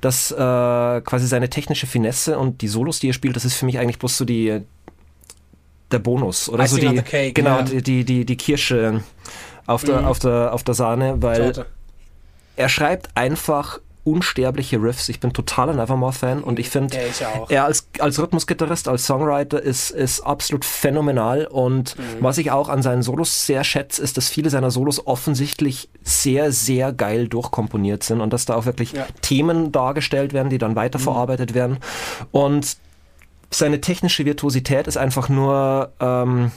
[0.00, 3.66] dass äh, quasi seine technische Finesse und die Solos, die er spielt, das ist für
[3.66, 4.62] mich eigentlich bloß so die
[5.90, 7.62] der Bonus oder Icing so die cake, genau yeah.
[7.62, 9.02] die, die die die Kirsche
[9.66, 10.04] auf der mm.
[10.04, 11.66] auf der auf der Sahne, weil Sorte.
[12.56, 13.80] er schreibt einfach
[14.10, 15.08] unsterbliche Riffs.
[15.08, 19.90] Ich bin totaler Nevermore-Fan und ich finde, ja, er als, als Rhythmusgitarrist, als Songwriter ist,
[19.90, 21.46] ist absolut phänomenal.
[21.46, 22.02] Und mhm.
[22.20, 26.52] was ich auch an seinen Solos sehr schätze, ist, dass viele seiner Solos offensichtlich sehr,
[26.52, 29.06] sehr geil durchkomponiert sind und dass da auch wirklich ja.
[29.20, 31.54] Themen dargestellt werden, die dann weiterverarbeitet mhm.
[31.54, 31.78] werden.
[32.30, 32.76] Und
[33.50, 36.50] seine technische Virtuosität ist einfach nur, ähm,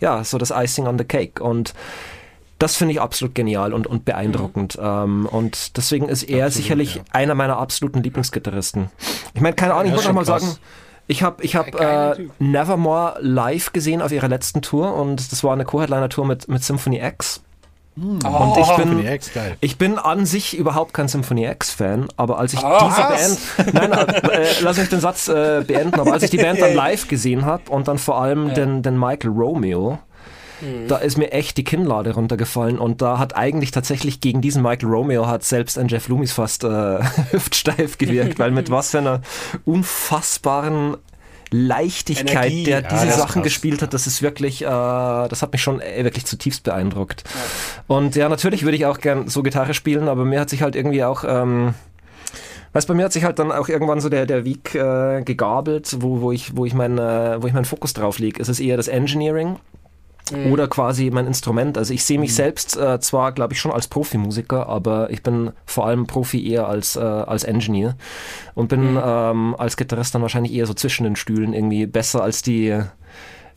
[0.00, 1.42] ja, so das Icing on the Cake.
[1.42, 1.74] Und
[2.58, 4.78] das finde ich absolut genial und, und beeindruckend.
[4.78, 4.84] Mhm.
[4.84, 7.02] Ähm, und deswegen ist er absolut, sicherlich ja.
[7.12, 8.90] einer meiner absoluten Lieblingsgitarristen.
[9.34, 10.56] Ich meine, keine Ahnung, ich muss noch mal sagen,
[11.06, 15.52] ich habe ich hab, äh, Nevermore live gesehen auf ihrer letzten Tour und das war
[15.52, 17.42] eine Co-Headliner-Tour mit, mit Symphony X.
[17.96, 18.18] Mm.
[18.24, 19.30] Oh, und ich bin, X,
[19.60, 23.36] ich bin an sich überhaupt kein Symphony X-Fan, aber als ich oh, diese was?
[23.56, 26.74] Band, nein, äh, lass mich den Satz äh, beenden, aber als ich die Band dann
[26.74, 28.54] live gesehen habe und dann vor allem ja.
[28.54, 29.98] den, den Michael Romeo,
[30.60, 30.88] Mhm.
[30.88, 34.88] Da ist mir echt die Kinnlade runtergefallen und da hat eigentlich tatsächlich gegen diesen Michael
[34.88, 36.68] Romeo hat selbst ein Jeff Loomis fast äh,
[37.32, 39.20] hüftsteif gewirkt, weil mit was für einer
[39.64, 40.96] unfassbaren
[41.50, 42.64] Leichtigkeit, Energie.
[42.64, 46.02] der diese ja, Sachen gespielt hat, das ist wirklich, äh, das hat mich schon äh,
[46.02, 47.22] wirklich zutiefst beeindruckt.
[47.26, 47.96] Ja.
[47.96, 50.74] Und ja, natürlich würde ich auch gern so Gitarre spielen, aber mir hat sich halt
[50.74, 51.74] irgendwie auch, ähm,
[52.72, 55.96] Weißt, bei mir hat sich halt dann auch irgendwann so der, der Weg äh, gegabelt,
[56.00, 58.42] wo, wo, ich, wo, ich mein, äh, wo ich meinen Fokus drauf lege.
[58.42, 59.60] Es ist eher das Engineering
[60.32, 60.52] mhm.
[60.52, 61.78] oder quasi mein Instrument.
[61.78, 62.34] Also ich sehe mich mhm.
[62.34, 66.68] selbst äh, zwar, glaube ich, schon als Profimusiker, aber ich bin vor allem Profi eher
[66.68, 67.96] als, äh, als Engineer
[68.54, 69.00] und bin mhm.
[69.04, 72.78] ähm, als Gitarrist dann wahrscheinlich eher so zwischen den Stühlen irgendwie besser als die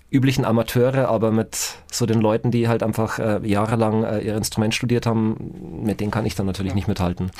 [0.09, 4.73] üblichen Amateure, aber mit so den Leuten, die halt einfach äh, jahrelang äh, ihr Instrument
[4.73, 6.75] studiert haben, mit denen kann ich dann natürlich ja.
[6.75, 7.31] nicht mithalten.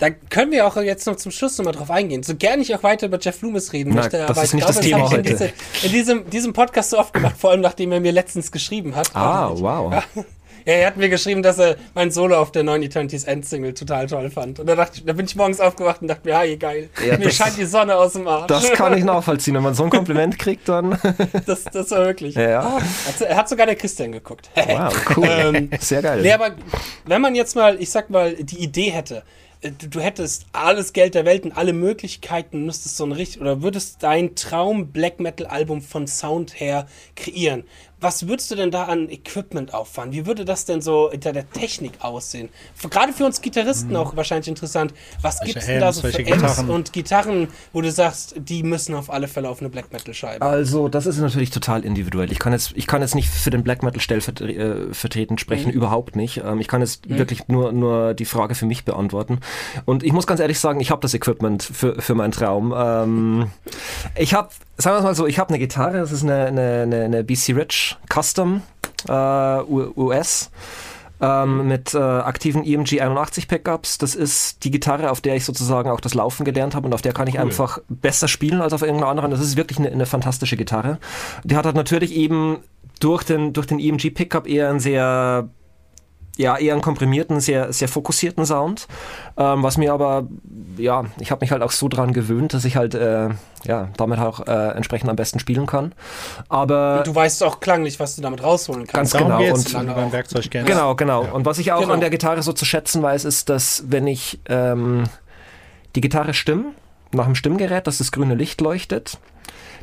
[0.00, 2.22] Da können wir auch jetzt noch zum Schluss nochmal drauf eingehen.
[2.22, 4.64] So gerne ich auch weiter über Jeff Loomis reden möchte, Nein, das aber ist nicht
[4.64, 5.16] glaube, das Thema heute.
[5.16, 8.50] In, diese, in, diesem, diesem Podcast so oft gemacht, vor allem nachdem er mir letztens
[8.50, 9.14] geschrieben hat.
[9.14, 9.92] Ah, wow.
[9.92, 10.24] Ja,
[10.66, 14.06] Ja, er hat mir geschrieben, dass er mein Solo auf der neuen Eternities Endsingle total
[14.06, 14.60] toll fand.
[14.60, 16.90] Und da, dachte ich, da bin ich morgens aufgewacht und dachte mir, hey, geil.
[17.04, 18.48] Ja, mir scheint die Sonne aus dem Arsch.
[18.48, 19.54] Das kann ich nachvollziehen.
[19.54, 20.98] Wenn man so ein Kompliment kriegt, dann.
[21.46, 22.34] das, das war wirklich.
[22.34, 22.78] Ja.
[23.20, 24.50] Er hat sogar der Christian geguckt.
[24.54, 25.28] Wow, cool.
[25.54, 26.22] ähm, Sehr geil.
[26.22, 26.50] Nee, aber
[27.06, 29.22] wenn man jetzt mal, ich sag mal, die Idee hätte,
[29.62, 34.02] du, hättest alles Geld der Welt und alle Möglichkeiten, müsstest so ein richtig, oder würdest
[34.02, 37.64] dein Traum Black Metal Album von Sound her kreieren
[38.00, 40.12] was würdest du denn da an Equipment auffahren?
[40.12, 42.48] Wie würde das denn so hinter der Technik aussehen?
[42.88, 43.96] Gerade für uns Gitarristen mhm.
[43.96, 44.94] auch wahrscheinlich interessant.
[45.22, 48.94] Was gibt es denn da so für Amps und Gitarren, wo du sagst, die müssen
[48.94, 50.44] auf alle Fälle auf eine Black Metal Scheibe?
[50.44, 52.32] Also, das ist natürlich total individuell.
[52.32, 55.74] Ich kann jetzt, ich kann jetzt nicht für den Black Metal stellvertretend äh, sprechen, mhm.
[55.74, 56.38] überhaupt nicht.
[56.44, 57.18] Ähm, ich kann jetzt mhm.
[57.18, 59.40] wirklich nur, nur die Frage für mich beantworten.
[59.84, 62.72] Und ich muss ganz ehrlich sagen, ich habe das Equipment für, für meinen Traum.
[62.76, 63.50] Ähm,
[64.16, 64.48] ich habe
[64.80, 67.54] sagen wir es mal so, ich habe eine Gitarre, das ist eine, eine, eine BC
[67.54, 68.62] Rich Custom
[69.08, 69.12] äh,
[69.62, 70.50] US.
[71.22, 73.98] Ähm, mit äh, aktiven EMG 81 Pickups.
[73.98, 77.02] Das ist die Gitarre, auf der ich sozusagen auch das Laufen gelernt habe und auf
[77.02, 77.42] der kann ich cool.
[77.42, 79.30] einfach besser spielen als auf irgendeiner anderen.
[79.30, 80.98] Das ist wirklich eine, eine fantastische Gitarre.
[81.44, 82.60] Die hat halt natürlich eben
[83.00, 85.50] durch den, durch den EMG Pickup eher ein sehr
[86.40, 88.88] ja, eher einen komprimierten, sehr, sehr fokussierten Sound.
[89.36, 90.26] Ähm, was mir aber,
[90.78, 93.28] ja, ich habe mich halt auch so dran gewöhnt, dass ich halt, äh,
[93.64, 95.92] ja, damit auch äh, entsprechend am besten spielen kann.
[96.48, 96.98] Aber.
[96.98, 99.12] Und du weißt auch klanglich, was du damit rausholen kannst.
[99.12, 99.38] Ganz genau.
[99.52, 100.66] Und, du dein Werkzeug kennst.
[100.66, 101.24] Genau, genau.
[101.24, 101.32] Ja.
[101.32, 101.92] Und was ich auch genau.
[101.92, 105.04] an der Gitarre so zu schätzen weiß, ist, dass wenn ich ähm,
[105.94, 106.72] die Gitarre stimme,
[107.12, 109.18] nach dem Stimmgerät, dass das grüne Licht leuchtet,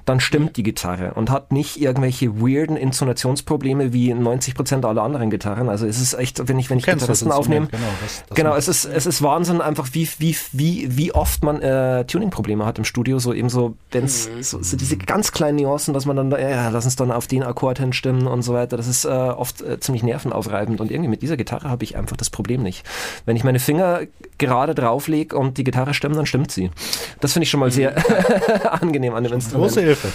[0.08, 5.30] dann stimmt die Gitarre und hat nicht irgendwelche weirden Intonationsprobleme wie 90 Prozent aller anderen
[5.30, 5.68] Gitarren.
[5.68, 8.68] Also es ist echt, wenn ich, wenn ich Gitarristen aufnehme, genau, das, das genau es
[8.70, 12.86] ist, es ist Wahnsinn einfach, wie, wie, wie, wie oft man äh, Tuning-Probleme hat im
[12.86, 14.44] Studio, so eben so, wenn es mhm.
[14.44, 17.44] so, so, diese ganz kleinen Nuancen, dass man dann, ja, lass uns dann auf den
[17.44, 21.22] Akkord hinstimmen und so weiter, das ist äh, oft äh, ziemlich nervenaufreibend und irgendwie mit
[21.22, 22.86] dieser Gitarre habe ich einfach das Problem nicht.
[23.26, 24.04] Wenn ich meine Finger
[24.38, 26.72] gerade drauflege und die Gitarre stimmt, dann stimmt sie.
[27.20, 28.68] Das finde ich schon mal sehr mhm.
[28.72, 29.74] angenehm an dem Instrument.
[29.74, 30.14] Große Hilfe.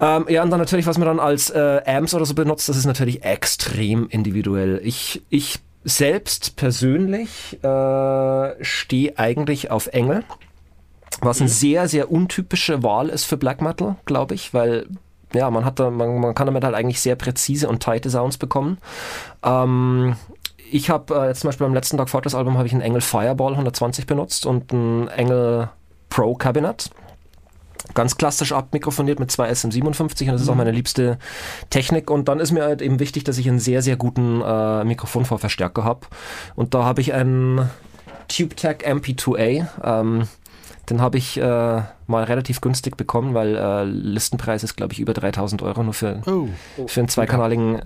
[0.00, 2.76] ähm, ja, und dann natürlich, was man dann als äh, Amps oder so benutzt, das
[2.76, 4.80] ist natürlich extrem individuell.
[4.84, 10.24] Ich, ich selbst persönlich äh, stehe eigentlich auf Engel,
[11.20, 11.54] was eine mhm.
[11.54, 14.86] sehr, sehr untypische Wahl ist für Black Metal, glaube ich, weil
[15.32, 18.38] ja, man hat da, man, man kann damit halt eigentlich sehr präzise und tighte Sounds
[18.38, 18.78] bekommen.
[19.42, 20.16] Ähm,
[20.70, 23.00] ich habe äh, jetzt zum Beispiel beim letzten Dark Fortress Album habe ich einen Engel
[23.00, 25.68] Fireball 120 benutzt und einen Engel
[26.08, 26.90] Pro Cabinet
[27.94, 30.58] ganz klassisch abmikrofoniert mit zwei SM57 und das ist auch mhm.
[30.58, 31.18] meine liebste
[31.70, 32.10] Technik.
[32.10, 35.84] Und dann ist mir halt eben wichtig, dass ich einen sehr, sehr guten äh, Mikrofonvorverstärker
[35.84, 36.06] habe.
[36.54, 37.70] Und da habe ich einen
[38.28, 39.66] TubeTech MP2A.
[39.82, 40.28] Ähm,
[40.90, 45.12] den habe ich äh, mal relativ günstig bekommen, weil äh, Listenpreis ist, glaube ich, über
[45.12, 46.48] 3000 Euro nur für, oh.
[46.86, 47.82] für einen zweikanaligen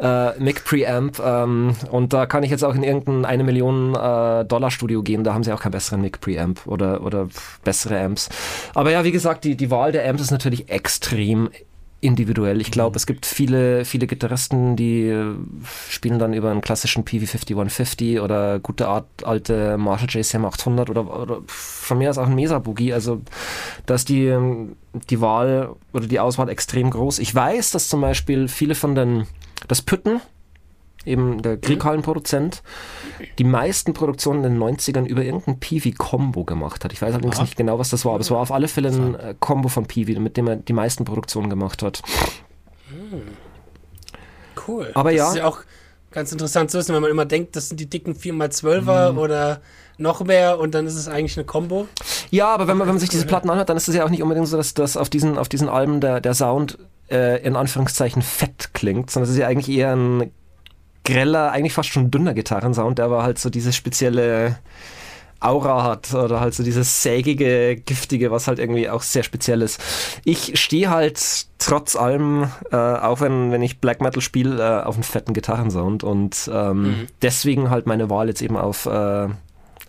[0.00, 1.20] äh, Mic Preamp.
[1.24, 5.24] Ähm, und da kann ich jetzt auch in irgendein eine Million äh, Dollar Studio gehen.
[5.24, 7.28] Da haben sie auch keinen besseren Mic Preamp oder, oder
[7.62, 8.28] bessere Amps.
[8.74, 11.50] Aber ja, wie gesagt, die, die Wahl der Amps ist natürlich extrem
[12.04, 12.60] individuell.
[12.60, 12.96] Ich glaube, mhm.
[12.96, 15.34] es gibt viele, viele Gitarristen, die äh,
[15.88, 21.40] spielen dann über einen klassischen PV5150 oder gute Art, alte Marshall JCM 800 oder, oder
[21.46, 22.92] von mir aus auch ein Mesa Boogie.
[22.92, 23.22] Also,
[23.86, 24.36] da ist die,
[25.10, 27.18] die Wahl oder die Auswahl extrem groß.
[27.18, 29.26] Ich weiß, dass zum Beispiel viele von den,
[29.66, 30.20] das Pütten,
[31.04, 32.62] eben der Krieghallenproduzent,
[33.38, 36.92] die meisten Produktionen in den 90ern über irgendein Peavy-Combo gemacht hat.
[36.92, 39.14] Ich weiß allerdings nicht genau, was das war, aber es war auf alle Fälle ein
[39.14, 42.02] äh, Combo von Peavy, mit dem er die meisten Produktionen gemacht hat.
[42.88, 43.22] Hm.
[44.66, 44.90] Cool.
[44.94, 45.28] Aber das ja.
[45.28, 45.60] ist ja auch
[46.10, 49.18] ganz interessant zu wissen, wenn man immer denkt, das sind die dicken 4x12er mhm.
[49.18, 49.60] oder
[49.98, 51.88] noch mehr und dann ist es eigentlich eine Combo.
[52.30, 54.10] Ja, aber wenn man, wenn man sich diese Platten anhört, dann ist es ja auch
[54.10, 56.78] nicht unbedingt so, dass, dass auf, diesen, auf diesen Alben der, der Sound
[57.10, 60.32] äh, in Anführungszeichen fett klingt, sondern es ist ja eigentlich eher ein
[61.04, 64.58] greller, eigentlich fast schon dünner Gitarrensound, der aber halt so diese spezielle
[65.40, 69.80] Aura hat oder halt so dieses sägige, giftige, was halt irgendwie auch sehr speziell ist.
[70.24, 74.94] Ich stehe halt trotz allem, äh, auch wenn, wenn ich Black Metal spiele, äh, auf
[74.94, 77.06] einen fetten Gitarrensound und ähm, mhm.
[77.20, 79.28] deswegen halt meine Wahl jetzt eben auf, äh,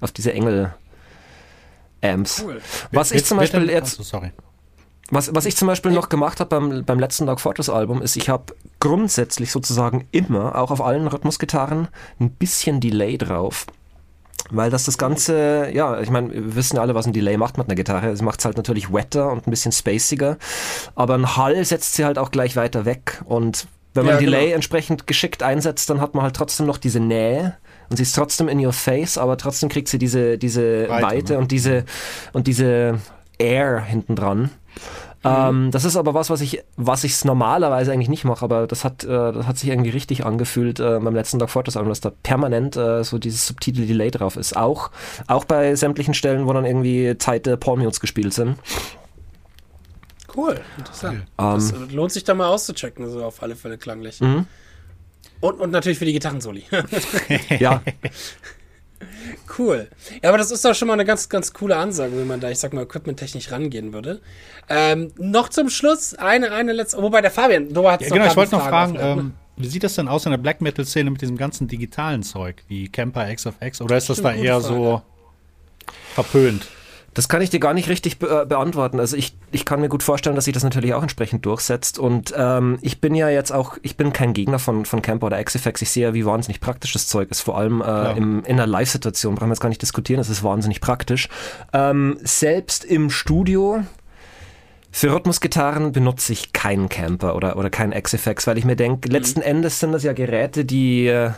[0.01, 0.74] auf diese Engel
[2.01, 2.43] Amps.
[2.45, 2.61] Cool.
[2.91, 4.03] Was ich zum Beispiel jetzt.
[4.03, 4.32] sorry.
[5.12, 8.16] Was, was ich zum Beispiel noch gemacht habe beim, beim letzten Dark Fortress Album, ist,
[8.16, 11.89] ich habe grundsätzlich sozusagen immer, auch auf allen Rhythmusgitarren,
[12.20, 13.68] ein bisschen Delay drauf.
[14.51, 17.58] Weil das das Ganze, ja, ich meine, wir wissen ja alle, was ein Delay macht
[17.58, 18.10] mit einer Gitarre.
[18.10, 20.38] Es macht es halt natürlich wetter und ein bisschen spaciger.
[20.93, 23.24] Aber ein Hall setzt sie halt auch gleich weiter weg.
[23.26, 24.56] Und wenn man ja, Delay genau.
[24.56, 27.58] entsprechend geschickt einsetzt, dann hat man halt trotzdem noch diese Nähe.
[27.89, 31.34] Und sie ist trotzdem in your face, aber trotzdem kriegt sie diese, diese Weite, Weite
[31.34, 31.39] ne?
[31.39, 31.86] und diese,
[32.34, 32.99] und diese
[33.39, 34.51] Air hinten dran.
[35.26, 38.84] Ähm, das ist aber was, was ich, was ich normalerweise eigentlich nicht mache, aber das
[38.84, 42.02] hat, äh, das hat sich irgendwie richtig angefühlt äh, beim letzten Dark Fortress Album, dass
[42.02, 44.56] da permanent äh, so dieses subtile Delay drauf ist.
[44.56, 44.92] Auch,
[45.28, 48.58] auch bei sämtlichen Stellen, wo dann irgendwie Zeite Pormios gespielt sind.
[50.36, 51.26] Cool, interessant.
[51.38, 51.90] Um, das ähm.
[51.92, 54.22] lohnt sich da mal auszuchecken, so auf alle Fälle klanglich.
[54.22, 54.46] Mhm.
[55.40, 56.66] Und, und natürlich für die Gitarrensoli.
[57.60, 57.82] ja.
[59.58, 59.89] Cool.
[60.24, 62.50] Ja, aber das ist doch schon mal eine ganz, ganz coole Ansage, wenn man da,
[62.50, 64.22] ich sag mal, equipment-technisch rangehen würde.
[64.70, 68.36] Ähm, noch zum Schluss eine, eine letzte, wobei der Fabian, du hast ja, Genau, ich
[68.36, 69.32] wollte noch fragen, ähm, ne?
[69.58, 72.89] wie sieht das denn aus in der Black Metal-Szene mit diesem ganzen digitalen Zeug, wie
[72.89, 74.74] Camper X of X, oder ist das, das da eher Frage.
[74.74, 75.02] so
[76.14, 76.68] verpönt?
[77.16, 78.99] Das kann ich dir gar nicht richtig be äh, beantworten.
[78.99, 81.97] Also ich, ich kann mir gut vorstellen, dass sich das natürlich auch entsprechend durchsetzt.
[81.97, 85.43] Und ähm, ich bin ja jetzt auch, ich bin kein Gegner von, von Camper oder
[85.43, 85.82] XFX.
[85.82, 87.39] Ich sehe ja, wie wahnsinnig praktisch das Zeug ist.
[87.39, 90.18] Vor allem äh, im, in einer Live-Situation brauchen wir jetzt gar nicht diskutieren.
[90.18, 91.30] Das ist wahnsinnig praktisch.
[91.74, 93.84] Ähm, selbst im Studio
[94.91, 99.13] für Rhythmusgitarren benutze ich keinen Camper oder, oder keinen XFX, weil ich mir denke, mhm.
[99.13, 101.32] letzten Endes sind das ja Geräte, die äh,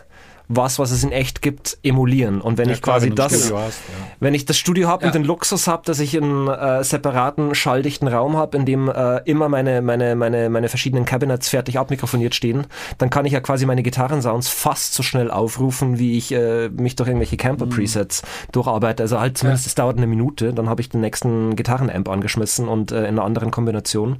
[0.49, 2.39] was, was es in echt gibt, emulieren.
[2.39, 4.07] Und wenn ja, ich klar, quasi das, hast, ja.
[4.19, 5.07] wenn ich das Studio habe ja.
[5.07, 9.17] und den Luxus habe, dass ich einen äh, separaten, schalldichten Raum habe, in dem äh,
[9.25, 12.67] immer meine, meine, meine, meine verschiedenen Cabinets fertig abmikrofoniert stehen,
[12.97, 16.95] dann kann ich ja quasi meine Gitarrensounds fast so schnell aufrufen, wie ich äh, mich
[16.95, 18.51] durch irgendwelche Camper-Presets mhm.
[18.53, 19.03] durcharbeite.
[19.03, 22.91] Also halt zumindest, es dauert eine Minute, dann habe ich den nächsten Gitarrenamp angeschmissen und
[22.91, 24.17] äh, in einer anderen Kombination.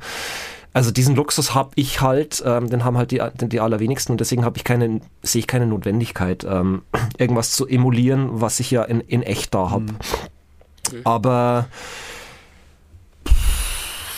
[0.78, 4.46] Also diesen Luxus habe ich halt, ähm, den haben halt die, die allerwenigsten und deswegen
[4.46, 6.84] habe ich keine, sehe ich keine Notwendigkeit, ähm,
[7.18, 9.86] irgendwas zu emulieren, was ich ja in, in echt da habe.
[9.86, 9.98] Mhm.
[11.04, 11.68] Aber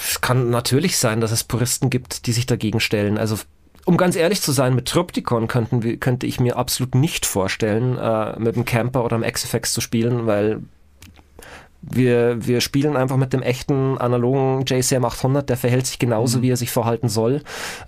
[0.05, 3.17] es kann natürlich sein, dass es Puristen gibt, die sich dagegen stellen.
[3.17, 3.37] Also
[3.85, 8.37] um ganz ehrlich zu sein, mit Tropticon könnten könnte ich mir absolut nicht vorstellen, äh,
[8.37, 10.59] mit einem Camper oder einem XFX zu spielen, weil
[11.81, 16.41] wir, wir spielen einfach mit dem echten analogen JCM 800, der verhält sich genauso, mhm.
[16.41, 17.41] wie er sich verhalten soll.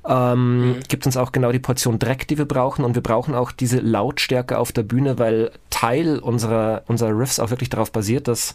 [0.07, 0.79] Ähm, mhm.
[0.87, 3.79] Gibt uns auch genau die Portion Dreck, die wir brauchen und wir brauchen auch diese
[3.79, 8.53] Lautstärke auf der Bühne, weil Teil unserer, unserer Riffs auch wirklich darauf basiert, dass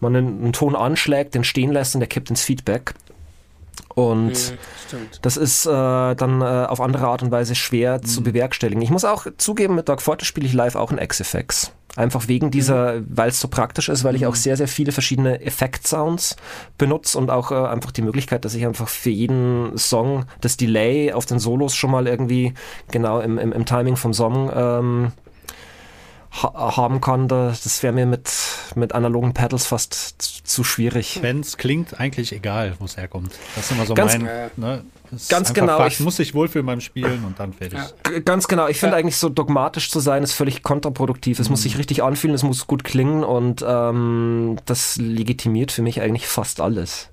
[0.00, 2.94] man einen, einen Ton anschlägt, den stehen lässt und der kippt ins Feedback.
[3.94, 8.04] Und mhm, das ist äh, dann äh, auf andere Art und Weise schwer mhm.
[8.04, 8.82] zu bewerkstelligen.
[8.82, 11.72] Ich muss auch zugeben, mit Dark Fortress spiele ich live auch in XFX.
[11.96, 13.06] Einfach wegen dieser, mhm.
[13.08, 14.36] weil es so praktisch ist, weil ich auch mhm.
[14.36, 16.36] sehr, sehr viele verschiedene Effekt-Sounds
[16.76, 21.12] benutze und auch äh, einfach die Möglichkeit, dass ich einfach für jeden Song das Delay
[21.12, 22.52] auf den Solos schon mal irgendwie
[22.90, 25.12] genau im, im, im Timing vom Song ähm,
[26.42, 28.30] ha haben kann, das wäre mir mit,
[28.74, 31.18] mit analogen Pedals fast zu schwierig.
[31.22, 33.32] Wenn es klingt, eigentlich egal, wo es herkommt.
[33.54, 34.50] Das ist immer so ganz, mein.
[34.56, 34.84] Ne,
[35.28, 35.78] ganz genau.
[35.78, 35.92] Fakt.
[35.92, 37.78] Ich muss sich wohlfühlen beim Spielen und dann fertig.
[37.78, 38.18] Ja.
[38.20, 38.68] Ganz genau.
[38.68, 39.00] Ich finde ja.
[39.00, 41.38] eigentlich so dogmatisch zu sein, ist völlig kontraproduktiv.
[41.38, 41.52] Es mhm.
[41.52, 46.28] muss sich richtig anfühlen, es muss gut klingen und ähm, das legitimiert für mich eigentlich
[46.28, 47.10] fast alles.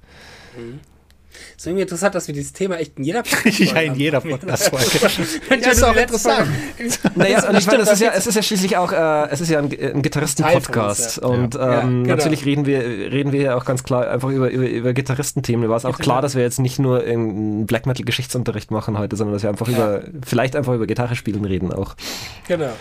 [0.57, 0.79] Mhm
[1.55, 5.31] ist irgendwie interessant, dass wir dieses Thema echt in jeder Podcast Ja, in jeder Podcast-Folge.
[5.61, 6.47] ja, ist auch interessant.
[7.15, 9.49] naja, und ich meine, es ist ja, es ist ja schließlich auch, äh, es ist
[9.49, 11.21] ja ein, ein Gitarristen-Podcast.
[11.21, 11.27] Ja.
[11.27, 12.15] Und ähm, ja, genau.
[12.15, 15.61] natürlich reden wir, reden wir ja auch ganz klar einfach über, über, über Gitarristenthemen.
[15.61, 19.15] Mir war es auch klar, dass wir jetzt nicht nur einen Black Metal-Geschichtsunterricht machen heute,
[19.15, 21.95] sondern dass wir einfach über, vielleicht einfach über Gitarre spielen reden auch.
[22.47, 22.73] Genau.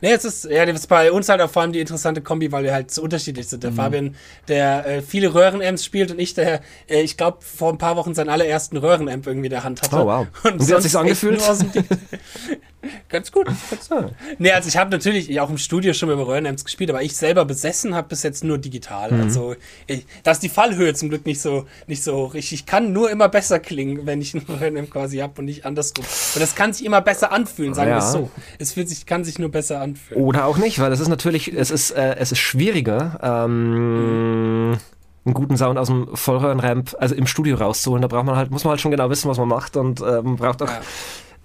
[0.00, 2.52] Nee, es ist, ja, das ist bei uns halt auch vor allem die interessante Kombi,
[2.52, 3.62] weil wir halt so unterschiedlich sind.
[3.62, 3.76] Der mhm.
[3.76, 4.14] Fabian,
[4.48, 8.14] der äh, viele Röhrenamps spielt und ich, der, äh, ich glaube, vor ein paar Wochen
[8.14, 9.96] seinen allerersten Röhrenamp irgendwie in der Hand hatte.
[9.96, 10.26] Oh, wow.
[10.44, 11.40] Und, und wie hat sich angefühlt?
[13.08, 13.46] Ganz gut.
[13.46, 14.12] Ganz gut.
[14.38, 17.44] Nee, also ich habe natürlich auch im Studio schon mit Röhrenamps gespielt, aber ich selber
[17.44, 19.12] besessen habe bis jetzt nur digital.
[19.12, 19.20] Mhm.
[19.22, 19.56] Also
[19.86, 22.60] ich, da ist die Fallhöhe zum Glück nicht so nicht so richtig.
[22.60, 26.04] Ich kann nur immer besser klingen, wenn ich einen Röhrenamp quasi habe und nicht andersrum.
[26.34, 27.96] Und das kann sich immer besser anfühlen, sagen ja.
[27.96, 28.30] wir es so.
[28.58, 30.22] Es fühlt sich, kann sich nur besser anfühlen.
[30.22, 33.18] Oder auch nicht, weil es ist natürlich, es ist, äh, es ist schwieriger.
[33.22, 34.78] Ähm, mhm
[35.26, 38.00] einen guten Sound aus dem Vollröhrenramp, also im Studio rauszuholen.
[38.00, 40.22] Da braucht man halt, muss man halt schon genau wissen, was man macht und äh,
[40.22, 40.80] man braucht auch ja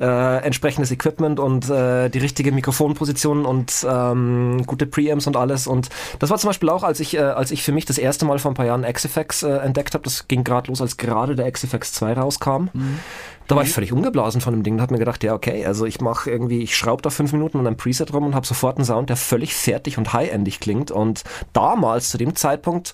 [0.02, 5.68] äh, entsprechendes Equipment und äh, die richtige Mikrofonposition und ähm, gute Preamps und alles.
[5.68, 5.90] Und
[6.20, 8.40] das war zum Beispiel auch, als ich, äh, als ich für mich das erste Mal
[8.40, 11.52] vor ein paar Jahren XFX äh, entdeckt habe, das ging gerade los, als gerade der
[11.52, 12.70] XFX 2 rauskam.
[12.74, 13.00] Mhm.
[13.48, 15.86] Da war ich völlig umgeblasen von dem Ding und habe mir gedacht, ja, okay, also
[15.86, 18.78] ich mache irgendwie, ich schraube da fünf Minuten an einem Preset rum und habe sofort
[18.78, 20.90] einen Sound, der völlig fertig und high-endig klingt.
[20.90, 22.94] Und damals, zu dem Zeitpunkt,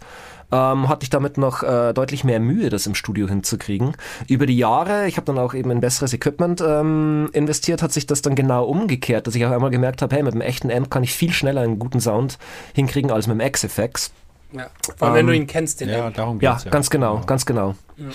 [0.51, 3.95] ähm, hatte ich damit noch äh, deutlich mehr Mühe, das im Studio hinzukriegen.
[4.27, 8.07] Über die Jahre, ich habe dann auch eben in besseres Equipment ähm, investiert, hat sich
[8.07, 10.89] das dann genau umgekehrt, dass ich auch einmal gemerkt habe, hey, mit einem echten Amp
[10.89, 12.37] kann ich viel schneller einen guten Sound
[12.73, 14.11] hinkriegen als mit dem XFX.
[14.53, 14.67] Ja,
[14.97, 16.15] vor allem, ähm, wenn du ihn kennst, den ja, Amp.
[16.15, 17.75] Darum geht's, ja, ganz genau, ganz genau.
[17.97, 18.05] Ja.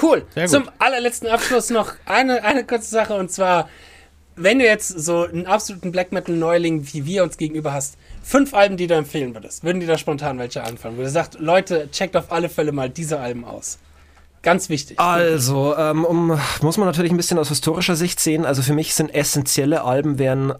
[0.00, 0.24] Cool.
[0.46, 3.68] Zum allerletzten Abschluss noch eine, eine kurze Sache und zwar,
[4.36, 8.54] wenn du jetzt so einen absoluten Black Metal Neuling wie wir uns gegenüber hast, fünf
[8.54, 10.98] Alben, die du empfehlen würdest, würden die da spontan welche anfangen?
[10.98, 13.78] Wo du sagst, Leute, checkt auf alle Fälle mal diese Alben aus.
[14.42, 15.00] Ganz wichtig.
[15.00, 18.44] Also, ähm, um, muss man natürlich ein bisschen aus historischer Sicht sehen.
[18.46, 20.54] Also für mich sind essentielle Alben wären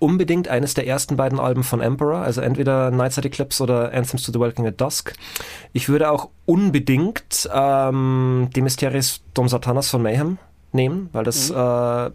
[0.00, 4.32] unbedingt eines der ersten beiden Alben von Emperor, also entweder Nightside Eclipse oder Anthems to
[4.32, 5.12] the Welcome at Dusk.
[5.72, 10.38] Ich würde auch unbedingt ähm, die Mysteries Dom Satanas von Mayhem
[10.72, 11.56] nehmen, weil das mhm.
[11.56, 12.10] äh,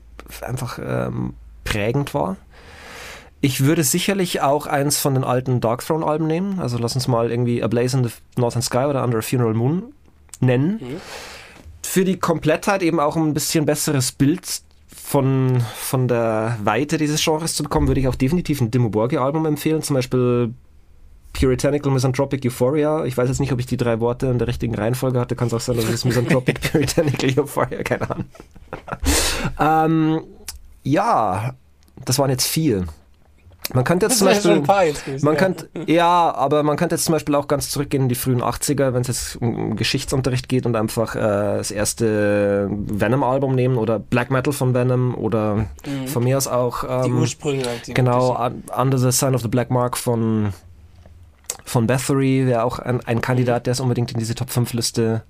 [0.46, 2.38] einfach ähm, prägend war.
[3.42, 6.60] Ich würde sicherlich auch eins von den alten Dark Throne Alben nehmen.
[6.60, 9.54] Also lass uns mal irgendwie A Blaze in the Northern Sky oder Under a Funeral
[9.54, 9.94] Moon
[10.40, 10.80] nennen.
[10.82, 11.02] Mhm.
[11.84, 17.56] Für die Komplettheit eben auch ein bisschen besseres Bild von, von der Weite dieses Genres
[17.56, 19.82] zu bekommen, würde ich auch definitiv ein Dimmu Borgir-Album empfehlen.
[19.82, 20.54] Zum Beispiel
[21.34, 23.06] Puritanical Misanthropic Euphoria.
[23.06, 25.36] Ich weiß jetzt nicht, ob ich die drei Worte in der richtigen Reihenfolge hatte.
[25.36, 28.26] Kann es auch sein, dass es Misanthropic Puritanical Euphoria, keine Ahnung.
[29.60, 30.24] ähm,
[30.84, 31.54] ja,
[32.06, 32.86] das waren jetzt vier.
[33.74, 34.64] Man könnte jetzt zum Beispiel,
[35.06, 38.16] jetzt man könnte, ja, aber man könnte jetzt zum Beispiel auch ganz zurückgehen in die
[38.16, 43.78] frühen 80er, wenn es jetzt um Geschichtsunterricht geht und einfach äh, das erste Venom-Album nehmen
[43.78, 46.08] oder Black Metal von Venom oder mhm.
[46.08, 47.64] von mir aus auch ähm, die Ursprünge.
[47.88, 50.54] Die genau, Under the Sign of the Black Mark von
[51.64, 55.24] von Bathory wäre auch ein, ein Kandidat, der es unbedingt in diese Top 5 Liste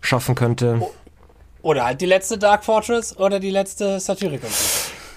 [0.00, 0.80] schaffen könnte.
[1.60, 4.50] Oder halt die letzte Dark Fortress oder die letzte Satyricon.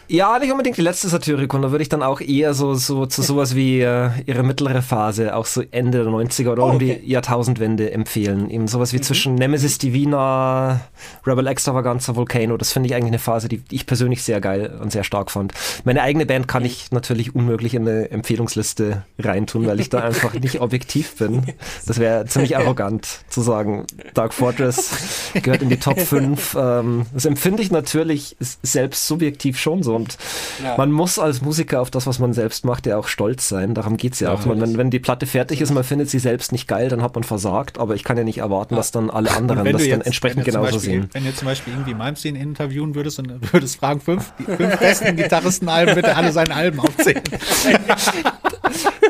[0.07, 3.23] Ja, nicht unbedingt die letzte Satyricon, da würde ich dann auch eher so, so zu
[3.23, 6.99] sowas wie äh, ihre mittlere Phase, auch so Ende der 90er oder oh, um die
[7.03, 8.49] Jahrtausendwende empfehlen.
[8.49, 9.03] Eben sowas wie mhm.
[9.03, 10.81] zwischen Nemesis Divina,
[11.25, 14.91] Rebel Extravaganza, Volcano, das finde ich eigentlich eine Phase, die ich persönlich sehr geil und
[14.91, 15.53] sehr stark fand.
[15.85, 20.33] Meine eigene Band kann ich natürlich unmöglich in eine Empfehlungsliste reintun, weil ich da einfach
[20.33, 21.43] nicht objektiv bin.
[21.87, 26.55] Das wäre ziemlich arrogant zu sagen, Dark Fortress gehört in die Top 5.
[26.59, 30.17] Ähm, das empfinde ich natürlich selbst subjektiv schon so und
[30.63, 30.75] ja.
[30.77, 33.73] man muss als Musiker auf das, was man selbst macht, ja auch stolz sein.
[33.73, 34.45] Darum geht es ja, ja auch.
[34.45, 37.15] Man, wenn, wenn die Platte fertig ist, man findet sie selbst nicht geil, dann hat
[37.15, 40.01] man versagt, aber ich kann ja nicht erwarten, dass dann alle anderen das jetzt, dann
[40.01, 41.09] entsprechend genauso Beispiel, sehen.
[41.11, 45.15] Wenn du zum Beispiel irgendwie Malmsteen interviewen würdest und würdest fragen, fünf, die fünf besten
[45.15, 47.23] Gitarristenalben, bitte alle seine Alben aufzählen.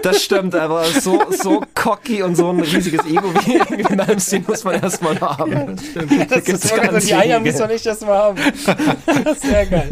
[0.02, 4.64] Das stimmt, aber so, so cocky und so ein riesiges Ego wie, wie Malmsteen muss
[4.64, 5.52] man erstmal haben.
[5.52, 8.38] Ja, das, das ist ganz die Eier muss man nicht erstmal haben.
[9.42, 9.90] Sehr geil.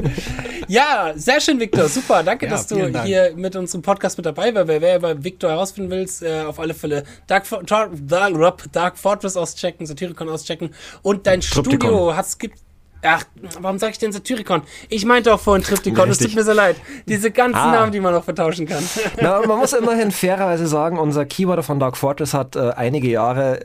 [0.68, 1.88] Ja, sehr schön, Victor.
[1.90, 2.24] Super.
[2.24, 3.06] Danke, ja, dass du Dank.
[3.06, 4.68] hier mit uns im Podcast mit dabei warst.
[4.68, 9.86] Wer, wer bei Victor herausfinden willst, äh, auf alle Fälle Dark, Dark, Dark Fortress auschecken,
[9.86, 11.80] Satyricon auschecken und dein Triptychon.
[11.80, 12.60] Studio hat gibt
[13.04, 13.24] Ach,
[13.60, 14.62] warum sage ich denn Satyricon?
[14.90, 16.78] Ich meinte auch vorhin Triptychon, es tut mir so leid.
[17.06, 17.72] Diese ganzen ah.
[17.72, 18.84] Namen, die man noch vertauschen kann.
[19.22, 23.60] Na, man muss immerhin fairerweise sagen, unser Keyboarder von Dark Fortress hat äh, einige Jahre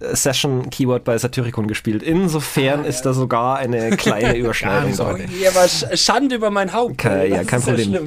[0.00, 2.02] Session-Keyword bei Satyricon gespielt.
[2.02, 5.16] Insofern ah, ist da sogar eine kleine Überschneidung da.
[5.40, 7.04] Ja, aber Schande über mein Haupt.
[7.04, 7.92] Okay, ja, kein Problem.
[7.92, 8.00] Ja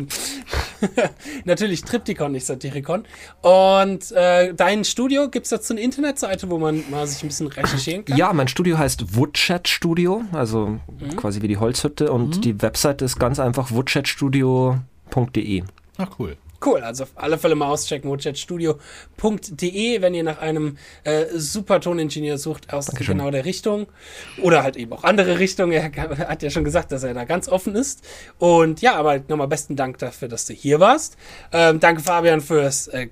[1.45, 3.05] Natürlich Triptychon, nicht Satyricon.
[3.41, 7.47] Und äh, dein Studio, gibt es dazu eine Internetseite, wo man mal sich ein bisschen
[7.47, 8.17] recherchieren kann?
[8.17, 11.15] Ja, mein Studio heißt Woodchat Studio, also mhm.
[11.15, 12.11] quasi wie die Holzhütte.
[12.11, 12.41] Und mhm.
[12.41, 15.63] die Webseite ist ganz einfach woodchatstudio.de.
[15.97, 16.37] Ach, cool.
[16.63, 22.37] Cool, also auf alle Fälle mal auschecken, woodchatstudio.de, wenn ihr nach einem äh, super Toningenieur
[22.37, 23.17] sucht aus Dankeschön.
[23.17, 23.87] genau der Richtung.
[24.41, 25.71] Oder halt eben auch andere Richtungen.
[25.71, 25.91] Er
[26.27, 28.03] hat ja schon gesagt, dass er da ganz offen ist.
[28.37, 31.17] Und ja, aber nochmal besten Dank dafür, dass du hier warst.
[31.51, 33.07] Ähm, danke Fabian fürs äh,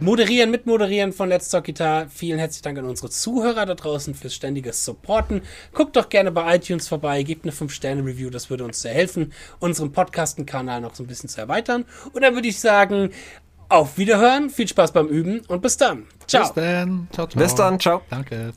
[0.00, 2.08] Moderieren, Mitmoderieren von Let's Talk Guitar.
[2.10, 5.42] Vielen herzlichen Dank an unsere Zuhörer da draußen fürs ständige Supporten.
[5.72, 9.92] Guckt doch gerne bei iTunes vorbei, gebt eine 5-Sterne-Review, das würde uns sehr helfen, unseren
[9.92, 11.84] Podcasten-Kanal noch so ein bisschen zu erweitern.
[12.12, 13.10] Und dann würde ich sagen, sagen,
[13.68, 16.06] auf Wiederhören, viel Spaß beim Üben und bis dann.
[16.26, 16.42] Ciao.
[16.42, 17.08] Bis dann.
[17.12, 17.42] Ciao, ciao.
[17.42, 17.78] Bis dann.
[17.78, 18.02] Ciao.
[18.10, 18.52] Danke.